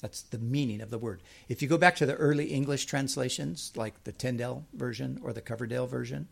That's 0.00 0.22
the 0.22 0.38
meaning 0.38 0.80
of 0.80 0.90
the 0.90 0.98
word. 0.98 1.20
If 1.48 1.60
you 1.60 1.68
go 1.68 1.76
back 1.76 1.94
to 1.96 2.06
the 2.06 2.16
early 2.16 2.46
English 2.46 2.86
translations, 2.86 3.70
like 3.76 4.04
the 4.04 4.12
Tyndale 4.12 4.64
version 4.72 5.20
or 5.22 5.32
the 5.32 5.42
Coverdale 5.42 5.86
version, 5.86 6.28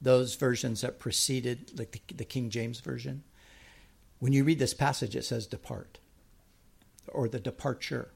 those 0.00 0.34
versions 0.34 0.80
that 0.80 0.98
preceded, 0.98 1.78
like 1.78 1.92
the, 1.92 2.00
the 2.14 2.24
King 2.24 2.50
James 2.50 2.80
version, 2.80 3.22
when 4.22 4.32
you 4.32 4.44
read 4.44 4.60
this 4.60 4.72
passage, 4.72 5.16
it 5.16 5.24
says 5.24 5.48
depart 5.48 5.98
or 7.08 7.28
the 7.28 7.40
departure. 7.40 8.12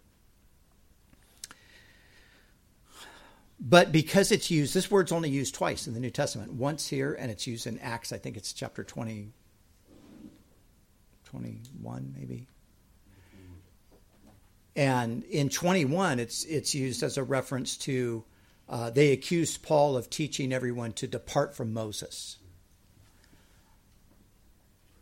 But 3.58 3.90
because 3.90 4.30
it's 4.30 4.48
used, 4.48 4.72
this 4.72 4.88
word's 4.88 5.10
only 5.10 5.30
used 5.30 5.56
twice 5.56 5.88
in 5.88 5.94
the 5.94 5.98
New 5.98 6.12
Testament. 6.12 6.52
Once 6.52 6.86
here, 6.86 7.14
and 7.14 7.28
it's 7.28 7.48
used 7.48 7.66
in 7.66 7.80
Acts, 7.80 8.12
I 8.12 8.18
think 8.18 8.36
it's 8.36 8.52
chapter 8.52 8.84
20, 8.84 9.32
21, 11.24 12.14
maybe. 12.16 12.46
And 14.76 15.24
in 15.24 15.48
21, 15.48 16.20
it's, 16.20 16.44
it's 16.44 16.72
used 16.72 17.02
as 17.02 17.18
a 17.18 17.24
reference 17.24 17.76
to 17.78 18.22
uh, 18.68 18.90
they 18.90 19.10
accused 19.10 19.64
Paul 19.64 19.96
of 19.96 20.08
teaching 20.08 20.52
everyone 20.52 20.92
to 20.92 21.08
depart 21.08 21.56
from 21.56 21.72
Moses. 21.72 22.36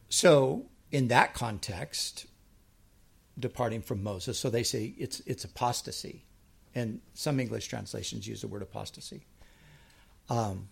So, 0.08 0.70
in 0.94 1.08
that 1.08 1.34
context, 1.34 2.26
departing 3.36 3.82
from 3.82 4.00
Moses, 4.00 4.38
so 4.38 4.48
they 4.48 4.62
say 4.62 4.94
it's 4.96 5.18
it's 5.26 5.42
apostasy, 5.42 6.24
and 6.72 7.00
some 7.14 7.40
English 7.40 7.66
translations 7.66 8.28
use 8.28 8.42
the 8.42 8.46
word 8.46 8.62
apostasy. 8.62 9.26
Um, 10.28 10.68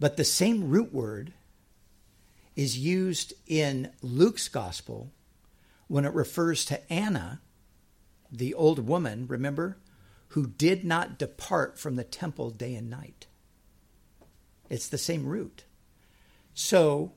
but 0.00 0.16
the 0.16 0.24
same 0.24 0.70
root 0.70 0.94
word 0.94 1.34
is 2.56 2.78
used 2.78 3.34
in 3.46 3.92
Luke's 4.00 4.48
gospel 4.48 5.12
when 5.88 6.06
it 6.06 6.14
refers 6.14 6.64
to 6.64 6.90
Anna, 6.90 7.42
the 8.32 8.54
old 8.54 8.88
woman, 8.88 9.26
remember, 9.26 9.76
who 10.28 10.46
did 10.46 10.86
not 10.86 11.18
depart 11.18 11.78
from 11.78 11.96
the 11.96 12.04
temple 12.04 12.48
day 12.48 12.74
and 12.74 12.88
night. 12.88 13.26
It's 14.70 14.88
the 14.88 14.96
same 14.96 15.26
root. 15.26 15.64
So 16.54 17.12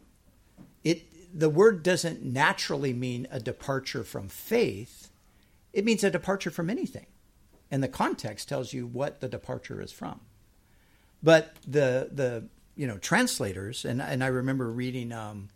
it 0.83 1.12
the 1.33 1.49
word 1.49 1.81
doesn't 1.81 2.23
naturally 2.23 2.93
mean 2.93 3.27
a 3.31 3.39
departure 3.39 4.03
from 4.03 4.29
faith. 4.29 5.09
It 5.73 5.83
means 5.83 6.03
a 6.03 6.11
departure 6.11 6.51
from 6.51 6.69
anything. 6.69 7.07
And 7.71 7.81
the 7.81 7.87
context 7.87 8.47
tells 8.47 8.71
you 8.71 8.85
what 8.85 9.19
the 9.19 9.27
departure 9.27 9.81
is 9.81 9.91
from. 9.91 10.21
But 11.23 11.55
the 11.67 12.09
the 12.11 12.45
you 12.75 12.85
know 12.85 12.97
translators 12.97 13.85
and 13.85 14.01
and 14.01 14.23
I 14.23 14.27
remember 14.27 14.69
reading 14.69 15.11
um, 15.11 15.49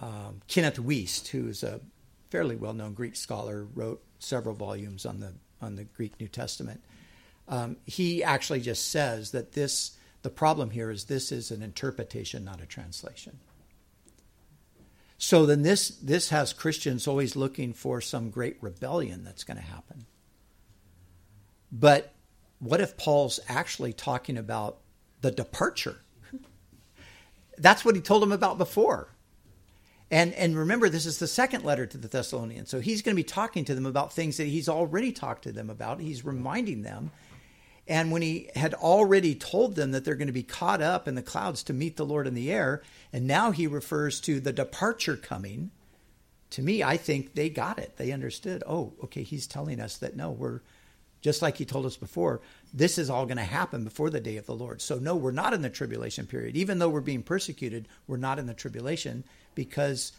um, 0.00 0.40
Kenneth 0.48 0.76
Wuest, 0.76 1.28
who's 1.28 1.62
a 1.62 1.80
fairly 2.30 2.56
well 2.56 2.72
known 2.72 2.94
Greek 2.94 3.16
scholar, 3.16 3.66
wrote 3.74 4.02
several 4.18 4.54
volumes 4.54 5.04
on 5.04 5.20
the 5.20 5.34
on 5.60 5.76
the 5.76 5.84
Greek 5.84 6.18
New 6.18 6.28
Testament. 6.28 6.82
Um, 7.48 7.76
he 7.84 8.22
actually 8.24 8.60
just 8.60 8.90
says 8.90 9.32
that 9.32 9.52
this 9.52 9.98
the 10.22 10.30
problem 10.30 10.70
here 10.70 10.90
is 10.90 11.04
this 11.04 11.32
is 11.32 11.50
an 11.50 11.62
interpretation, 11.62 12.44
not 12.44 12.62
a 12.62 12.66
translation. 12.66 13.40
So 15.22 15.44
then 15.44 15.60
this 15.60 15.90
this 15.90 16.30
has 16.30 16.54
Christians 16.54 17.06
always 17.06 17.36
looking 17.36 17.74
for 17.74 18.00
some 18.00 18.30
great 18.30 18.56
rebellion 18.62 19.22
that's 19.22 19.44
going 19.44 19.58
to 19.58 19.62
happen. 19.62 20.06
But 21.70 22.14
what 22.58 22.80
if 22.80 22.96
Paul's 22.96 23.38
actually 23.46 23.92
talking 23.92 24.38
about 24.38 24.78
the 25.20 25.30
departure? 25.30 25.96
That's 27.58 27.84
what 27.84 27.96
he 27.96 28.00
told 28.00 28.22
them 28.22 28.32
about 28.32 28.56
before. 28.56 29.08
And 30.10 30.32
and 30.32 30.56
remember, 30.56 30.88
this 30.88 31.04
is 31.04 31.18
the 31.18 31.28
second 31.28 31.64
letter 31.66 31.84
to 31.84 31.98
the 31.98 32.08
Thessalonians. 32.08 32.70
So 32.70 32.80
he's 32.80 33.02
going 33.02 33.14
to 33.14 33.22
be 33.22 33.22
talking 33.22 33.66
to 33.66 33.74
them 33.74 33.84
about 33.84 34.14
things 34.14 34.38
that 34.38 34.46
he's 34.46 34.70
already 34.70 35.12
talked 35.12 35.42
to 35.42 35.52
them 35.52 35.68
about. 35.68 36.00
He's 36.00 36.24
reminding 36.24 36.80
them. 36.80 37.10
And 37.90 38.12
when 38.12 38.22
he 38.22 38.48
had 38.54 38.72
already 38.72 39.34
told 39.34 39.74
them 39.74 39.90
that 39.90 40.04
they're 40.04 40.14
going 40.14 40.28
to 40.28 40.32
be 40.32 40.44
caught 40.44 40.80
up 40.80 41.08
in 41.08 41.16
the 41.16 41.22
clouds 41.22 41.64
to 41.64 41.72
meet 41.72 41.96
the 41.96 42.06
Lord 42.06 42.28
in 42.28 42.34
the 42.34 42.52
air, 42.52 42.82
and 43.12 43.26
now 43.26 43.50
he 43.50 43.66
refers 43.66 44.20
to 44.20 44.38
the 44.38 44.52
departure 44.52 45.16
coming, 45.16 45.72
to 46.50 46.62
me, 46.62 46.84
I 46.84 46.96
think 46.96 47.34
they 47.34 47.50
got 47.50 47.80
it. 47.80 47.96
They 47.96 48.12
understood, 48.12 48.62
oh, 48.64 48.92
okay, 49.02 49.24
he's 49.24 49.48
telling 49.48 49.80
us 49.80 49.98
that 49.98 50.14
no, 50.14 50.30
we're 50.30 50.60
just 51.20 51.42
like 51.42 51.56
he 51.56 51.64
told 51.64 51.84
us 51.84 51.96
before, 51.96 52.40
this 52.72 52.96
is 52.96 53.10
all 53.10 53.26
going 53.26 53.38
to 53.38 53.42
happen 53.42 53.82
before 53.82 54.08
the 54.08 54.20
day 54.20 54.36
of 54.36 54.46
the 54.46 54.54
Lord. 54.54 54.80
So, 54.80 55.00
no, 55.00 55.16
we're 55.16 55.32
not 55.32 55.52
in 55.52 55.62
the 55.62 55.68
tribulation 55.68 56.26
period. 56.26 56.56
Even 56.56 56.78
though 56.78 56.88
we're 56.88 57.00
being 57.00 57.24
persecuted, 57.24 57.88
we're 58.06 58.18
not 58.18 58.38
in 58.38 58.46
the 58.46 58.54
tribulation 58.54 59.24
because 59.56 60.12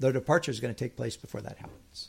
the 0.00 0.12
departure 0.12 0.50
is 0.50 0.60
going 0.60 0.74
to 0.74 0.84
take 0.84 0.96
place 0.96 1.16
before 1.16 1.42
that 1.42 1.58
happens. 1.58 2.08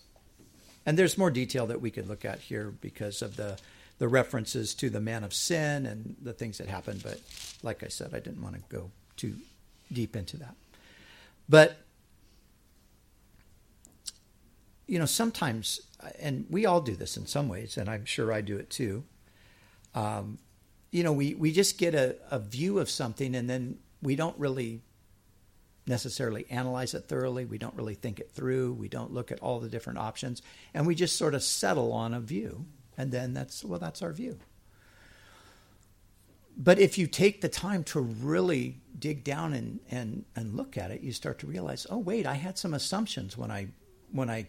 And 0.85 0.97
there's 0.97 1.17
more 1.17 1.29
detail 1.29 1.67
that 1.67 1.81
we 1.81 1.91
could 1.91 2.07
look 2.07 2.23
at 2.23 2.39
here 2.39 2.73
because 2.81 3.21
of 3.21 3.35
the, 3.35 3.57
the 3.99 4.07
references 4.07 4.73
to 4.75 4.89
the 4.89 4.99
man 4.99 5.23
of 5.23 5.33
sin 5.33 5.85
and 5.85 6.15
the 6.21 6.33
things 6.33 6.57
that 6.57 6.67
happened. 6.67 7.01
But 7.03 7.19
like 7.61 7.83
I 7.83 7.87
said, 7.87 8.13
I 8.13 8.19
didn't 8.19 8.41
want 8.41 8.55
to 8.55 8.61
go 8.69 8.91
too 9.15 9.35
deep 9.91 10.15
into 10.15 10.37
that. 10.37 10.55
But, 11.47 11.77
you 14.87 14.99
know, 14.99 15.05
sometimes, 15.05 15.81
and 16.19 16.45
we 16.49 16.65
all 16.65 16.81
do 16.81 16.95
this 16.95 17.17
in 17.17 17.27
some 17.27 17.47
ways, 17.47 17.77
and 17.77 17.89
I'm 17.89 18.05
sure 18.05 18.33
I 18.33 18.41
do 18.41 18.57
it 18.57 18.69
too. 18.69 19.03
Um, 19.93 20.39
you 20.91 21.03
know, 21.03 21.13
we, 21.13 21.33
we 21.35 21.51
just 21.51 21.77
get 21.77 21.95
a, 21.95 22.15
a 22.31 22.39
view 22.39 22.79
of 22.79 22.89
something 22.89 23.35
and 23.35 23.49
then 23.49 23.77
we 24.01 24.15
don't 24.15 24.37
really 24.37 24.81
necessarily 25.87 26.45
analyze 26.49 26.93
it 26.93 27.05
thoroughly. 27.05 27.45
We 27.45 27.57
don't 27.57 27.75
really 27.75 27.95
think 27.95 28.19
it 28.19 28.31
through. 28.31 28.73
We 28.73 28.87
don't 28.87 29.13
look 29.13 29.31
at 29.31 29.39
all 29.39 29.59
the 29.59 29.69
different 29.69 29.99
options, 29.99 30.41
and 30.73 30.87
we 30.87 30.95
just 30.95 31.17
sort 31.17 31.33
of 31.33 31.43
settle 31.43 31.91
on 31.91 32.13
a 32.13 32.19
view, 32.19 32.65
and 32.97 33.11
then 33.11 33.33
that's 33.33 33.63
well, 33.63 33.79
that's 33.79 34.01
our 34.01 34.13
view. 34.13 34.37
But 36.55 36.79
if 36.79 36.97
you 36.97 37.07
take 37.07 37.41
the 37.41 37.49
time 37.49 37.83
to 37.85 37.99
really 37.99 38.77
dig 38.97 39.23
down 39.23 39.53
and, 39.53 39.79
and, 39.89 40.25
and 40.35 40.55
look 40.55 40.77
at 40.77 40.91
it, 40.91 41.01
you 41.01 41.11
start 41.11 41.39
to 41.39 41.47
realize, 41.47 41.87
oh 41.89 41.97
wait, 41.97 42.27
I 42.27 42.35
had 42.35 42.57
some 42.57 42.73
assumptions 42.73 43.37
when 43.37 43.49
I 43.49 43.67
when 44.11 44.29
I 44.29 44.47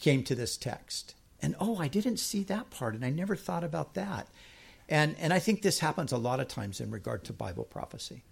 came 0.00 0.24
to 0.24 0.34
this 0.34 0.56
text. 0.56 1.14
And 1.40 1.54
oh, 1.60 1.76
I 1.78 1.88
didn't 1.88 2.16
see 2.16 2.42
that 2.44 2.70
part 2.70 2.94
and 2.94 3.04
I 3.04 3.10
never 3.10 3.36
thought 3.36 3.64
about 3.64 3.94
that. 3.94 4.28
And 4.88 5.14
and 5.18 5.32
I 5.32 5.38
think 5.38 5.62
this 5.62 5.78
happens 5.78 6.10
a 6.12 6.18
lot 6.18 6.40
of 6.40 6.48
times 6.48 6.80
in 6.80 6.90
regard 6.90 7.24
to 7.24 7.32
Bible 7.32 7.64
prophecy. 7.64 8.24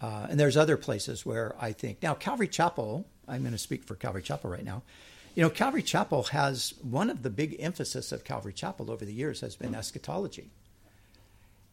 Uh, 0.00 0.26
and 0.28 0.38
there's 0.38 0.58
other 0.58 0.76
places 0.76 1.24
where 1.24 1.56
I 1.58 1.72
think 1.72 2.02
now 2.02 2.14
Calvary 2.14 2.48
Chapel. 2.48 3.06
I'm 3.28 3.40
going 3.40 3.52
to 3.52 3.58
speak 3.58 3.82
for 3.82 3.96
Calvary 3.96 4.22
Chapel 4.22 4.50
right 4.50 4.64
now. 4.64 4.82
You 5.36 5.42
know, 5.42 5.50
Calvary 5.50 5.82
Chapel 5.82 6.22
has 6.24 6.72
one 6.80 7.10
of 7.10 7.22
the 7.22 7.28
big 7.28 7.56
emphasis 7.58 8.10
of 8.10 8.24
Calvary 8.24 8.54
Chapel 8.54 8.90
over 8.90 9.04
the 9.04 9.12
years 9.12 9.42
has 9.42 9.54
been 9.54 9.74
eschatology. 9.74 10.48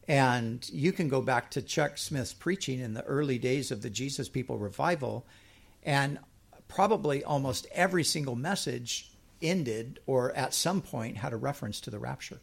And 0.06 0.68
you 0.70 0.92
can 0.92 1.08
go 1.08 1.22
back 1.22 1.50
to 1.52 1.62
Chuck 1.62 1.96
Smith's 1.96 2.34
preaching 2.34 2.78
in 2.78 2.92
the 2.92 3.02
early 3.04 3.38
days 3.38 3.70
of 3.70 3.80
the 3.80 3.88
Jesus 3.88 4.28
People 4.28 4.58
revival, 4.58 5.24
and 5.82 6.18
probably 6.68 7.24
almost 7.24 7.66
every 7.72 8.04
single 8.04 8.36
message 8.36 9.10
ended 9.40 9.98
or 10.04 10.36
at 10.36 10.52
some 10.52 10.82
point 10.82 11.16
had 11.16 11.32
a 11.32 11.36
reference 11.38 11.80
to 11.80 11.90
the 11.90 11.98
rapture. 11.98 12.40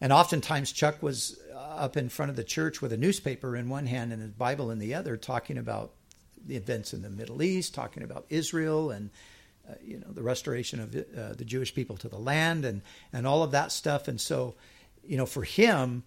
And 0.00 0.12
oftentimes, 0.12 0.72
Chuck 0.72 1.00
was 1.00 1.38
up 1.56 1.96
in 1.96 2.08
front 2.08 2.30
of 2.30 2.36
the 2.36 2.42
church 2.42 2.82
with 2.82 2.92
a 2.92 2.96
newspaper 2.96 3.54
in 3.54 3.68
one 3.68 3.86
hand 3.86 4.12
and 4.12 4.20
his 4.20 4.32
Bible 4.32 4.72
in 4.72 4.80
the 4.80 4.92
other, 4.92 5.16
talking 5.16 5.56
about 5.56 5.92
the 6.46 6.56
events 6.56 6.92
in 6.92 7.02
the 7.02 7.10
Middle 7.10 7.42
East, 7.42 7.74
talking 7.74 8.02
about 8.02 8.26
Israel 8.28 8.90
and 8.90 9.10
uh, 9.68 9.74
you 9.82 9.98
know 9.98 10.08
the 10.10 10.22
restoration 10.22 10.80
of 10.80 10.94
uh, 10.94 11.34
the 11.34 11.44
Jewish 11.44 11.74
people 11.74 11.96
to 11.98 12.08
the 12.08 12.18
land 12.18 12.64
and 12.64 12.82
and 13.12 13.26
all 13.26 13.42
of 13.42 13.52
that 13.52 13.72
stuff. 13.72 14.08
And 14.08 14.20
so, 14.20 14.54
you 15.04 15.16
know, 15.16 15.26
for 15.26 15.42
him, 15.44 16.02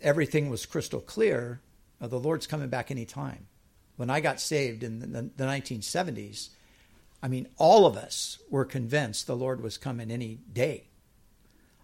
everything 0.00 0.48
was 0.48 0.66
crystal 0.66 1.00
clear. 1.00 1.60
Uh, 2.00 2.06
the 2.06 2.20
Lord's 2.20 2.46
coming 2.46 2.68
back 2.68 2.90
any 2.90 3.04
time. 3.04 3.46
When 3.96 4.10
I 4.10 4.20
got 4.20 4.40
saved 4.40 4.84
in 4.84 5.00
the, 5.00 5.06
the 5.36 5.44
1970s, 5.44 6.50
I 7.20 7.26
mean, 7.26 7.48
all 7.56 7.84
of 7.84 7.96
us 7.96 8.38
were 8.48 8.64
convinced 8.64 9.26
the 9.26 9.34
Lord 9.34 9.60
was 9.60 9.76
coming 9.76 10.10
any 10.10 10.38
day. 10.52 10.84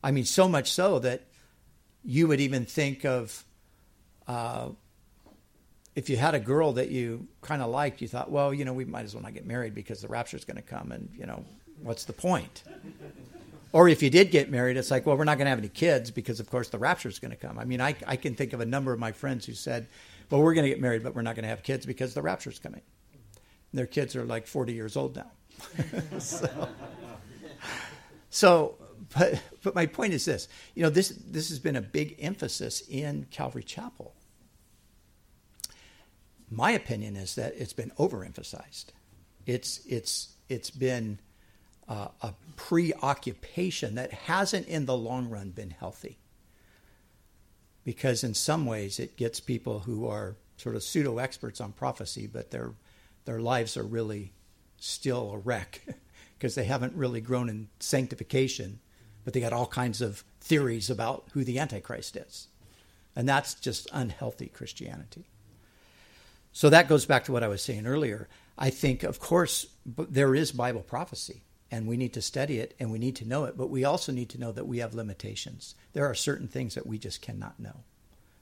I 0.02 0.12
mean, 0.12 0.24
so 0.24 0.48
much 0.48 0.70
so 0.70 1.00
that 1.00 1.22
you 2.04 2.28
would 2.28 2.40
even 2.40 2.66
think 2.66 3.04
of 3.04 3.44
uh, 4.28 4.68
if 5.94 6.10
you 6.10 6.16
had 6.16 6.34
a 6.34 6.40
girl 6.40 6.72
that 6.72 6.90
you 6.90 7.26
kind 7.40 7.62
of 7.62 7.70
liked, 7.70 8.00
you 8.00 8.08
thought, 8.08 8.30
well, 8.30 8.52
you 8.52 8.64
know, 8.64 8.72
we 8.72 8.84
might 8.84 9.04
as 9.04 9.14
well 9.14 9.22
not 9.22 9.34
get 9.34 9.46
married 9.46 9.74
because 9.74 10.02
the 10.02 10.08
rapture 10.08 10.36
is 10.36 10.44
going 10.44 10.56
to 10.56 10.62
come, 10.62 10.92
and 10.92 11.08
you 11.16 11.26
know, 11.26 11.44
what's 11.82 12.04
the 12.04 12.12
point? 12.12 12.64
or 13.72 13.88
if 13.88 14.02
you 14.02 14.10
did 14.10 14.30
get 14.30 14.50
married, 14.50 14.76
it's 14.76 14.90
like, 14.90 15.06
well, 15.06 15.16
we're 15.16 15.24
not 15.24 15.38
going 15.38 15.46
to 15.46 15.50
have 15.50 15.58
any 15.58 15.68
kids 15.68 16.10
because, 16.10 16.40
of 16.40 16.50
course, 16.50 16.68
the 16.68 16.78
rapture 16.78 17.08
is 17.08 17.18
going 17.18 17.30
to 17.30 17.36
come. 17.36 17.58
I 17.58 17.64
mean, 17.64 17.80
I, 17.80 17.94
I 18.06 18.16
can 18.16 18.34
think 18.34 18.52
of 18.52 18.60
a 18.60 18.66
number 18.66 18.92
of 18.92 18.98
my 18.98 19.12
friends 19.12 19.46
who 19.46 19.52
said, 19.52 19.86
well, 20.30 20.42
we're 20.42 20.54
going 20.54 20.64
to 20.64 20.70
get 20.70 20.80
married, 20.80 21.02
but 21.02 21.14
we're 21.14 21.22
not 21.22 21.36
going 21.36 21.44
to 21.44 21.48
have 21.48 21.62
kids 21.62 21.86
because 21.86 22.14
the 22.14 22.22
rapture 22.22 22.50
is 22.50 22.58
coming. 22.58 22.82
And 23.12 23.78
their 23.78 23.86
kids 23.86 24.16
are 24.16 24.24
like 24.24 24.46
40 24.46 24.72
years 24.72 24.96
old 24.96 25.16
now. 25.16 25.30
so, 26.18 26.68
so 28.30 28.74
but 29.16 29.40
but 29.62 29.74
my 29.74 29.86
point 29.86 30.12
is 30.12 30.24
this: 30.24 30.48
you 30.74 30.82
know, 30.82 30.90
this 30.90 31.10
this 31.10 31.48
has 31.48 31.58
been 31.58 31.76
a 31.76 31.82
big 31.82 32.16
emphasis 32.18 32.82
in 32.88 33.26
Calvary 33.30 33.62
Chapel. 33.62 34.14
My 36.50 36.72
opinion 36.72 37.16
is 37.16 37.34
that 37.34 37.54
it's 37.56 37.72
been 37.72 37.92
overemphasized. 37.98 38.86
It's 39.46 39.84
it's 39.86 40.36
it's 40.48 40.70
been 40.70 41.18
uh, 41.88 42.08
a 42.22 42.34
preoccupation 42.56 43.94
that 43.96 44.12
hasn't, 44.12 44.66
in 44.68 44.86
the 44.86 44.96
long 44.96 45.28
run, 45.28 45.50
been 45.50 45.70
healthy. 45.70 46.18
Because 47.84 48.24
in 48.24 48.32
some 48.32 48.64
ways, 48.64 48.98
it 48.98 49.16
gets 49.16 49.40
people 49.40 49.80
who 49.80 50.06
are 50.06 50.36
sort 50.56 50.76
of 50.76 50.82
pseudo 50.82 51.18
experts 51.18 51.60
on 51.60 51.72
prophecy, 51.72 52.26
but 52.26 52.50
their 52.50 52.72
their 53.24 53.40
lives 53.40 53.76
are 53.76 53.84
really 53.84 54.32
still 54.78 55.32
a 55.32 55.38
wreck 55.38 55.82
because 56.38 56.54
they 56.54 56.64
haven't 56.64 56.94
really 56.94 57.20
grown 57.20 57.48
in 57.48 57.68
sanctification 57.80 58.80
but 59.24 59.32
they 59.32 59.40
got 59.40 59.52
all 59.52 59.66
kinds 59.66 60.00
of 60.00 60.22
theories 60.40 60.90
about 60.90 61.24
who 61.32 61.44
the 61.44 61.58
Antichrist 61.58 62.16
is. 62.16 62.48
And 63.16 63.28
that's 63.28 63.54
just 63.54 63.88
unhealthy 63.92 64.48
Christianity. 64.48 65.24
So 66.54 66.70
that 66.70 66.88
goes 66.88 67.04
back 67.04 67.24
to 67.24 67.32
what 67.32 67.42
I 67.42 67.48
was 67.48 67.60
saying 67.60 67.86
earlier. 67.86 68.28
I 68.56 68.70
think, 68.70 69.02
of 69.02 69.18
course, 69.20 69.66
there 69.84 70.34
is 70.34 70.52
Bible 70.52 70.80
prophecy. 70.82 71.42
and 71.74 71.88
we 71.88 71.96
need 71.96 72.12
to 72.12 72.22
study 72.22 72.60
it 72.60 72.72
and 72.78 72.92
we 72.92 73.00
need 73.00 73.16
to 73.16 73.26
know 73.26 73.46
it, 73.46 73.56
but 73.56 73.68
we 73.68 73.84
also 73.84 74.12
need 74.12 74.28
to 74.28 74.38
know 74.38 74.52
that 74.52 74.68
we 74.68 74.78
have 74.78 74.94
limitations. 74.94 75.74
There 75.92 76.06
are 76.06 76.14
certain 76.14 76.46
things 76.46 76.76
that 76.76 76.86
we 76.86 76.98
just 76.98 77.20
cannot 77.20 77.58
know. 77.58 77.82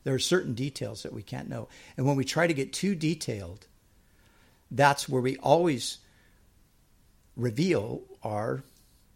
There 0.04 0.12
are 0.12 0.18
certain 0.18 0.52
details 0.52 1.02
that 1.02 1.14
we 1.14 1.22
can't 1.22 1.48
know. 1.48 1.68
And 1.96 2.06
when 2.06 2.16
we 2.16 2.26
try 2.26 2.46
to 2.46 2.52
get 2.52 2.74
too 2.74 2.94
detailed, 2.94 3.66
that's 4.70 5.08
where 5.08 5.22
we 5.22 5.38
always 5.38 5.96
reveal 7.34 8.02
our 8.22 8.64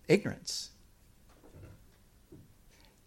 ignorance. 0.08 0.70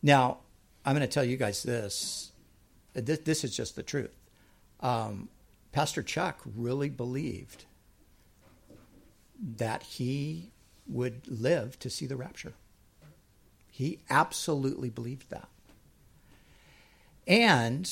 Now, 0.03 0.37
I'm 0.85 0.95
going 0.95 1.07
to 1.07 1.11
tell 1.11 1.23
you 1.23 1.37
guys 1.37 1.63
this. 1.63 2.31
This, 2.93 3.19
this 3.19 3.43
is 3.43 3.55
just 3.55 3.75
the 3.75 3.83
truth. 3.83 4.15
Um, 4.81 5.27
Pastor 5.71 6.01
Chuck 6.03 6.41
really 6.55 6.89
believed 6.89 7.65
that 9.41 9.83
he 9.83 10.51
would 10.87 11.27
live 11.27 11.77
to 11.79 11.89
see 11.89 12.05
the 12.05 12.15
rapture. 12.15 12.53
He 13.69 13.99
absolutely 14.09 14.89
believed 14.89 15.29
that. 15.29 15.47
And 17.27 17.89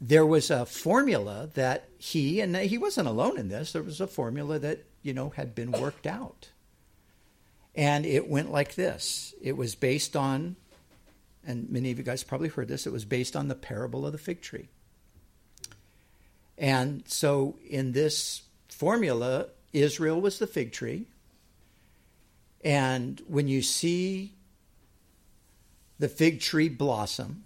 there 0.00 0.24
was 0.24 0.50
a 0.50 0.64
formula 0.64 1.50
that 1.54 1.88
he, 1.98 2.40
and 2.40 2.56
he 2.56 2.78
wasn't 2.78 3.08
alone 3.08 3.38
in 3.38 3.48
this, 3.48 3.72
there 3.72 3.82
was 3.82 4.00
a 4.00 4.06
formula 4.06 4.58
that, 4.58 4.84
you 5.02 5.12
know, 5.12 5.30
had 5.30 5.54
been 5.54 5.72
worked 5.72 6.06
out. 6.06 6.50
And 7.74 8.06
it 8.06 8.28
went 8.28 8.50
like 8.50 8.74
this 8.74 9.34
it 9.42 9.56
was 9.56 9.74
based 9.74 10.16
on, 10.16 10.56
and 11.46 11.68
many 11.68 11.90
of 11.90 11.98
you 11.98 12.04
guys 12.04 12.22
probably 12.22 12.48
heard 12.48 12.68
this, 12.68 12.86
it 12.86 12.92
was 12.92 13.04
based 13.04 13.36
on 13.36 13.48
the 13.48 13.54
parable 13.54 14.06
of 14.06 14.12
the 14.12 14.18
fig 14.18 14.40
tree. 14.40 14.68
And 16.58 17.06
so 17.06 17.58
in 17.68 17.92
this 17.92 18.42
formula, 18.68 19.48
Israel 19.72 20.20
was 20.20 20.38
the 20.38 20.46
fig 20.46 20.72
tree. 20.72 21.06
And 22.64 23.20
when 23.26 23.48
you 23.48 23.62
see 23.62 24.34
the 25.98 26.08
fig 26.08 26.40
tree 26.40 26.68
blossom, 26.68 27.44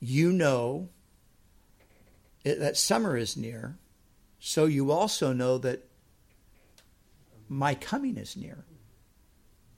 you 0.00 0.32
know 0.32 0.88
that 2.44 2.76
summer 2.76 3.16
is 3.16 3.36
near, 3.36 3.76
so 4.38 4.64
you 4.64 4.90
also 4.90 5.32
know 5.32 5.58
that 5.58 5.86
my 7.48 7.74
coming 7.74 8.16
is 8.16 8.36
near, 8.36 8.64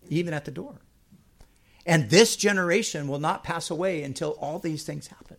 even 0.08 0.32
at 0.32 0.44
the 0.44 0.50
door. 0.50 0.80
And 1.84 2.08
this 2.10 2.36
generation 2.36 3.08
will 3.08 3.18
not 3.18 3.42
pass 3.42 3.70
away 3.70 4.02
until 4.04 4.32
all 4.40 4.60
these 4.60 4.84
things 4.84 5.08
happen. 5.08 5.36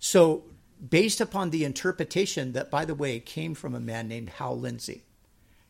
So, 0.00 0.44
based 0.86 1.20
upon 1.20 1.50
the 1.50 1.64
interpretation 1.64 2.52
that, 2.52 2.70
by 2.70 2.84
the 2.84 2.94
way, 2.94 3.20
came 3.20 3.54
from 3.54 3.74
a 3.74 3.80
man 3.80 4.08
named 4.08 4.30
Hal 4.30 4.58
Lindsey, 4.58 5.04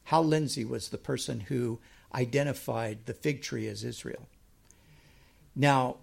Hal 0.08 0.24
Lindsey 0.24 0.64
was 0.64 0.88
the 0.88 0.96
person 0.96 1.40
who 1.40 1.80
identified 2.14 3.04
the 3.04 3.12
fig 3.12 3.42
tree 3.42 3.68
as 3.68 3.84
Israel. 3.84 4.26
Now, 5.54 5.96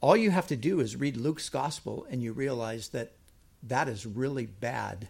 all 0.00 0.16
you 0.16 0.30
have 0.30 0.46
to 0.46 0.56
do 0.56 0.80
is 0.80 0.96
read 0.96 1.18
Luke's 1.18 1.50
gospel 1.50 2.06
and 2.08 2.22
you 2.22 2.32
realize 2.32 2.88
that 2.88 3.12
that 3.64 3.86
is 3.86 4.06
really 4.06 4.46
bad 4.46 5.08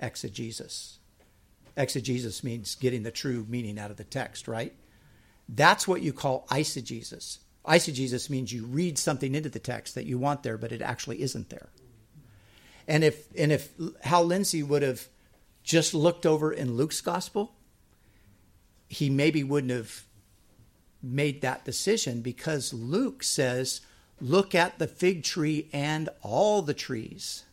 exegesis. 0.00 0.98
Exegesis 1.78 2.44
means 2.44 2.74
getting 2.74 3.04
the 3.04 3.10
true 3.10 3.46
meaning 3.48 3.78
out 3.78 3.90
of 3.90 3.96
the 3.96 4.04
text, 4.04 4.46
right? 4.46 4.74
That's 5.48 5.88
what 5.88 6.02
you 6.02 6.12
call 6.12 6.46
eisegesis. 6.50 7.38
Eisegesis 7.66 8.28
means 8.28 8.52
you 8.52 8.66
read 8.66 8.98
something 8.98 9.34
into 9.34 9.48
the 9.48 9.58
text 9.58 9.94
that 9.94 10.04
you 10.04 10.18
want 10.18 10.42
there, 10.42 10.58
but 10.58 10.72
it 10.72 10.82
actually 10.82 11.22
isn't 11.22 11.48
there. 11.48 11.70
And 12.90 13.04
if 13.04 13.28
and 13.38 13.52
if 13.52 13.72
Hal 14.02 14.24
Lindsey 14.24 14.64
would 14.64 14.82
have 14.82 15.06
just 15.62 15.94
looked 15.94 16.26
over 16.26 16.52
in 16.52 16.76
Luke's 16.76 17.00
gospel, 17.00 17.54
he 18.88 19.08
maybe 19.08 19.44
wouldn't 19.44 19.70
have 19.70 20.02
made 21.00 21.40
that 21.42 21.64
decision 21.64 22.20
because 22.20 22.74
Luke 22.74 23.22
says, 23.22 23.82
look 24.20 24.56
at 24.56 24.80
the 24.80 24.88
fig 24.88 25.22
tree 25.22 25.68
and 25.72 26.08
all 26.20 26.62
the 26.62 26.74
trees. 26.74 27.44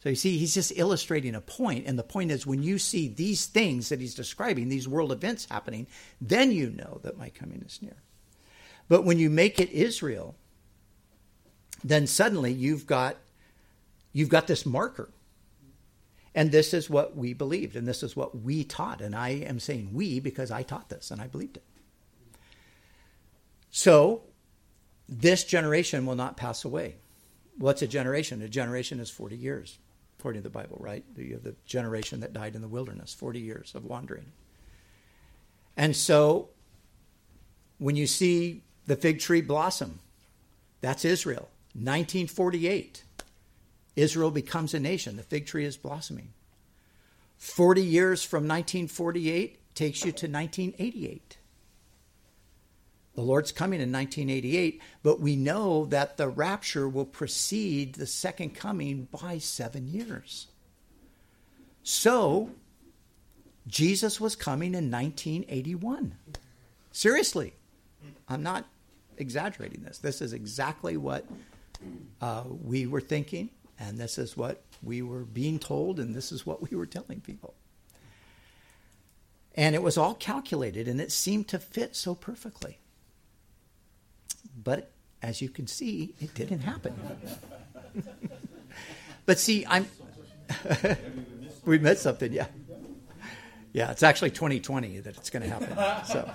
So 0.00 0.08
you 0.08 0.14
see, 0.14 0.38
he's 0.38 0.54
just 0.54 0.72
illustrating 0.76 1.34
a 1.34 1.40
point, 1.40 1.86
and 1.86 1.98
the 1.98 2.04
point 2.04 2.30
is 2.30 2.46
when 2.46 2.62
you 2.62 2.78
see 2.78 3.08
these 3.08 3.46
things 3.46 3.88
that 3.88 4.00
he's 4.00 4.14
describing, 4.14 4.68
these 4.68 4.86
world 4.86 5.10
events 5.10 5.48
happening, 5.50 5.88
then 6.20 6.52
you 6.52 6.70
know 6.70 7.00
that 7.02 7.18
my 7.18 7.30
coming 7.30 7.64
is 7.66 7.82
near. 7.82 7.96
But 8.88 9.04
when 9.04 9.18
you 9.18 9.28
make 9.28 9.60
it 9.60 9.70
Israel, 9.72 10.36
then 11.82 12.06
suddenly 12.06 12.52
you've 12.52 12.86
got 12.86 13.16
you've 14.12 14.28
got 14.28 14.46
this 14.46 14.64
marker 14.66 15.10
and 16.34 16.52
this 16.52 16.72
is 16.72 16.88
what 16.88 17.16
we 17.16 17.32
believed, 17.32 17.74
and 17.74 17.86
this 17.86 18.02
is 18.02 18.14
what 18.14 18.40
we 18.40 18.62
taught. 18.62 19.00
And 19.00 19.16
I 19.16 19.30
am 19.30 19.58
saying 19.58 19.90
we 19.92 20.20
because 20.20 20.50
I 20.50 20.62
taught 20.62 20.88
this 20.88 21.10
and 21.10 21.20
I 21.20 21.26
believed 21.26 21.56
it. 21.56 21.64
So, 23.70 24.22
this 25.08 25.44
generation 25.44 26.06
will 26.06 26.14
not 26.14 26.36
pass 26.36 26.64
away. 26.64 26.96
What's 27.58 27.82
a 27.82 27.88
generation? 27.88 28.42
A 28.42 28.48
generation 28.48 29.00
is 29.00 29.10
40 29.10 29.36
years, 29.36 29.78
according 30.18 30.42
to 30.42 30.48
the 30.48 30.52
Bible, 30.52 30.76
right? 30.80 31.04
You 31.16 31.34
have 31.34 31.42
the 31.42 31.56
generation 31.66 32.20
that 32.20 32.32
died 32.32 32.54
in 32.54 32.62
the 32.62 32.68
wilderness, 32.68 33.12
40 33.12 33.40
years 33.40 33.72
of 33.74 33.84
wandering. 33.84 34.26
And 35.76 35.96
so, 35.96 36.50
when 37.78 37.96
you 37.96 38.06
see 38.06 38.62
the 38.86 38.96
fig 38.96 39.18
tree 39.18 39.40
blossom, 39.40 39.98
that's 40.80 41.04
Israel, 41.04 41.48
1948. 41.74 43.02
Israel 43.96 44.30
becomes 44.30 44.74
a 44.74 44.80
nation. 44.80 45.16
The 45.16 45.22
fig 45.22 45.46
tree 45.46 45.64
is 45.64 45.76
blossoming. 45.76 46.32
40 47.38 47.82
years 47.82 48.22
from 48.22 48.44
1948 48.44 49.74
takes 49.74 50.04
you 50.04 50.12
to 50.12 50.26
1988. 50.26 51.38
The 53.14 53.22
Lord's 53.22 53.52
coming 53.52 53.80
in 53.80 53.90
1988, 53.90 54.80
but 55.02 55.20
we 55.20 55.36
know 55.36 55.86
that 55.86 56.16
the 56.16 56.28
rapture 56.28 56.88
will 56.88 57.04
precede 57.04 57.94
the 57.94 58.06
second 58.06 58.54
coming 58.54 59.08
by 59.10 59.38
seven 59.38 59.88
years. 59.88 60.46
So, 61.82 62.50
Jesus 63.66 64.20
was 64.20 64.36
coming 64.36 64.74
in 64.74 64.90
1981. 64.90 66.14
Seriously, 66.92 67.52
I'm 68.28 68.42
not 68.42 68.66
exaggerating 69.16 69.82
this. 69.82 69.98
This 69.98 70.20
is 70.20 70.32
exactly 70.32 70.96
what 70.96 71.24
uh, 72.20 72.44
we 72.46 72.86
were 72.86 73.00
thinking. 73.00 73.50
And 73.80 73.96
this 73.96 74.18
is 74.18 74.36
what 74.36 74.62
we 74.82 75.00
were 75.00 75.24
being 75.24 75.58
told, 75.58 75.98
and 75.98 76.14
this 76.14 76.30
is 76.32 76.44
what 76.44 76.70
we 76.70 76.76
were 76.76 76.84
telling 76.84 77.22
people. 77.22 77.54
And 79.54 79.74
it 79.74 79.82
was 79.82 79.96
all 79.96 80.14
calculated, 80.14 80.86
and 80.86 81.00
it 81.00 81.10
seemed 81.10 81.48
to 81.48 81.58
fit 81.58 81.96
so 81.96 82.14
perfectly. 82.14 82.78
But 84.62 84.92
as 85.22 85.40
you 85.40 85.48
can 85.48 85.66
see, 85.66 86.14
it 86.20 86.34
didn't 86.34 86.60
happen. 86.60 86.94
but 89.26 89.38
see, 89.38 89.64
I'm. 89.66 89.86
we 91.64 91.78
missed 91.78 92.02
something, 92.02 92.32
yeah. 92.32 92.46
Yeah, 93.72 93.90
it's 93.92 94.02
actually 94.02 94.30
2020 94.30 95.00
that 95.00 95.16
it's 95.16 95.30
going 95.30 95.42
to 95.42 95.48
happen. 95.48 96.04
So. 96.04 96.30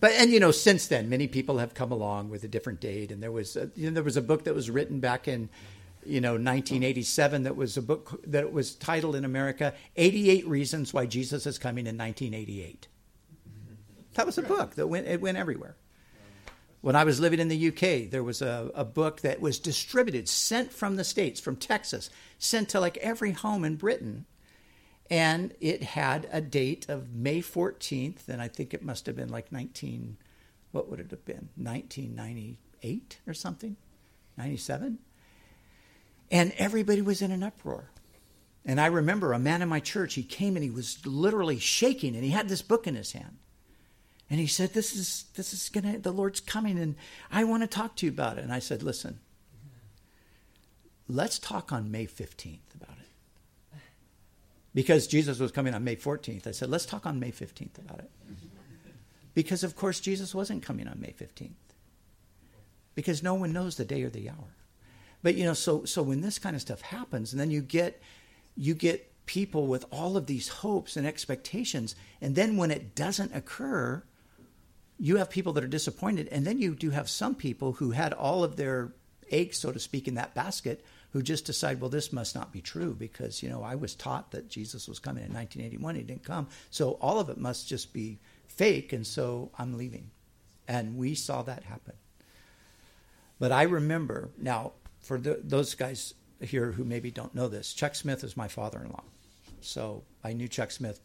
But 0.00 0.12
and 0.12 0.30
you 0.30 0.40
know, 0.40 0.50
since 0.50 0.86
then, 0.86 1.08
many 1.08 1.26
people 1.26 1.58
have 1.58 1.74
come 1.74 1.90
along 1.90 2.28
with 2.30 2.44
a 2.44 2.48
different 2.48 2.80
date. 2.80 3.10
And 3.10 3.22
there 3.22 3.32
was 3.32 3.56
a, 3.56 3.70
you 3.74 3.88
know, 3.88 3.94
there 3.94 4.02
was 4.02 4.16
a 4.16 4.22
book 4.22 4.44
that 4.44 4.54
was 4.54 4.70
written 4.70 5.00
back 5.00 5.28
in 5.28 5.48
you 6.04 6.20
know 6.20 6.32
1987 6.32 7.44
that 7.44 7.56
was 7.56 7.76
a 7.76 7.82
book 7.82 8.22
that 8.26 8.52
was 8.52 8.74
titled 8.74 9.16
in 9.16 9.24
America 9.24 9.74
88 9.96 10.46
Reasons 10.46 10.94
Why 10.94 11.06
Jesus 11.06 11.46
is 11.46 11.58
Coming 11.58 11.86
in 11.86 11.96
1988. 11.96 12.88
That 14.14 14.26
was 14.26 14.38
a 14.38 14.42
book 14.42 14.74
that 14.76 14.86
went 14.86 15.06
it 15.06 15.20
went 15.20 15.36
everywhere. 15.36 15.76
When 16.82 16.94
I 16.94 17.04
was 17.04 17.18
living 17.18 17.40
in 17.40 17.48
the 17.48 17.68
UK, 17.68 18.10
there 18.10 18.22
was 18.22 18.42
a, 18.42 18.70
a 18.74 18.84
book 18.84 19.22
that 19.22 19.40
was 19.40 19.58
distributed, 19.58 20.28
sent 20.28 20.72
from 20.72 20.94
the 20.94 21.02
States, 21.02 21.40
from 21.40 21.56
Texas, 21.56 22.10
sent 22.38 22.68
to 22.68 22.80
like 22.80 22.96
every 22.98 23.32
home 23.32 23.64
in 23.64 23.74
Britain 23.74 24.24
and 25.10 25.54
it 25.60 25.82
had 25.82 26.28
a 26.32 26.40
date 26.40 26.88
of 26.88 27.14
May 27.14 27.40
14th, 27.40 28.28
and 28.28 28.42
I 28.42 28.48
think 28.48 28.74
it 28.74 28.82
must 28.82 29.06
have 29.06 29.16
been 29.16 29.28
like 29.28 29.52
19, 29.52 30.16
what 30.72 30.88
would 30.88 31.00
it 31.00 31.10
have 31.10 31.24
been? 31.24 31.48
1998 31.56 33.18
or 33.26 33.34
something? 33.34 33.76
97? 34.36 34.98
And 36.30 36.52
everybody 36.58 37.02
was 37.02 37.22
in 37.22 37.30
an 37.30 37.42
uproar. 37.42 37.90
And 38.64 38.80
I 38.80 38.86
remember 38.86 39.32
a 39.32 39.38
man 39.38 39.62
in 39.62 39.68
my 39.68 39.78
church, 39.78 40.14
he 40.14 40.24
came 40.24 40.56
and 40.56 40.64
he 40.64 40.70
was 40.70 41.06
literally 41.06 41.60
shaking, 41.60 42.16
and 42.16 42.24
he 42.24 42.30
had 42.30 42.48
this 42.48 42.62
book 42.62 42.88
in 42.88 42.96
his 42.96 43.12
hand. 43.12 43.38
And 44.28 44.40
he 44.40 44.48
said, 44.48 44.72
This 44.72 44.96
is 44.96 45.26
this 45.36 45.52
is 45.52 45.68
gonna 45.68 45.98
the 45.98 46.10
Lord's 46.10 46.40
coming, 46.40 46.80
and 46.80 46.96
I 47.30 47.44
want 47.44 47.62
to 47.62 47.68
talk 47.68 47.94
to 47.96 48.06
you 48.06 48.10
about 48.10 48.38
it. 48.38 48.42
And 48.42 48.52
I 48.52 48.58
said, 48.58 48.82
Listen, 48.82 49.20
let's 51.06 51.38
talk 51.38 51.72
on 51.72 51.92
May 51.92 52.06
15th 52.06 52.74
about 52.74 52.96
it 53.00 53.05
because 54.76 55.06
Jesus 55.06 55.38
was 55.38 55.52
coming 55.52 55.72
on 55.72 55.84
May 55.84 55.96
14th. 55.96 56.46
I 56.46 56.50
said, 56.50 56.68
let's 56.68 56.84
talk 56.84 57.06
on 57.06 57.18
May 57.18 57.32
15th 57.32 57.78
about 57.78 58.00
it. 58.00 58.10
Because, 59.32 59.64
of 59.64 59.74
course, 59.74 60.00
Jesus 60.00 60.34
wasn't 60.34 60.62
coming 60.62 60.86
on 60.86 61.00
May 61.00 61.14
15th. 61.18 61.52
Because 62.94 63.22
no 63.22 63.32
one 63.32 63.54
knows 63.54 63.78
the 63.78 63.86
day 63.86 64.02
or 64.02 64.10
the 64.10 64.28
hour. 64.28 64.54
But, 65.22 65.34
you 65.34 65.44
know, 65.44 65.54
so, 65.54 65.86
so 65.86 66.02
when 66.02 66.20
this 66.20 66.38
kind 66.38 66.54
of 66.54 66.60
stuff 66.60 66.82
happens, 66.82 67.32
and 67.32 67.40
then 67.40 67.50
you 67.50 67.62
get, 67.62 68.02
you 68.54 68.74
get 68.74 69.10
people 69.24 69.66
with 69.66 69.86
all 69.90 70.14
of 70.14 70.26
these 70.26 70.48
hopes 70.48 70.98
and 70.98 71.06
expectations. 71.06 71.96
And 72.20 72.34
then 72.34 72.58
when 72.58 72.70
it 72.70 72.94
doesn't 72.94 73.34
occur, 73.34 74.04
you 74.98 75.16
have 75.16 75.30
people 75.30 75.54
that 75.54 75.64
are 75.64 75.68
disappointed. 75.68 76.28
And 76.30 76.46
then 76.46 76.58
you 76.58 76.74
do 76.74 76.90
have 76.90 77.08
some 77.08 77.34
people 77.34 77.72
who 77.72 77.92
had 77.92 78.12
all 78.12 78.44
of 78.44 78.56
their 78.56 78.92
eggs, 79.30 79.56
so 79.56 79.72
to 79.72 79.78
speak, 79.78 80.06
in 80.06 80.16
that 80.16 80.34
basket 80.34 80.84
who 81.16 81.22
just 81.22 81.46
decide, 81.46 81.80
well, 81.80 81.88
this 81.88 82.12
must 82.12 82.34
not 82.34 82.52
be 82.52 82.60
true 82.60 82.92
because, 82.92 83.42
you 83.42 83.48
know, 83.48 83.62
I 83.62 83.74
was 83.74 83.94
taught 83.94 84.32
that 84.32 84.50
Jesus 84.50 84.86
was 84.86 84.98
coming 84.98 85.24
in 85.24 85.32
1981. 85.32 85.94
He 85.94 86.02
didn't 86.02 86.24
come. 86.24 86.46
So 86.68 86.98
all 87.00 87.18
of 87.18 87.30
it 87.30 87.38
must 87.38 87.66
just 87.66 87.94
be 87.94 88.18
fake. 88.48 88.92
And 88.92 89.06
so 89.06 89.50
I'm 89.58 89.78
leaving. 89.78 90.10
And 90.68 90.98
we 90.98 91.14
saw 91.14 91.40
that 91.40 91.64
happen. 91.64 91.94
But 93.38 93.50
I 93.50 93.62
remember, 93.62 94.28
now, 94.36 94.72
for 95.00 95.18
the, 95.18 95.40
those 95.42 95.74
guys 95.74 96.12
here 96.38 96.72
who 96.72 96.84
maybe 96.84 97.10
don't 97.10 97.34
know 97.34 97.48
this, 97.48 97.72
Chuck 97.72 97.94
Smith 97.94 98.22
is 98.22 98.36
my 98.36 98.48
father 98.48 98.82
in 98.84 98.90
law. 98.90 99.04
So 99.62 100.04
I 100.22 100.34
knew 100.34 100.48
Chuck 100.48 100.70
Smith 100.70 101.00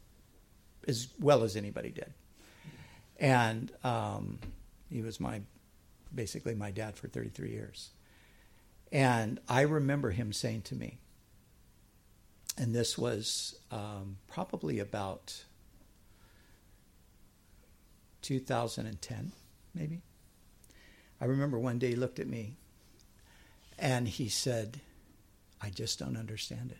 as 0.89 1.07
well 1.22 1.43
as 1.43 1.55
anybody 1.55 1.91
did. 1.91 2.14
And 3.18 3.72
um, 3.86 4.39
he 4.89 5.03
was 5.03 5.22
my, 5.22 5.39
basically 6.14 6.53
my 6.53 6.72
dad 6.72 6.97
for 6.97 7.07
33 7.07 7.51
years. 7.51 7.91
And 8.91 9.39
I 9.47 9.61
remember 9.61 10.11
him 10.11 10.33
saying 10.33 10.63
to 10.63 10.75
me, 10.75 10.97
and 12.57 12.75
this 12.75 12.97
was 12.97 13.55
um, 13.71 14.17
probably 14.27 14.79
about 14.79 15.43
2010, 18.21 19.31
maybe. 19.73 20.01
I 21.21 21.25
remember 21.25 21.57
one 21.57 21.79
day 21.79 21.89
he 21.89 21.95
looked 21.95 22.19
at 22.19 22.27
me 22.27 22.57
and 23.79 24.07
he 24.07 24.27
said, 24.27 24.81
I 25.61 25.69
just 25.69 25.99
don't 25.99 26.17
understand 26.17 26.71
it. 26.71 26.79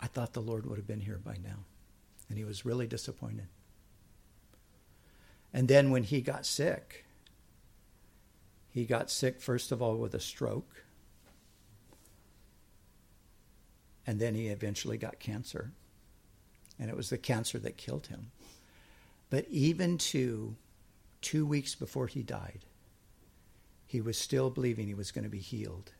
I 0.00 0.06
thought 0.06 0.32
the 0.32 0.40
Lord 0.40 0.66
would 0.66 0.78
have 0.78 0.86
been 0.86 1.00
here 1.00 1.20
by 1.22 1.36
now. 1.42 1.64
And 2.28 2.38
he 2.38 2.44
was 2.44 2.64
really 2.64 2.86
disappointed. 2.86 3.48
And 5.52 5.68
then 5.68 5.90
when 5.90 6.02
he 6.02 6.20
got 6.20 6.46
sick, 6.46 7.03
he 8.74 8.84
got 8.84 9.08
sick, 9.08 9.40
first 9.40 9.70
of 9.70 9.80
all, 9.80 9.96
with 9.96 10.14
a 10.14 10.20
stroke. 10.20 10.84
And 14.04 14.18
then 14.18 14.34
he 14.34 14.48
eventually 14.48 14.98
got 14.98 15.20
cancer. 15.20 15.70
And 16.78 16.90
it 16.90 16.96
was 16.96 17.08
the 17.08 17.16
cancer 17.16 17.58
that 17.60 17.76
killed 17.76 18.08
him. 18.08 18.32
But 19.30 19.46
even 19.48 19.96
to 19.98 20.56
two 21.20 21.46
weeks 21.46 21.76
before 21.76 22.08
he 22.08 22.24
died, 22.24 22.64
he 23.86 24.00
was 24.00 24.18
still 24.18 24.50
believing 24.50 24.88
he 24.88 24.94
was 24.94 25.12
going 25.12 25.24
to 25.24 25.30
be 25.30 25.38
healed. 25.38 25.92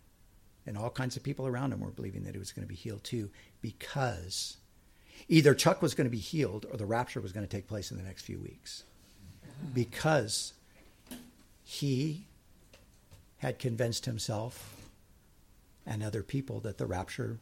And 0.66 0.76
all 0.76 0.90
kinds 0.90 1.16
of 1.16 1.22
people 1.22 1.46
around 1.46 1.72
him 1.72 1.80
were 1.80 1.90
believing 1.90 2.24
that 2.24 2.34
he 2.34 2.40
was 2.40 2.50
going 2.50 2.66
to 2.66 2.68
be 2.68 2.74
healed 2.74 3.04
too, 3.04 3.30
because 3.62 4.56
either 5.28 5.54
Chuck 5.54 5.80
was 5.80 5.94
going 5.94 6.06
to 6.06 6.10
be 6.10 6.18
healed 6.18 6.66
or 6.72 6.76
the 6.76 6.86
rapture 6.86 7.20
was 7.20 7.32
going 7.32 7.46
to 7.46 7.56
take 7.56 7.68
place 7.68 7.92
in 7.92 7.96
the 7.96 8.02
next 8.02 8.22
few 8.22 8.40
weeks. 8.40 8.82
Because 9.72 10.54
he 11.62 12.26
had 13.44 13.58
convinced 13.58 14.06
himself 14.06 14.88
and 15.84 16.02
other 16.02 16.22
people 16.22 16.60
that 16.60 16.78
the 16.78 16.86
rapture, 16.86 17.38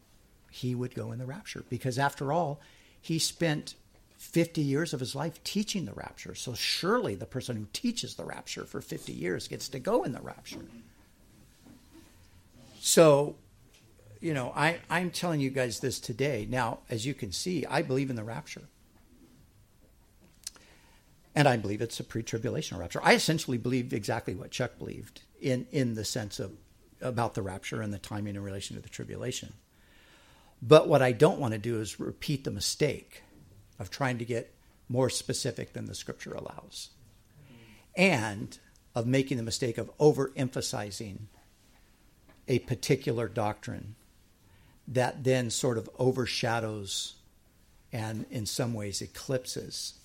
he 0.51 0.75
would 0.75 0.93
go 0.93 1.13
in 1.13 1.17
the 1.17 1.25
rapture. 1.25 1.63
Because 1.69 1.97
after 1.97 2.33
all, 2.33 2.59
he 2.99 3.17
spent 3.17 3.75
50 4.17 4.59
years 4.59 4.93
of 4.93 4.99
his 4.99 5.15
life 5.15 5.41
teaching 5.45 5.85
the 5.85 5.93
rapture. 5.93 6.35
So 6.35 6.55
surely 6.55 7.15
the 7.15 7.25
person 7.25 7.55
who 7.55 7.67
teaches 7.71 8.15
the 8.15 8.25
rapture 8.25 8.65
for 8.65 8.81
50 8.81 9.13
years 9.13 9.47
gets 9.47 9.69
to 9.69 9.79
go 9.79 10.03
in 10.03 10.11
the 10.11 10.19
rapture. 10.19 10.65
So, 12.81 13.37
you 14.19 14.33
know, 14.33 14.51
I, 14.53 14.79
I'm 14.89 15.09
telling 15.09 15.39
you 15.39 15.51
guys 15.51 15.79
this 15.79 16.01
today. 16.01 16.45
Now, 16.49 16.79
as 16.89 17.05
you 17.05 17.13
can 17.13 17.31
see, 17.31 17.65
I 17.65 17.81
believe 17.81 18.09
in 18.09 18.17
the 18.17 18.25
rapture. 18.25 18.63
And 21.35 21.47
I 21.47 21.57
believe 21.57 21.81
it's 21.81 21.99
a 21.99 22.03
pre 22.03 22.23
tribulational 22.23 22.79
rapture. 22.79 23.01
I 23.03 23.13
essentially 23.13 23.57
believe 23.57 23.93
exactly 23.93 24.35
what 24.35 24.51
Chuck 24.51 24.77
believed 24.77 25.21
in, 25.41 25.67
in 25.71 25.95
the 25.95 26.05
sense 26.05 26.39
of 26.39 26.51
about 27.01 27.33
the 27.33 27.41
rapture 27.41 27.81
and 27.81 27.93
the 27.93 27.99
timing 27.99 28.35
in 28.35 28.43
relation 28.43 28.75
to 28.75 28.81
the 28.81 28.89
tribulation. 28.89 29.53
But 30.61 30.87
what 30.87 31.01
I 31.01 31.11
don't 31.11 31.39
want 31.39 31.53
to 31.53 31.59
do 31.59 31.81
is 31.81 31.99
repeat 31.99 32.43
the 32.43 32.51
mistake 32.51 33.23
of 33.79 33.89
trying 33.89 34.19
to 34.19 34.25
get 34.25 34.53
more 34.87 35.09
specific 35.09 35.73
than 35.73 35.85
the 35.85 35.95
scripture 35.95 36.33
allows. 36.33 36.91
And 37.95 38.57
of 38.95 39.05
making 39.05 39.37
the 39.37 39.43
mistake 39.43 39.77
of 39.77 39.95
overemphasizing 39.97 41.17
a 42.47 42.59
particular 42.59 43.27
doctrine 43.27 43.95
that 44.87 45.23
then 45.23 45.49
sort 45.49 45.77
of 45.77 45.89
overshadows 45.97 47.15
and 47.91 48.25
in 48.29 48.45
some 48.45 48.73
ways 48.73 49.01
eclipses 49.01 49.95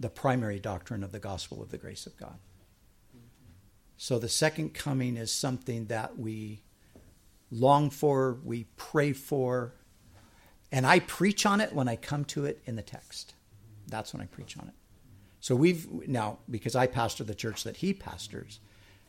the 0.00 0.08
primary 0.08 0.58
doctrine 0.58 1.02
of 1.02 1.12
the 1.12 1.18
gospel 1.18 1.62
of 1.62 1.70
the 1.70 1.78
grace 1.78 2.06
of 2.06 2.16
God. 2.16 2.38
So 3.96 4.18
the 4.18 4.28
second 4.28 4.74
coming 4.74 5.16
is 5.16 5.32
something 5.32 5.86
that 5.86 6.18
we 6.18 6.62
long 7.50 7.90
for, 7.90 8.38
we 8.44 8.64
pray 8.76 9.12
for, 9.12 9.74
and 10.70 10.86
I 10.86 11.00
preach 11.00 11.46
on 11.46 11.60
it 11.60 11.72
when 11.72 11.88
I 11.88 11.96
come 11.96 12.24
to 12.26 12.44
it 12.44 12.60
in 12.64 12.76
the 12.76 12.82
text. 12.82 13.34
That's 13.88 14.12
when 14.12 14.22
I 14.22 14.26
preach 14.26 14.56
on 14.56 14.68
it. 14.68 14.74
So 15.40 15.56
we've 15.56 15.88
now, 16.06 16.38
because 16.50 16.76
I 16.76 16.86
pastor 16.86 17.24
the 17.24 17.34
church 17.34 17.64
that 17.64 17.78
he 17.78 17.94
pastors, 17.94 18.60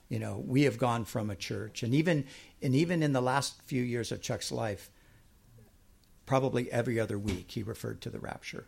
you 0.07 0.19
know, 0.19 0.43
we 0.45 0.63
have 0.63 0.77
gone 0.77 1.05
from 1.05 1.29
a 1.29 1.35
church, 1.35 1.83
and 1.83 1.93
even 1.93 2.25
and 2.61 2.73
even 2.73 3.03
in 3.03 3.13
the 3.13 3.21
last 3.21 3.61
few 3.63 3.83
years 3.83 4.11
of 4.11 4.21
Chuck's 4.21 4.51
life, 4.51 4.89
probably 6.25 6.71
every 6.71 6.99
other 6.99 7.19
week 7.19 7.51
he 7.51 7.61
referred 7.61 8.01
to 8.01 8.09
the 8.09 8.19
rapture. 8.19 8.65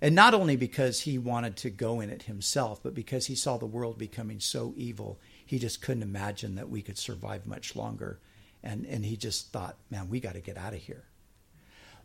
And 0.00 0.14
not 0.14 0.34
only 0.34 0.56
because 0.56 1.00
he 1.00 1.18
wanted 1.18 1.56
to 1.58 1.70
go 1.70 2.00
in 2.00 2.10
it 2.10 2.24
himself, 2.24 2.82
but 2.82 2.94
because 2.94 3.26
he 3.26 3.34
saw 3.34 3.56
the 3.56 3.66
world 3.66 3.98
becoming 3.98 4.40
so 4.40 4.74
evil, 4.76 5.18
he 5.44 5.58
just 5.58 5.80
couldn't 5.80 6.02
imagine 6.02 6.56
that 6.56 6.68
we 6.68 6.82
could 6.82 6.98
survive 6.98 7.46
much 7.46 7.74
longer. 7.74 8.18
And, 8.62 8.84
and 8.86 9.04
he 9.04 9.16
just 9.16 9.52
thought, 9.52 9.76
man, 9.90 10.08
we 10.08 10.20
got 10.20 10.34
to 10.34 10.40
get 10.40 10.58
out 10.58 10.74
of 10.74 10.80
here. 10.80 11.04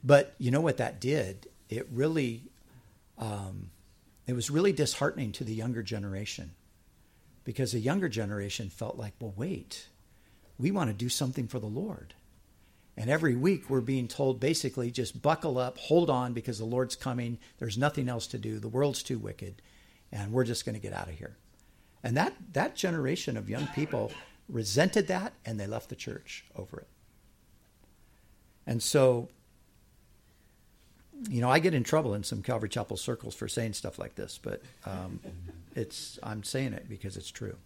But 0.03 0.35
you 0.37 0.51
know 0.51 0.61
what 0.61 0.77
that 0.77 1.01
did? 1.01 1.47
It 1.69 1.87
really, 1.91 2.43
um, 3.17 3.71
it 4.25 4.33
was 4.33 4.49
really 4.49 4.71
disheartening 4.71 5.31
to 5.33 5.43
the 5.43 5.53
younger 5.53 5.83
generation 5.83 6.51
because 7.43 7.71
the 7.71 7.79
younger 7.79 8.09
generation 8.09 8.69
felt 8.69 8.97
like, 8.97 9.13
well, 9.19 9.33
wait, 9.35 9.87
we 10.57 10.71
want 10.71 10.89
to 10.89 10.93
do 10.93 11.09
something 11.09 11.47
for 11.47 11.59
the 11.59 11.65
Lord. 11.65 12.13
And 12.97 13.09
every 13.09 13.35
week 13.35 13.69
we're 13.69 13.81
being 13.81 14.07
told 14.07 14.39
basically 14.39 14.91
just 14.91 15.21
buckle 15.21 15.57
up, 15.57 15.77
hold 15.77 16.09
on 16.09 16.33
because 16.33 16.59
the 16.59 16.65
Lord's 16.65 16.95
coming. 16.95 17.37
There's 17.57 17.77
nothing 17.77 18.09
else 18.09 18.27
to 18.27 18.37
do. 18.37 18.59
The 18.59 18.67
world's 18.67 19.01
too 19.01 19.17
wicked 19.17 19.61
and 20.11 20.31
we're 20.31 20.43
just 20.43 20.65
going 20.65 20.75
to 20.75 20.81
get 20.81 20.93
out 20.93 21.07
of 21.07 21.15
here. 21.15 21.37
And 22.03 22.17
that 22.17 22.33
that 22.53 22.75
generation 22.75 23.37
of 23.37 23.49
young 23.49 23.67
people 23.67 24.11
resented 24.49 25.07
that 25.07 25.33
and 25.45 25.59
they 25.59 25.67
left 25.67 25.89
the 25.89 25.95
church 25.95 26.45
over 26.55 26.79
it. 26.79 26.87
And 28.67 28.81
so 28.83 29.29
you 31.29 31.41
know, 31.41 31.49
I 31.49 31.59
get 31.59 31.73
in 31.73 31.83
trouble 31.83 32.13
in 32.15 32.23
some 32.23 32.41
Calvary 32.41 32.69
Chapel 32.69 32.97
circles 32.97 33.35
for 33.35 33.47
saying 33.47 33.73
stuff 33.73 33.99
like 33.99 34.15
this, 34.15 34.39
but 34.41 34.61
um, 34.85 35.19
it's 35.75 36.17
I'm 36.23 36.43
saying 36.43 36.73
it 36.73 36.89
because 36.89 37.15
it's 37.15 37.29
true. 37.29 37.57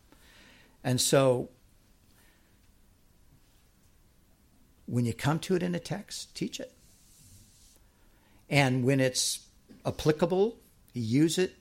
And 0.83 0.99
so 0.99 1.49
when 4.85 5.05
you 5.05 5.13
come 5.13 5.39
to 5.39 5.55
it 5.55 5.63
in 5.63 5.75
a 5.75 5.79
text, 5.79 6.35
teach 6.35 6.59
it. 6.59 6.71
And 8.49 8.83
when 8.83 8.99
it's 8.99 9.47
applicable, 9.85 10.57
use 10.93 11.37
it 11.37 11.55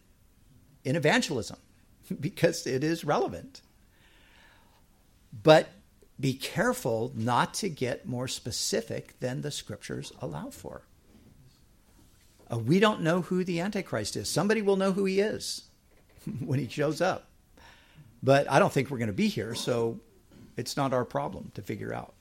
in 0.85 0.97
evangelism 0.97 1.57
because 2.21 2.67
it 2.67 2.85
is 2.85 3.05
relevant. 3.05 3.63
But 5.43 5.69
be 6.21 6.35
careful 6.35 7.13
not 7.15 7.55
to 7.55 7.69
get 7.69 8.07
more 8.07 8.29
specific 8.29 9.19
than 9.21 9.41
the 9.41 9.51
scriptures 9.51 10.13
allow 10.21 10.51
for. 10.51 10.83
Uh, 12.53 12.59
we 12.59 12.79
don't 12.79 13.01
know 13.01 13.23
who 13.23 13.43
the 13.43 13.61
Antichrist 13.61 14.17
is. 14.17 14.29
Somebody 14.29 14.63
will 14.63 14.77
know 14.77 14.93
who 14.93 15.07
he 15.07 15.21
is 15.21 15.63
when 16.41 16.59
he 16.59 16.69
shows 16.69 17.01
up. 17.01 17.29
But 18.23 18.51
I 18.51 18.59
don't 18.59 18.73
think 18.73 18.91
we're 18.91 18.99
going 18.99 19.09
to 19.09 19.13
be 19.13 19.29
here, 19.29 19.55
so 19.55 20.01
it's 20.57 20.77
not 20.77 20.95
our 20.95 21.05
problem 21.05 21.51
to 21.55 21.63
figure 21.63 21.93
out 21.93 22.14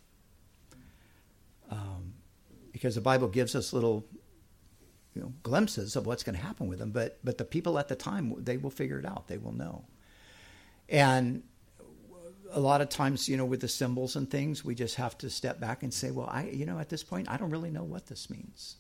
because 2.74 2.96
the 2.96 3.02
Bible 3.02 3.30
gives 3.30 3.56
us 3.56 3.72
little 3.72 4.06
you 5.14 5.22
know, 5.22 5.32
glimpses 5.44 5.96
of 5.96 6.06
what's 6.06 6.24
going 6.24 6.36
to 6.36 6.42
happen 6.42 6.68
with 6.68 6.80
them. 6.80 6.92
But 6.92 7.20
but 7.24 7.38
the 7.38 7.46
people 7.46 7.80
at 7.80 7.88
the 7.88 7.96
time 7.96 8.34
they 8.38 8.58
will 8.58 8.72
figure 8.72 9.00
it 9.00 9.06
out. 9.06 9.28
They 9.30 9.38
will 9.38 9.54
know. 9.54 9.86
And 10.90 11.44
a 12.52 12.60
lot 12.60 12.82
of 12.82 12.90
times, 12.90 13.30
you 13.30 13.38
know, 13.38 13.46
with 13.46 13.62
the 13.62 13.68
symbols 13.68 14.16
and 14.16 14.30
things, 14.30 14.66
we 14.66 14.76
just 14.76 14.96
have 14.96 15.18
to 15.20 15.30
step 15.30 15.60
back 15.60 15.82
and 15.84 15.94
say, 15.94 16.12
well, 16.12 16.28
I 16.30 16.50
you 16.50 16.66
know 16.66 16.80
at 16.80 16.90
this 16.90 17.04
point 17.04 17.30
I 17.30 17.38
don't 17.38 17.52
really 17.52 17.72
know 17.72 17.84
what 17.84 18.08
this 18.08 18.30
means. 18.30 18.76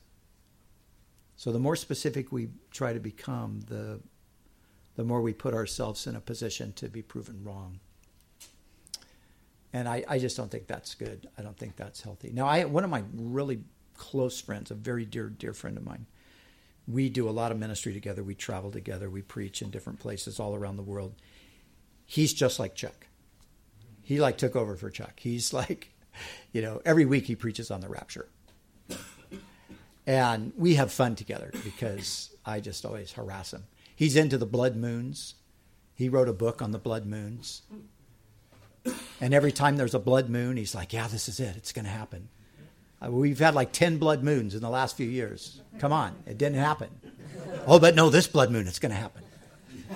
So 1.35 1.51
the 1.51 1.59
more 1.59 1.75
specific 1.75 2.31
we 2.31 2.49
try 2.71 2.93
to 2.93 2.99
become, 2.99 3.61
the 3.67 4.01
the 4.95 5.03
more 5.03 5.21
we 5.21 5.33
put 5.33 5.53
ourselves 5.53 6.07
in 6.07 6.15
a 6.15 6.19
position 6.19 6.73
to 6.73 6.87
be 6.89 7.01
proven 7.01 7.43
wrong 7.43 7.79
and 9.73 9.89
I, 9.89 10.03
I 10.07 10.19
just 10.19 10.37
don't 10.37 10.51
think 10.51 10.67
that's 10.67 10.93
good. 10.93 11.27
I 11.37 11.41
don't 11.41 11.57
think 11.57 11.75
that's 11.75 11.99
healthy. 12.01 12.31
Now, 12.31 12.45
I 12.45 12.63
one 12.65 12.83
of 12.83 12.91
my 12.91 13.03
really 13.15 13.63
close 13.97 14.41
friends, 14.41 14.71
a 14.71 14.75
very 14.75 15.05
dear, 15.05 15.29
dear 15.29 15.53
friend 15.53 15.77
of 15.77 15.83
mine. 15.83 16.05
We 16.87 17.09
do 17.09 17.29
a 17.29 17.31
lot 17.31 17.51
of 17.51 17.57
ministry 17.57 17.93
together. 17.93 18.23
We 18.23 18.35
travel 18.35 18.71
together. 18.71 19.09
We 19.09 19.21
preach 19.21 19.61
in 19.61 19.69
different 19.69 19.99
places 19.99 20.39
all 20.39 20.55
around 20.55 20.77
the 20.77 20.83
world. 20.83 21.13
He's 22.05 22.33
just 22.33 22.59
like 22.59 22.75
Chuck. 22.75 23.07
He 24.01 24.19
like 24.19 24.37
took 24.37 24.55
over 24.55 24.75
for 24.75 24.89
Chuck. 24.89 25.19
He's 25.19 25.53
like, 25.53 25.93
you 26.51 26.61
know, 26.61 26.81
every 26.85 27.05
week 27.05 27.25
he 27.25 27.35
preaches 27.35 27.71
on 27.71 27.81
the 27.81 27.89
rapture. 27.89 28.27
And 30.05 30.51
we 30.57 30.75
have 30.75 30.91
fun 30.91 31.15
together 31.15 31.51
because 31.63 32.35
I 32.45 32.59
just 32.59 32.85
always 32.85 33.13
harass 33.13 33.53
him. 33.53 33.63
He's 33.95 34.15
into 34.15 34.37
the 34.37 34.45
blood 34.45 34.75
moons. 34.75 35.35
He 35.95 36.09
wrote 36.09 36.27
a 36.27 36.33
book 36.33 36.61
on 36.61 36.71
the 36.71 36.79
blood 36.79 37.05
moons. 37.05 37.61
And 39.21 39.33
every 39.33 39.53
time 39.53 39.77
there's 39.77 39.93
a 39.93 39.99
blood 39.99 40.29
moon, 40.29 40.57
he's 40.57 40.75
like, 40.75 40.91
yeah, 40.91 41.07
this 41.07 41.29
is 41.29 41.39
it. 41.39 41.55
It's 41.55 41.71
going 41.71 41.85
to 41.85 41.91
happen. 41.91 42.27
Uh, 43.03 43.11
we've 43.11 43.39
had 43.39 43.55
like 43.55 43.71
10 43.71 43.97
blood 43.97 44.23
moons 44.23 44.55
in 44.55 44.61
the 44.61 44.69
last 44.69 44.95
few 44.95 45.07
years. 45.07 45.61
Come 45.79 45.91
on, 45.91 46.15
it 46.25 46.37
didn't 46.37 46.59
happen. 46.59 46.89
Oh, 47.67 47.79
but 47.79 47.95
no, 47.95 48.09
this 48.09 48.27
blood 48.27 48.51
moon, 48.51 48.67
it's 48.67 48.79
going 48.79 48.91
to 48.91 48.97
happen. 48.97 49.23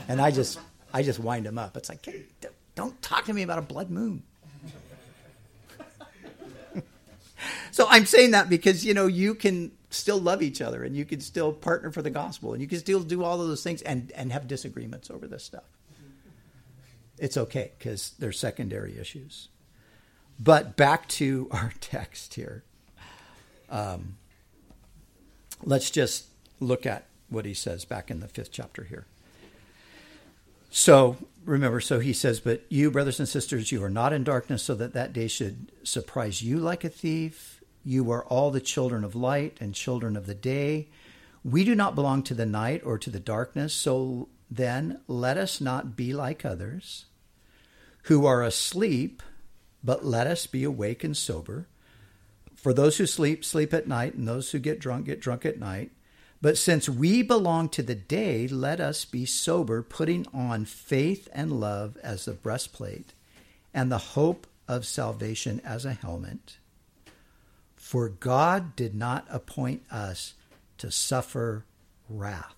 And 0.08 0.22
I 0.22 0.32
just, 0.32 0.60
I 0.93 1.03
just 1.03 1.20
wind 1.20 1.45
them 1.45 1.58
up. 1.58 1.78
It's 1.78 1.89
like, 1.89 2.05
hey, 2.05 2.24
don't 2.76 2.99
talk 3.01 3.26
to 3.26 3.34
me 3.34 3.43
about 3.43 3.60
a 3.60 3.64
blood 3.64 3.89
moon. 3.89 4.24
so 7.72 7.88
I'm 7.89 8.05
saying 8.05 8.32
that 8.32 8.49
because, 8.49 8.86
you 8.86 8.93
know, 8.93 9.08
you 9.08 9.36
can 9.36 9.72
still 9.89 10.20
love 10.20 10.41
each 10.41 10.62
other 10.62 10.84
and 10.84 10.95
you 10.95 11.05
can 11.05 11.22
still 11.22 11.53
partner 11.53 11.91
for 11.91 12.01
the 12.01 12.10
gospel 12.10 12.53
and 12.53 12.62
you 12.62 12.68
can 12.68 12.80
still 12.80 13.01
do 13.01 13.24
all 13.24 13.41
of 13.41 13.47
those 13.47 13.64
things 13.64 13.82
and, 13.82 14.12
and 14.16 14.32
have 14.32 14.47
disagreements 14.47 15.10
over 15.10 15.28
this 15.28 15.43
stuff. 15.43 15.64
It's 17.18 17.38
okay 17.38 17.72
because 17.78 18.12
they're 18.20 18.32
secondary 18.32 18.97
issues. 18.99 19.49
But 20.39 20.76
back 20.78 21.08
to 21.10 21.47
our 21.51 21.74
text 21.82 22.36
here. 22.36 22.64
Um, 23.70 24.18
let's 25.63 25.91
just 25.91 26.28
look 26.59 26.86
at 26.86 27.05
what 27.30 27.45
he 27.45 27.53
says 27.53 27.86
back 27.86 28.09
in 28.09 28.20
the 28.20 28.28
fifth 28.28 28.51
chapter 28.51 28.84
here. 28.84 29.05
So 30.70 31.18
remember, 31.45 31.80
so 31.80 31.99
he 31.99 32.13
says, 32.13 32.39
But 32.39 32.63
you, 32.70 32.91
brothers 32.91 33.20
and 33.20 33.28
sisters, 33.28 33.72
you 33.72 33.84
are 33.84 33.89
not 33.89 34.13
in 34.13 34.24
darkness, 34.24 34.63
so 34.63 34.76
that 34.76 34.93
that 34.93 35.13
day 35.13 35.28
should 35.28 35.72
surprise 35.84 36.41
you 36.41 36.57
like 36.59 36.84
a 36.84 36.89
thief. 36.89 37.61
You 37.84 38.11
are 38.11 38.26
all 38.26 38.51
the 38.51 38.61
children 38.61 39.03
of 39.03 39.15
light 39.15 39.57
and 39.61 39.74
children 39.74 40.18
of 40.18 40.26
the 40.26 40.36
day. 40.36 40.89
We 41.43 41.63
do 41.63 41.76
not 41.76 41.95
belong 41.95 42.24
to 42.24 42.34
the 42.34 42.45
night 42.45 42.82
or 42.84 42.97
to 42.97 43.09
the 43.09 43.20
darkness, 43.20 43.74
so 43.74 44.28
then 44.51 45.01
let 45.07 45.38
us 45.38 45.61
not 45.61 45.95
be 45.95 46.13
like 46.13 46.43
others 46.43 47.05
who 48.03 48.26
are 48.26 48.43
asleep, 48.43 49.22
but 49.84 50.05
let 50.05 50.28
us 50.28 50.47
be 50.47 50.63
awake 50.63 51.03
and 51.03 51.15
sober. 51.15 51.68
For 52.68 52.74
those 52.74 52.97
who 52.97 53.05
sleep, 53.05 53.45
sleep 53.45 53.74
at 53.74 53.88
night, 53.88 54.15
and 54.15 54.28
those 54.28 54.51
who 54.51 54.59
get 54.59 54.82
drunk, 54.82 55.05
get 55.05 55.22
drunk 55.22 55.45
at 55.45 55.57
night. 55.57 55.91
But 56.41 56.57
since 56.57 56.89
we 56.89 57.22
belong 57.22 57.70
to 57.70 57.82
the 57.82 57.95
day, 57.95 58.45
let 58.49 58.82
us 58.82 59.05
be 59.05 59.26
sober, 59.26 59.82
putting 59.82 60.28
on 60.34 60.65
faith 60.65 61.30
and 61.32 61.61
love 61.61 61.95
as 62.03 62.26
the 62.26 62.34
breastplate, 62.34 63.13
and 63.74 63.89
the 63.89 63.97
hope 63.97 64.47
of 64.68 64.86
salvation 64.86 65.61
as 65.63 65.86
a 65.86 65.93
helmet. 65.93 66.57
For 67.78 68.09
God 68.09 68.76
did 68.76 68.93
not 68.93 69.26
appoint 69.30 69.84
us 69.89 70.34
to 70.80 70.91
suffer 70.91 71.63
wrath, 72.09 72.57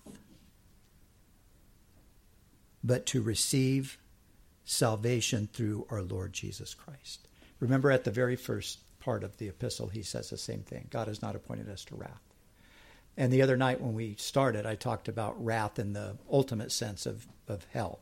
but 2.82 3.06
to 3.06 3.22
receive 3.22 3.96
salvation 4.64 5.48
through 5.52 5.86
our 5.88 6.02
Lord 6.02 6.32
Jesus 6.32 6.74
Christ. 6.74 7.28
Remember 7.60 7.92
at 7.92 8.02
the 8.02 8.10
very 8.10 8.34
first 8.34 8.79
part 9.00 9.24
of 9.24 9.38
the 9.38 9.48
epistle, 9.48 9.88
he 9.88 10.02
says 10.02 10.30
the 10.30 10.36
same 10.36 10.62
thing 10.62 10.86
God 10.90 11.08
has 11.08 11.22
not 11.22 11.34
appointed 11.34 11.68
us 11.68 11.84
to 11.86 11.96
wrath. 11.96 12.20
And 13.16 13.32
the 13.32 13.42
other 13.42 13.56
night 13.56 13.80
when 13.80 13.94
we 13.94 14.14
started, 14.18 14.66
I 14.66 14.76
talked 14.76 15.08
about 15.08 15.42
wrath 15.44 15.78
in 15.78 15.92
the 15.92 16.16
ultimate 16.30 16.72
sense 16.72 17.06
of, 17.06 17.26
of 17.48 17.66
hell. 17.72 18.00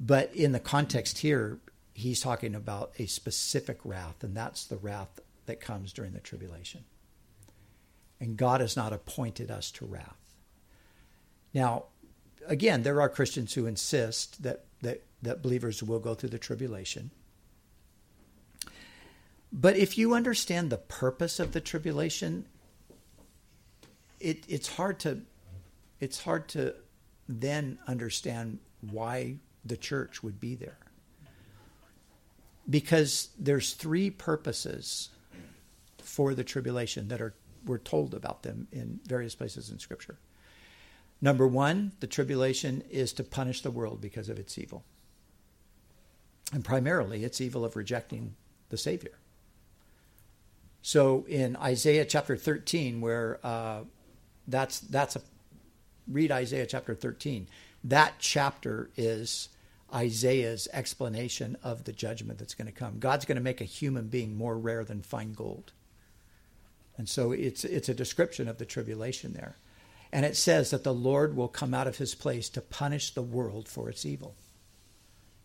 But 0.00 0.34
in 0.34 0.52
the 0.52 0.60
context 0.60 1.18
here, 1.18 1.58
he's 1.94 2.20
talking 2.20 2.54
about 2.54 2.92
a 2.98 3.06
specific 3.06 3.78
wrath, 3.84 4.22
and 4.22 4.36
that's 4.36 4.64
the 4.64 4.76
wrath 4.76 5.20
that 5.46 5.60
comes 5.60 5.92
during 5.92 6.12
the 6.12 6.20
tribulation. 6.20 6.84
And 8.20 8.36
God 8.36 8.60
has 8.60 8.76
not 8.76 8.92
appointed 8.92 9.50
us 9.50 9.70
to 9.72 9.86
wrath. 9.86 10.16
Now, 11.54 11.84
again, 12.46 12.82
there 12.82 13.00
are 13.00 13.08
Christians 13.08 13.54
who 13.54 13.66
insist 13.66 14.42
that, 14.42 14.64
that, 14.82 15.02
that 15.22 15.42
believers 15.42 15.82
will 15.82 15.98
go 15.98 16.14
through 16.14 16.30
the 16.30 16.38
tribulation. 16.38 17.10
But 19.52 19.76
if 19.76 19.96
you 19.96 20.14
understand 20.14 20.70
the 20.70 20.78
purpose 20.78 21.40
of 21.40 21.52
the 21.52 21.60
tribulation, 21.60 22.44
it, 24.20 24.44
it's 24.48 24.68
hard 24.68 24.98
to 25.00 25.22
it's 26.00 26.22
hard 26.22 26.48
to 26.48 26.74
then 27.28 27.78
understand 27.86 28.58
why 28.80 29.36
the 29.64 29.76
church 29.76 30.22
would 30.22 30.38
be 30.38 30.54
there. 30.54 30.78
Because 32.70 33.30
there's 33.38 33.72
three 33.72 34.10
purposes 34.10 35.08
for 35.98 36.34
the 36.34 36.44
tribulation 36.44 37.08
that 37.08 37.20
are 37.20 37.34
we're 37.64 37.78
told 37.78 38.14
about 38.14 38.42
them 38.42 38.68
in 38.72 39.00
various 39.06 39.34
places 39.34 39.70
in 39.70 39.78
scripture. 39.78 40.18
Number 41.20 41.46
1, 41.46 41.92
the 42.00 42.06
tribulation 42.06 42.82
is 42.88 43.12
to 43.14 43.24
punish 43.24 43.62
the 43.62 43.70
world 43.72 44.00
because 44.00 44.28
of 44.28 44.38
its 44.38 44.56
evil. 44.56 44.84
And 46.52 46.64
primarily 46.64 47.24
it's 47.24 47.40
evil 47.40 47.64
of 47.64 47.76
rejecting 47.76 48.36
the 48.68 48.78
savior. 48.78 49.18
So 50.82 51.24
in 51.28 51.56
Isaiah 51.56 52.04
chapter 52.04 52.36
13 52.36 53.00
where 53.00 53.38
uh, 53.44 53.80
that's 54.46 54.80
that's 54.80 55.16
a 55.16 55.20
read 56.10 56.32
Isaiah 56.32 56.66
chapter 56.66 56.94
13. 56.94 57.46
That 57.84 58.14
chapter 58.18 58.90
is 58.96 59.48
Isaiah's 59.94 60.68
explanation 60.72 61.56
of 61.62 61.84
the 61.84 61.92
judgment 61.92 62.38
that's 62.38 62.54
going 62.54 62.66
to 62.66 62.72
come. 62.72 62.98
God's 62.98 63.24
going 63.24 63.36
to 63.36 63.42
make 63.42 63.60
a 63.60 63.64
human 63.64 64.08
being 64.08 64.36
more 64.36 64.58
rare 64.58 64.84
than 64.84 65.02
fine 65.02 65.32
gold. 65.32 65.72
And 66.96 67.08
so 67.08 67.32
it's 67.32 67.64
it's 67.64 67.88
a 67.88 67.94
description 67.94 68.48
of 68.48 68.58
the 68.58 68.66
tribulation 68.66 69.32
there. 69.32 69.56
And 70.10 70.24
it 70.24 70.36
says 70.36 70.70
that 70.70 70.84
the 70.84 70.94
Lord 70.94 71.36
will 71.36 71.48
come 71.48 71.74
out 71.74 71.86
of 71.86 71.98
his 71.98 72.14
place 72.14 72.48
to 72.50 72.62
punish 72.62 73.12
the 73.12 73.22
world 73.22 73.68
for 73.68 73.88
its 73.90 74.06
evil. 74.06 74.34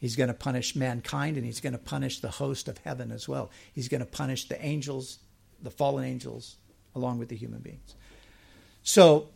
He's 0.04 0.18
going 0.18 0.28
to 0.28 0.34
punish 0.34 0.76
mankind 0.76 1.38
and 1.38 1.45
he's 1.45 1.62
going 1.62 1.72
to 1.72 1.80
punish 1.80 2.20
the 2.20 2.30
host 2.30 2.68
of 2.68 2.78
heaven 2.80 3.10
as 3.10 3.30
well. 3.30 3.49
He's 3.72 3.88
going 3.88 4.01
to 4.01 4.06
punish 4.06 4.49
the 4.49 4.62
angels, 4.62 5.20
the 5.62 5.72
fallen 5.72 6.04
angels, 6.04 6.58
along 6.93 7.20
with 7.20 7.30
the 7.30 7.38
human 7.38 7.62
beings. 7.62 7.95
So, 8.82 9.30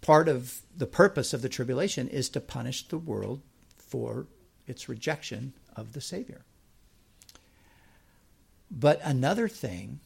part 0.00 0.28
of 0.28 0.62
the 0.76 0.88
purpose 0.88 1.32
of 1.32 1.42
the 1.42 1.48
tribulation 1.48 2.08
is 2.08 2.28
to 2.30 2.40
punish 2.40 2.88
the 2.88 2.98
world 2.98 3.42
for 3.76 4.26
its 4.66 4.88
rejection 4.88 5.52
of 5.76 5.92
the 5.92 6.00
Savior. 6.00 6.44
But 8.68 9.00
another 9.04 9.46
thing 9.46 10.00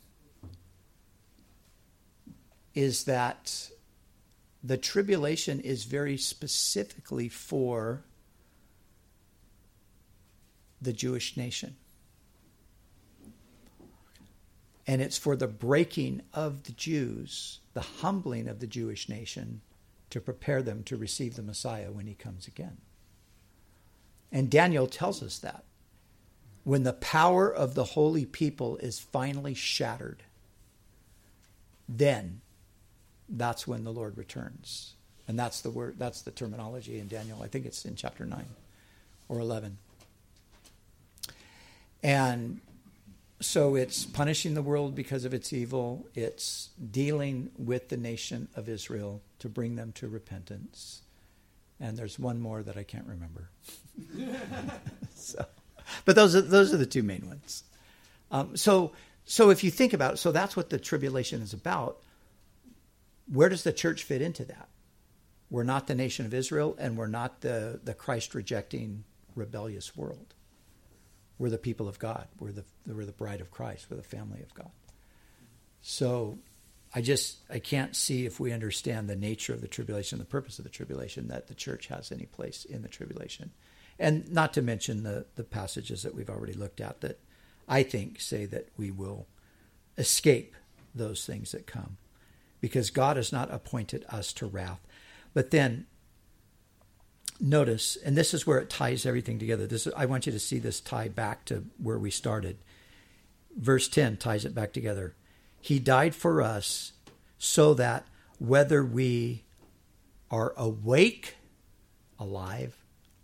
is 2.75 3.05
that 3.05 3.71
the 4.63 4.77
tribulation 4.77 5.61
is 5.61 5.85
very 5.85 6.19
specifically 6.19 7.31
for 7.31 8.05
the 10.85 10.93
Jewish 10.93 11.37
nation 11.37 11.77
and 14.87 15.01
it's 15.01 15.19
for 15.19 15.37
the 15.37 15.49
breaking 15.49 16.23
of 16.33 16.65
the 16.65 16.73
Jews, 16.73 17.61
the 17.73 17.81
humbling 17.81 18.49
of 18.49 18.61
the 18.61 18.67
Jewish 18.67 19.09
nation 19.09 19.63
to 20.11 20.21
prepare 20.21 20.63
them 20.63 20.83
to 20.85 20.97
receive 20.97 21.37
the 21.37 21.43
Messiah 21.43 21.91
when 21.91 22.07
he 22.07 22.15
comes 22.15 22.47
again. 22.47 22.77
And 24.31 24.51
Daniel 24.51 24.87
tells 24.87 25.23
us 25.23 25.39
that. 25.39 25.65
When 26.65 26.83
the 26.83 26.93
power 26.93 27.53
of 27.53 27.75
the 27.75 27.85
holy 27.85 28.25
people 28.25 28.77
is 28.79 28.99
finally 28.99 29.55
shattered, 29.55 30.23
then 31.89 32.41
that's 33.29 33.67
when 33.67 33.85
the 33.85 33.93
Lord 33.93 34.17
returns. 34.17 34.95
And 35.27 35.39
that's 35.39 35.61
the 35.61 35.71
word 35.71 35.97
that's 35.99 36.23
the 36.23 36.31
terminology 36.31 36.99
in 36.99 37.09
Daniel. 37.09 37.43
I 37.43 37.49
think 37.49 37.65
it's 37.65 37.85
in 37.85 37.97
chapter 37.97 38.27
9 38.27 38.45
or 39.29 39.41
11. 39.41 39.79
And 42.05 42.61
so 43.41 43.75
it's 43.77 44.05
punishing 44.05 44.53
the 44.53 44.63
world 44.63 44.95
because 44.95 45.25
of 45.25 45.33
its 45.33 45.53
evil. 45.55 46.07
It's 46.15 46.69
dealing 46.91 47.51
with 47.57 47.89
the 47.89 47.97
nation 47.97 48.49
of 48.55 48.69
Israel 48.69 49.23
to 49.39 49.49
bring 49.49 49.77
them 49.77 49.91
to 49.93 50.07
repentance. 50.07 51.01
And 51.81 51.97
there's 51.97 52.19
one 52.19 52.41
more 52.41 52.63
that 52.63 52.77
I 52.77 52.83
can't 52.83 53.07
remember. 53.07 53.49
so, 55.15 55.47
but 56.05 56.15
those 56.15 56.37
are 56.37 56.43
those 56.43 56.73
are 56.75 56.77
the 56.77 56.87
two 56.87 57.03
main 57.03 57.27
ones. 57.27 57.65
Um, 58.31 58.57
so 58.57 58.93
so 59.25 59.49
if 59.49 59.65
you 59.65 59.71
think 59.71 59.95
about 59.95 60.15
it, 60.15 60.17
so 60.19 60.31
that's 60.31 60.57
what 60.57 60.69
the 60.69 60.79
tribulation 60.79 61.41
is 61.41 61.55
about. 61.55 62.01
Where 63.33 63.49
does 63.49 63.65
the 63.65 63.73
church 63.73 64.05
fit 64.05 64.21
into 64.21 64.45
that? 64.45 64.69
We're 65.51 65.65
not 65.65 65.87
the 65.87 65.95
nation 65.95 66.27
of 66.27 66.35
Israel, 66.35 66.77
and 66.79 66.99
we're 66.99 67.07
not 67.07 67.41
the 67.41 67.81
the 67.83 67.95
Christ 67.95 68.35
rejecting 68.35 69.05
rebellious 69.35 69.97
world. 69.97 70.34
We're 71.39 71.51
the 71.51 71.59
people 71.59 71.89
of 71.89 71.99
God. 71.99 72.29
We're 72.39 72.53
the, 72.53 72.65
we're 72.87 73.05
the 73.05 73.13
bride 73.13 73.41
of 73.41 73.51
Christ. 73.51 73.87
We're 73.91 73.97
the 73.97 74.03
family 74.03 74.41
of 74.43 74.55
God. 74.55 74.71
So 75.83 76.39
I 76.95 77.01
just 77.01 77.39
I 77.51 77.59
can't 77.59 77.97
see 77.97 78.25
if 78.25 78.39
we 78.39 78.53
understand 78.53 79.09
the 79.09 79.17
nature 79.17 79.53
of 79.53 79.61
the 79.61 79.69
tribulation, 79.69 80.19
the 80.19 80.25
purpose 80.25 80.59
of 80.59 80.65
the 80.65 80.71
tribulation, 80.71 81.29
that 81.29 81.49
the 81.49 81.55
church 81.55 81.89
has 81.89 82.13
any 82.13 82.27
place 82.27 82.65
in 82.65 82.83
the 82.83 82.89
tribulation, 82.89 83.51
and 83.99 84.31
not 84.33 84.55
to 84.55 84.63
mention 84.63 85.03
the 85.03 85.27
the 85.35 85.45
passages 85.45 86.03
that 86.03 86.15
we've 86.15 86.31
already 86.31 86.53
looked 86.53 86.81
at 86.81 87.01
that 87.01 87.19
I 87.69 87.83
think 87.83 88.21
say 88.21 88.47
that 88.47 88.69
we 88.77 88.91
will 88.91 89.27
escape 89.99 90.55
those 90.95 91.27
things 91.27 91.51
that 91.51 91.67
come, 91.67 91.97
because 92.61 92.91
God 92.91 93.17
has 93.17 93.33
not 93.33 93.53
appointed 93.53 94.05
us 94.09 94.33
to 94.35 94.47
wrath. 94.47 94.81
But 95.33 95.51
then 95.51 95.87
notice, 97.41 97.97
and 98.05 98.17
this 98.17 98.35
is 98.35 98.47
where 98.47 98.59
it 98.59 98.71
ties 98.71 99.07
everything 99.07 99.39
together. 99.39 99.67
This 99.67 99.89
I 99.97 100.07
want 100.07 100.27
you 100.27 100.33
to 100.33 100.39
see 100.39 100.59
this 100.59 100.81
tie 100.81 101.09
back 101.09 101.45
to 101.47 101.65
where 101.79 101.99
we 101.99 102.11
started. 102.11 102.59
Verse 103.57 103.89
10 103.89 104.17
ties 104.17 104.45
it 104.45 104.55
back 104.55 104.73
together. 104.73 105.15
He 105.61 105.79
died 105.79 106.15
for 106.15 106.43
us 106.43 106.93
so 107.39 107.75
that 107.75 108.07
whether 108.39 108.85
we 108.85 109.45
are 110.31 110.53
awake, 110.57 111.37
alive, 112.19 112.77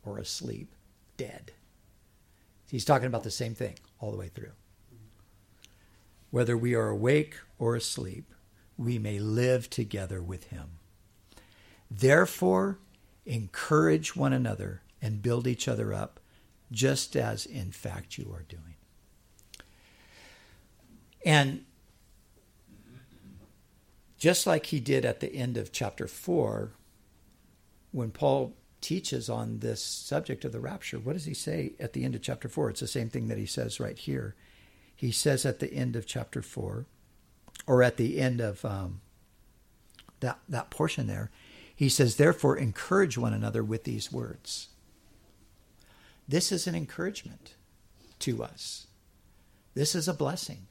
or 0.05 0.19
asleep, 0.19 0.73
dead. 1.17 1.53
He's 2.71 2.85
talking 2.85 3.09
about 3.09 3.25
the 3.25 3.31
same 3.31 3.55
thing 3.55 3.75
all 3.99 4.13
the 4.13 4.17
way 4.17 4.29
through. 4.29 4.53
Whether 6.31 6.57
we 6.57 6.75
are 6.75 6.89
awake 6.89 7.35
or 7.59 7.75
asleep, 7.75 8.33
we 8.79 8.99
may 8.99 9.19
live 9.19 9.69
together 9.69 10.23
with 10.23 10.45
him. 10.45 10.79
Therefore, 11.91 12.79
encourage 13.27 14.17
one 14.17 14.33
another 14.33 14.83
and 15.03 15.23
build 15.23 15.47
each 15.47 15.69
other 15.69 15.93
up, 15.95 16.21
just 16.71 17.17
as 17.17 17.47
in 17.47 17.71
fact 17.71 18.19
you 18.19 18.33
are 18.33 18.45
doing. 18.49 18.75
And 21.25 21.65
just 24.19 24.47
like 24.47 24.67
he 24.67 24.81
did 24.81 25.05
at 25.05 25.21
the 25.21 25.35
end 25.35 25.57
of 25.57 25.73
chapter 25.73 26.07
4, 26.07 26.73
when 27.93 28.11
Paul 28.11 28.55
teaches 28.81 29.29
on 29.29 29.59
this 29.59 29.83
subject 29.83 30.45
of 30.45 30.53
the 30.53 30.61
rapture, 30.61 30.99
what 30.99 31.15
does 31.15 31.25
he 31.25 31.35
say 31.35 31.73
at 31.81 31.93
the 31.93 32.05
end 32.05 32.15
of 32.15 32.23
chapter 32.23 32.49
4? 32.49 32.71
It's 32.71 32.81
the 32.81 32.87
same 32.87 33.09
thing 33.09 33.29
that 33.29 33.39
he 33.39 33.47
says 33.47 33.81
right 33.81 33.99
here. 33.99 34.35
He 34.95 35.11
says 35.11 35.47
at 35.47 35.59
the 35.59 35.73
end 35.73 35.97
of 35.97 36.07
chapter 36.07 36.43
4, 36.43 36.85
or 37.67 37.83
at 37.83 37.97
the 37.97 38.21
end 38.21 38.41
of 38.41 38.65
um, 38.65 39.01
that, 40.21 40.39
that 40.49 40.71
portion 40.71 41.07
there, 41.07 41.31
he 41.81 41.89
says, 41.89 42.17
Therefore, 42.17 42.59
encourage 42.59 43.17
one 43.17 43.33
another 43.33 43.65
with 43.65 43.85
these 43.85 44.13
words. 44.13 44.69
This 46.29 46.53
is 46.53 46.67
an 46.67 46.75
encouragement 46.75 47.55
to 48.19 48.45
us, 48.45 48.87
this 49.73 49.95
is 49.95 50.07
a 50.07 50.13
blessing. 50.13 50.67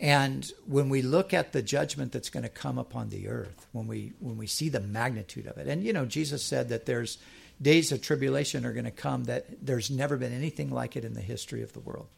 And 0.00 0.50
when 0.66 0.88
we 0.88 1.00
look 1.00 1.32
at 1.32 1.52
the 1.52 1.62
judgment 1.62 2.10
that's 2.10 2.28
going 2.28 2.42
to 2.42 2.48
come 2.48 2.76
upon 2.76 3.10
the 3.10 3.28
earth, 3.28 3.68
when 3.70 3.86
we 3.86 4.14
when 4.18 4.36
we 4.36 4.48
see 4.48 4.68
the 4.68 4.80
magnitude 4.80 5.46
of 5.46 5.58
it, 5.58 5.68
and 5.68 5.84
you 5.84 5.92
know, 5.92 6.04
Jesus 6.04 6.42
said 6.42 6.68
that 6.70 6.86
there's 6.86 7.18
days 7.62 7.92
of 7.92 8.02
tribulation 8.02 8.66
are 8.66 8.72
going 8.72 8.84
to 8.84 8.90
come 8.90 9.24
that 9.24 9.64
there's 9.64 9.92
never 9.92 10.16
been 10.16 10.32
anything 10.32 10.70
like 10.70 10.96
it 10.96 11.04
in 11.04 11.14
the 11.14 11.20
history 11.20 11.62
of 11.62 11.72
the 11.72 11.80
world. 11.80 12.08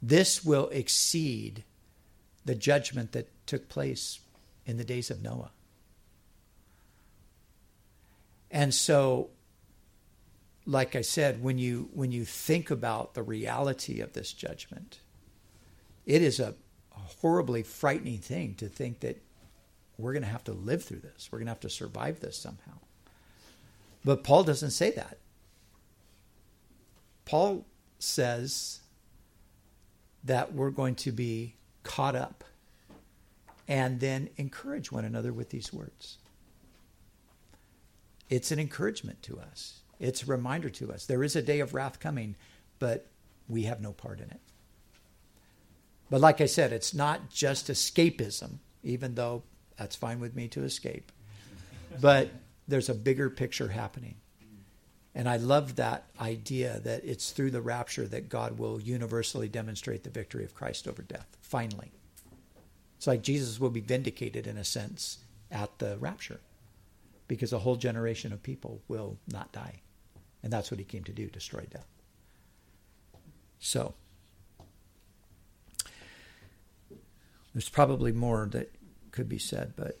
This 0.00 0.42
will 0.42 0.70
exceed 0.70 1.62
the 2.42 2.54
judgment 2.54 3.12
that 3.12 3.28
took 3.46 3.68
place 3.68 4.18
in 4.66 4.76
the 4.76 4.84
days 4.84 5.10
of 5.10 5.22
Noah. 5.22 5.50
And 8.50 8.72
so 8.74 9.30
like 10.66 10.94
I 10.94 11.00
said, 11.00 11.42
when 11.42 11.58
you 11.58 11.88
when 11.92 12.12
you 12.12 12.24
think 12.24 12.70
about 12.70 13.14
the 13.14 13.22
reality 13.22 14.00
of 14.00 14.12
this 14.12 14.32
judgment, 14.32 15.00
it 16.06 16.22
is 16.22 16.40
a, 16.40 16.54
horribly 17.20 17.62
frightening 17.62 18.18
thing 18.18 18.54
to 18.54 18.68
think 18.68 19.00
that 19.00 19.20
we're 19.98 20.12
going 20.12 20.22
to 20.22 20.28
have 20.28 20.44
to 20.44 20.52
live 20.52 20.84
through 20.84 21.00
this. 21.00 21.28
We're 21.30 21.38
going 21.38 21.46
to 21.46 21.52
have 21.52 21.60
to 21.60 21.70
survive 21.70 22.20
this 22.20 22.36
somehow. 22.36 22.78
But 24.04 24.22
Paul 24.22 24.44
doesn't 24.44 24.70
say 24.70 24.90
that. 24.92 25.18
Paul 27.24 27.64
says 27.98 28.80
that 30.24 30.52
we're 30.52 30.70
going 30.70 30.94
to 30.96 31.12
be 31.12 31.56
caught 31.82 32.14
up 32.14 32.44
and 33.72 34.00
then 34.00 34.28
encourage 34.36 34.92
one 34.92 35.06
another 35.06 35.32
with 35.32 35.48
these 35.48 35.72
words. 35.72 36.18
It's 38.28 38.52
an 38.52 38.58
encouragement 38.58 39.22
to 39.22 39.40
us, 39.40 39.80
it's 39.98 40.22
a 40.22 40.26
reminder 40.26 40.68
to 40.68 40.92
us. 40.92 41.06
There 41.06 41.24
is 41.24 41.36
a 41.36 41.42
day 41.42 41.60
of 41.60 41.72
wrath 41.72 41.98
coming, 41.98 42.36
but 42.78 43.06
we 43.48 43.62
have 43.62 43.80
no 43.80 43.92
part 43.92 44.20
in 44.20 44.26
it. 44.26 44.40
But 46.10 46.20
like 46.20 46.42
I 46.42 46.46
said, 46.46 46.70
it's 46.70 46.92
not 46.92 47.30
just 47.30 47.68
escapism, 47.68 48.58
even 48.82 49.14
though 49.14 49.42
that's 49.78 49.96
fine 49.96 50.20
with 50.20 50.36
me 50.36 50.48
to 50.48 50.64
escape. 50.64 51.10
But 51.98 52.30
there's 52.68 52.90
a 52.90 52.94
bigger 52.94 53.30
picture 53.30 53.68
happening. 53.68 54.16
And 55.14 55.26
I 55.26 55.38
love 55.38 55.76
that 55.76 56.04
idea 56.20 56.80
that 56.80 57.04
it's 57.06 57.30
through 57.30 57.52
the 57.52 57.62
rapture 57.62 58.06
that 58.06 58.28
God 58.28 58.58
will 58.58 58.82
universally 58.82 59.48
demonstrate 59.48 60.04
the 60.04 60.10
victory 60.10 60.44
of 60.44 60.54
Christ 60.54 60.86
over 60.86 61.00
death, 61.00 61.38
finally. 61.40 61.92
It's 63.02 63.06
like 63.08 63.22
Jesus 63.22 63.58
will 63.58 63.70
be 63.70 63.80
vindicated 63.80 64.46
in 64.46 64.56
a 64.56 64.64
sense 64.64 65.18
at 65.50 65.76
the 65.80 65.96
rapture 65.98 66.38
because 67.26 67.52
a 67.52 67.58
whole 67.58 67.74
generation 67.74 68.32
of 68.32 68.44
people 68.44 68.80
will 68.86 69.18
not 69.26 69.50
die. 69.50 69.80
And 70.40 70.52
that's 70.52 70.70
what 70.70 70.78
he 70.78 70.84
came 70.84 71.02
to 71.04 71.12
do 71.12 71.26
destroy 71.26 71.66
death. 71.68 71.88
So, 73.58 73.94
There's 77.52 77.68
probably 77.68 78.12
more 78.12 78.48
that 78.52 78.72
could 79.10 79.28
be 79.28 79.38
said, 79.38 79.74
but 79.76 79.98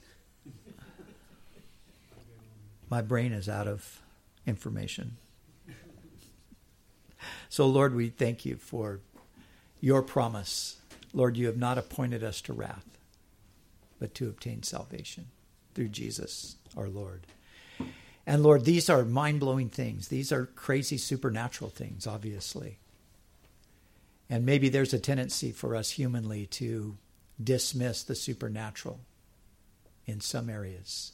my 2.88 3.02
brain 3.02 3.32
is 3.32 3.48
out 3.48 3.66
of 3.68 4.00
information. 4.46 5.16
So, 7.48 7.66
Lord, 7.66 7.94
we 7.94 8.08
thank 8.08 8.46
you 8.46 8.56
for 8.56 9.00
your 9.80 10.02
promise. 10.02 10.76
Lord, 11.12 11.36
you 11.36 11.46
have 11.46 11.58
not 11.58 11.76
appointed 11.76 12.24
us 12.24 12.40
to 12.42 12.54
wrath, 12.54 12.91
but 14.02 14.16
to 14.16 14.28
obtain 14.28 14.64
salvation 14.64 15.26
through 15.76 15.86
Jesus 15.86 16.56
our 16.76 16.88
Lord. 16.88 17.24
And 18.26 18.42
Lord, 18.42 18.64
these 18.64 18.90
are 18.90 19.04
mind 19.04 19.38
blowing 19.38 19.68
things. 19.68 20.08
These 20.08 20.32
are 20.32 20.46
crazy 20.46 20.98
supernatural 20.98 21.70
things, 21.70 22.04
obviously. 22.04 22.80
And 24.28 24.44
maybe 24.44 24.68
there's 24.68 24.92
a 24.92 24.98
tendency 24.98 25.52
for 25.52 25.76
us 25.76 25.90
humanly 25.90 26.46
to 26.46 26.96
dismiss 27.40 28.02
the 28.02 28.16
supernatural 28.16 28.98
in 30.04 30.20
some 30.20 30.50
areas. 30.50 31.12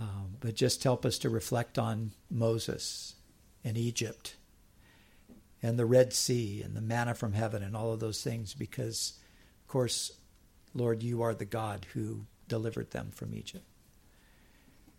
Um, 0.00 0.38
but 0.40 0.56
just 0.56 0.82
help 0.82 1.06
us 1.06 1.16
to 1.18 1.30
reflect 1.30 1.78
on 1.78 2.10
Moses 2.28 3.14
and 3.62 3.78
Egypt 3.78 4.34
and 5.62 5.78
the 5.78 5.86
Red 5.86 6.12
Sea 6.12 6.60
and 6.60 6.74
the 6.74 6.80
manna 6.80 7.14
from 7.14 7.34
heaven 7.34 7.62
and 7.62 7.76
all 7.76 7.92
of 7.92 8.00
those 8.00 8.20
things 8.20 8.52
because, 8.52 9.12
of 9.60 9.68
course, 9.68 10.10
Lord, 10.74 11.02
you 11.02 11.22
are 11.22 11.34
the 11.34 11.44
God 11.44 11.86
who 11.92 12.26
delivered 12.48 12.90
them 12.90 13.10
from 13.12 13.34
Egypt. 13.34 13.64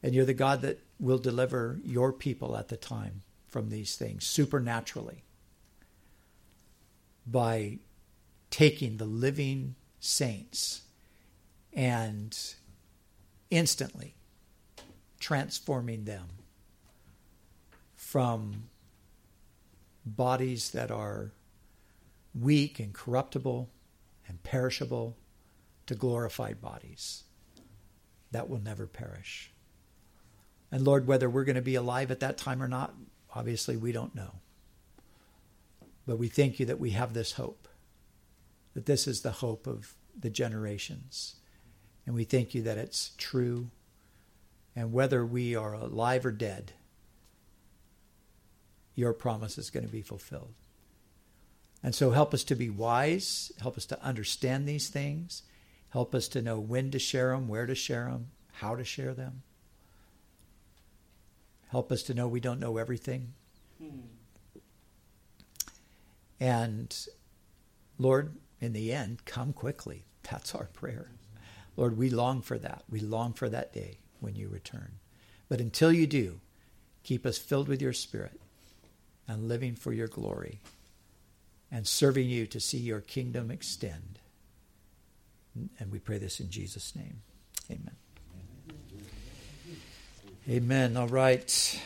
And 0.02 0.14
you're 0.14 0.26
the 0.26 0.34
God 0.34 0.62
that 0.62 0.80
will 1.00 1.18
deliver 1.18 1.80
your 1.84 2.12
people 2.12 2.58
at 2.58 2.68
the 2.68 2.78
time 2.78 3.22
from 3.48 3.70
these 3.70 3.95
things 3.95 4.26
supernaturally 4.26 5.24
by 7.26 7.78
taking 8.50 8.98
the 8.98 9.06
living 9.06 9.76
saints 10.00 10.82
and 11.72 12.38
instantly 13.50 14.16
transforming 15.20 16.04
them 16.04 16.26
from 17.95 18.64
bodies 20.06 20.72
that 20.72 20.91
are 20.91 21.32
weak 22.38 22.80
and 22.80 22.94
corruptible 22.94 23.70
and 24.28 24.44
perishable 24.44 25.16
to 25.88 25.96
glorified 25.96 26.62
bodies 26.62 27.24
that 28.32 28.50
will 28.50 28.62
never 28.62 28.88
perish. 28.88 29.52
And 30.72 30.84
Lord, 30.84 31.08
whether 31.08 31.30
we're 31.30 31.44
going 31.44 31.56
to 31.56 31.62
be 31.62 31.76
alive 31.76 32.10
at 32.10 32.20
that 32.22 32.38
time 32.38 32.62
or 32.62 32.68
not, 32.68 32.96
obviously 33.36 33.78
we 33.78 33.92
don't 33.92 34.16
know. 34.16 34.32
But 36.08 36.18
we 36.18 36.28
thank 36.28 36.60
you 36.60 36.66
that 36.66 36.80
we 36.80 36.92
have 36.92 37.14
this 37.14 37.34
hope 37.34 37.68
that 38.74 38.86
this 38.86 39.08
is 39.08 39.22
the 39.22 39.32
hope 39.32 39.68
of 39.68 39.94
the 40.20 40.30
generations. 40.30 41.36
And 42.06 42.16
we 42.16 42.24
thank 42.24 42.54
you 42.54 42.62
that 42.64 42.78
it's 42.78 43.12
true. 43.18 43.70
And 44.76 44.92
whether 44.92 45.26
we 45.26 45.56
are 45.56 45.74
alive 45.74 46.26
or 46.26 46.32
dead, 46.32 46.74
your 48.96 49.14
promise 49.14 49.58
is 49.58 49.70
going 49.70 49.86
to 49.86 49.92
be 49.92 50.02
fulfilled. 50.02 50.54
And 51.82 51.94
so 51.94 52.12
help 52.12 52.34
us 52.34 52.44
to 52.46 52.56
be 52.56 52.70
wise, 52.70 53.52
help 53.62 53.78
us 53.78 53.86
to 53.88 54.02
understand 54.02 54.68
these 54.68 54.90
things, 54.90 55.44
help 55.94 56.15
us 56.15 56.28
to 56.28 56.41
know 56.41 56.60
when 56.60 56.90
to 56.90 56.98
share 56.98 57.30
them, 57.30 57.48
where 57.48 57.68
to 57.68 57.76
share 57.76 58.06
them, 58.06 58.26
how 58.53 58.76
to 58.76 58.84
share 58.84 59.14
them. 59.14 59.44
Help 61.68 61.91
us 61.91 62.02
to 62.02 62.15
know 62.15 62.28
we 62.28 62.40
don't 62.40 62.60
know 62.60 62.78
everything. 62.78 63.34
Hmm. 63.78 63.99
And 66.40 67.07
Lord, 67.99 68.36
in 68.60 68.74
the 68.74 68.91
end, 68.91 69.24
come 69.26 69.53
quickly. 69.53 70.03
That's 70.24 70.56
our 70.56 70.65
prayer. 70.65 71.11
Lord, 71.78 71.95
we 71.95 72.10
long 72.10 72.41
for 72.41 72.57
that. 72.57 72.84
We 72.90 72.99
long 72.99 73.34
for 73.34 73.48
that 73.49 73.72
day 73.72 73.99
when 74.20 74.36
you 74.36 74.49
return. 74.49 74.94
But 75.48 75.61
until 75.61 75.91
you 75.91 76.07
do, 76.07 76.40
keep 77.03 77.24
us 77.24 77.38
filled 77.38 77.68
with 77.68 77.84
your 77.84 77.94
Spirit 77.94 78.41
and 79.28 79.48
living 79.48 79.76
for 79.76 79.94
your 79.94 80.07
glory 80.07 80.60
and 81.72 81.88
serving 81.88 82.30
you 82.30 82.48
to 82.48 82.60
see 82.60 82.80
your 82.80 83.02
kingdom 83.02 83.52
extend. 83.52 84.18
And 85.80 85.92
we 85.92 86.00
pray 86.00 86.18
this 86.18 86.40
in 86.40 86.50
Jesus' 86.50 86.96
name. 86.96 87.22
Amen. 87.70 87.96
Amen. 90.50 90.98
All 90.98 91.08
right. 91.08 91.80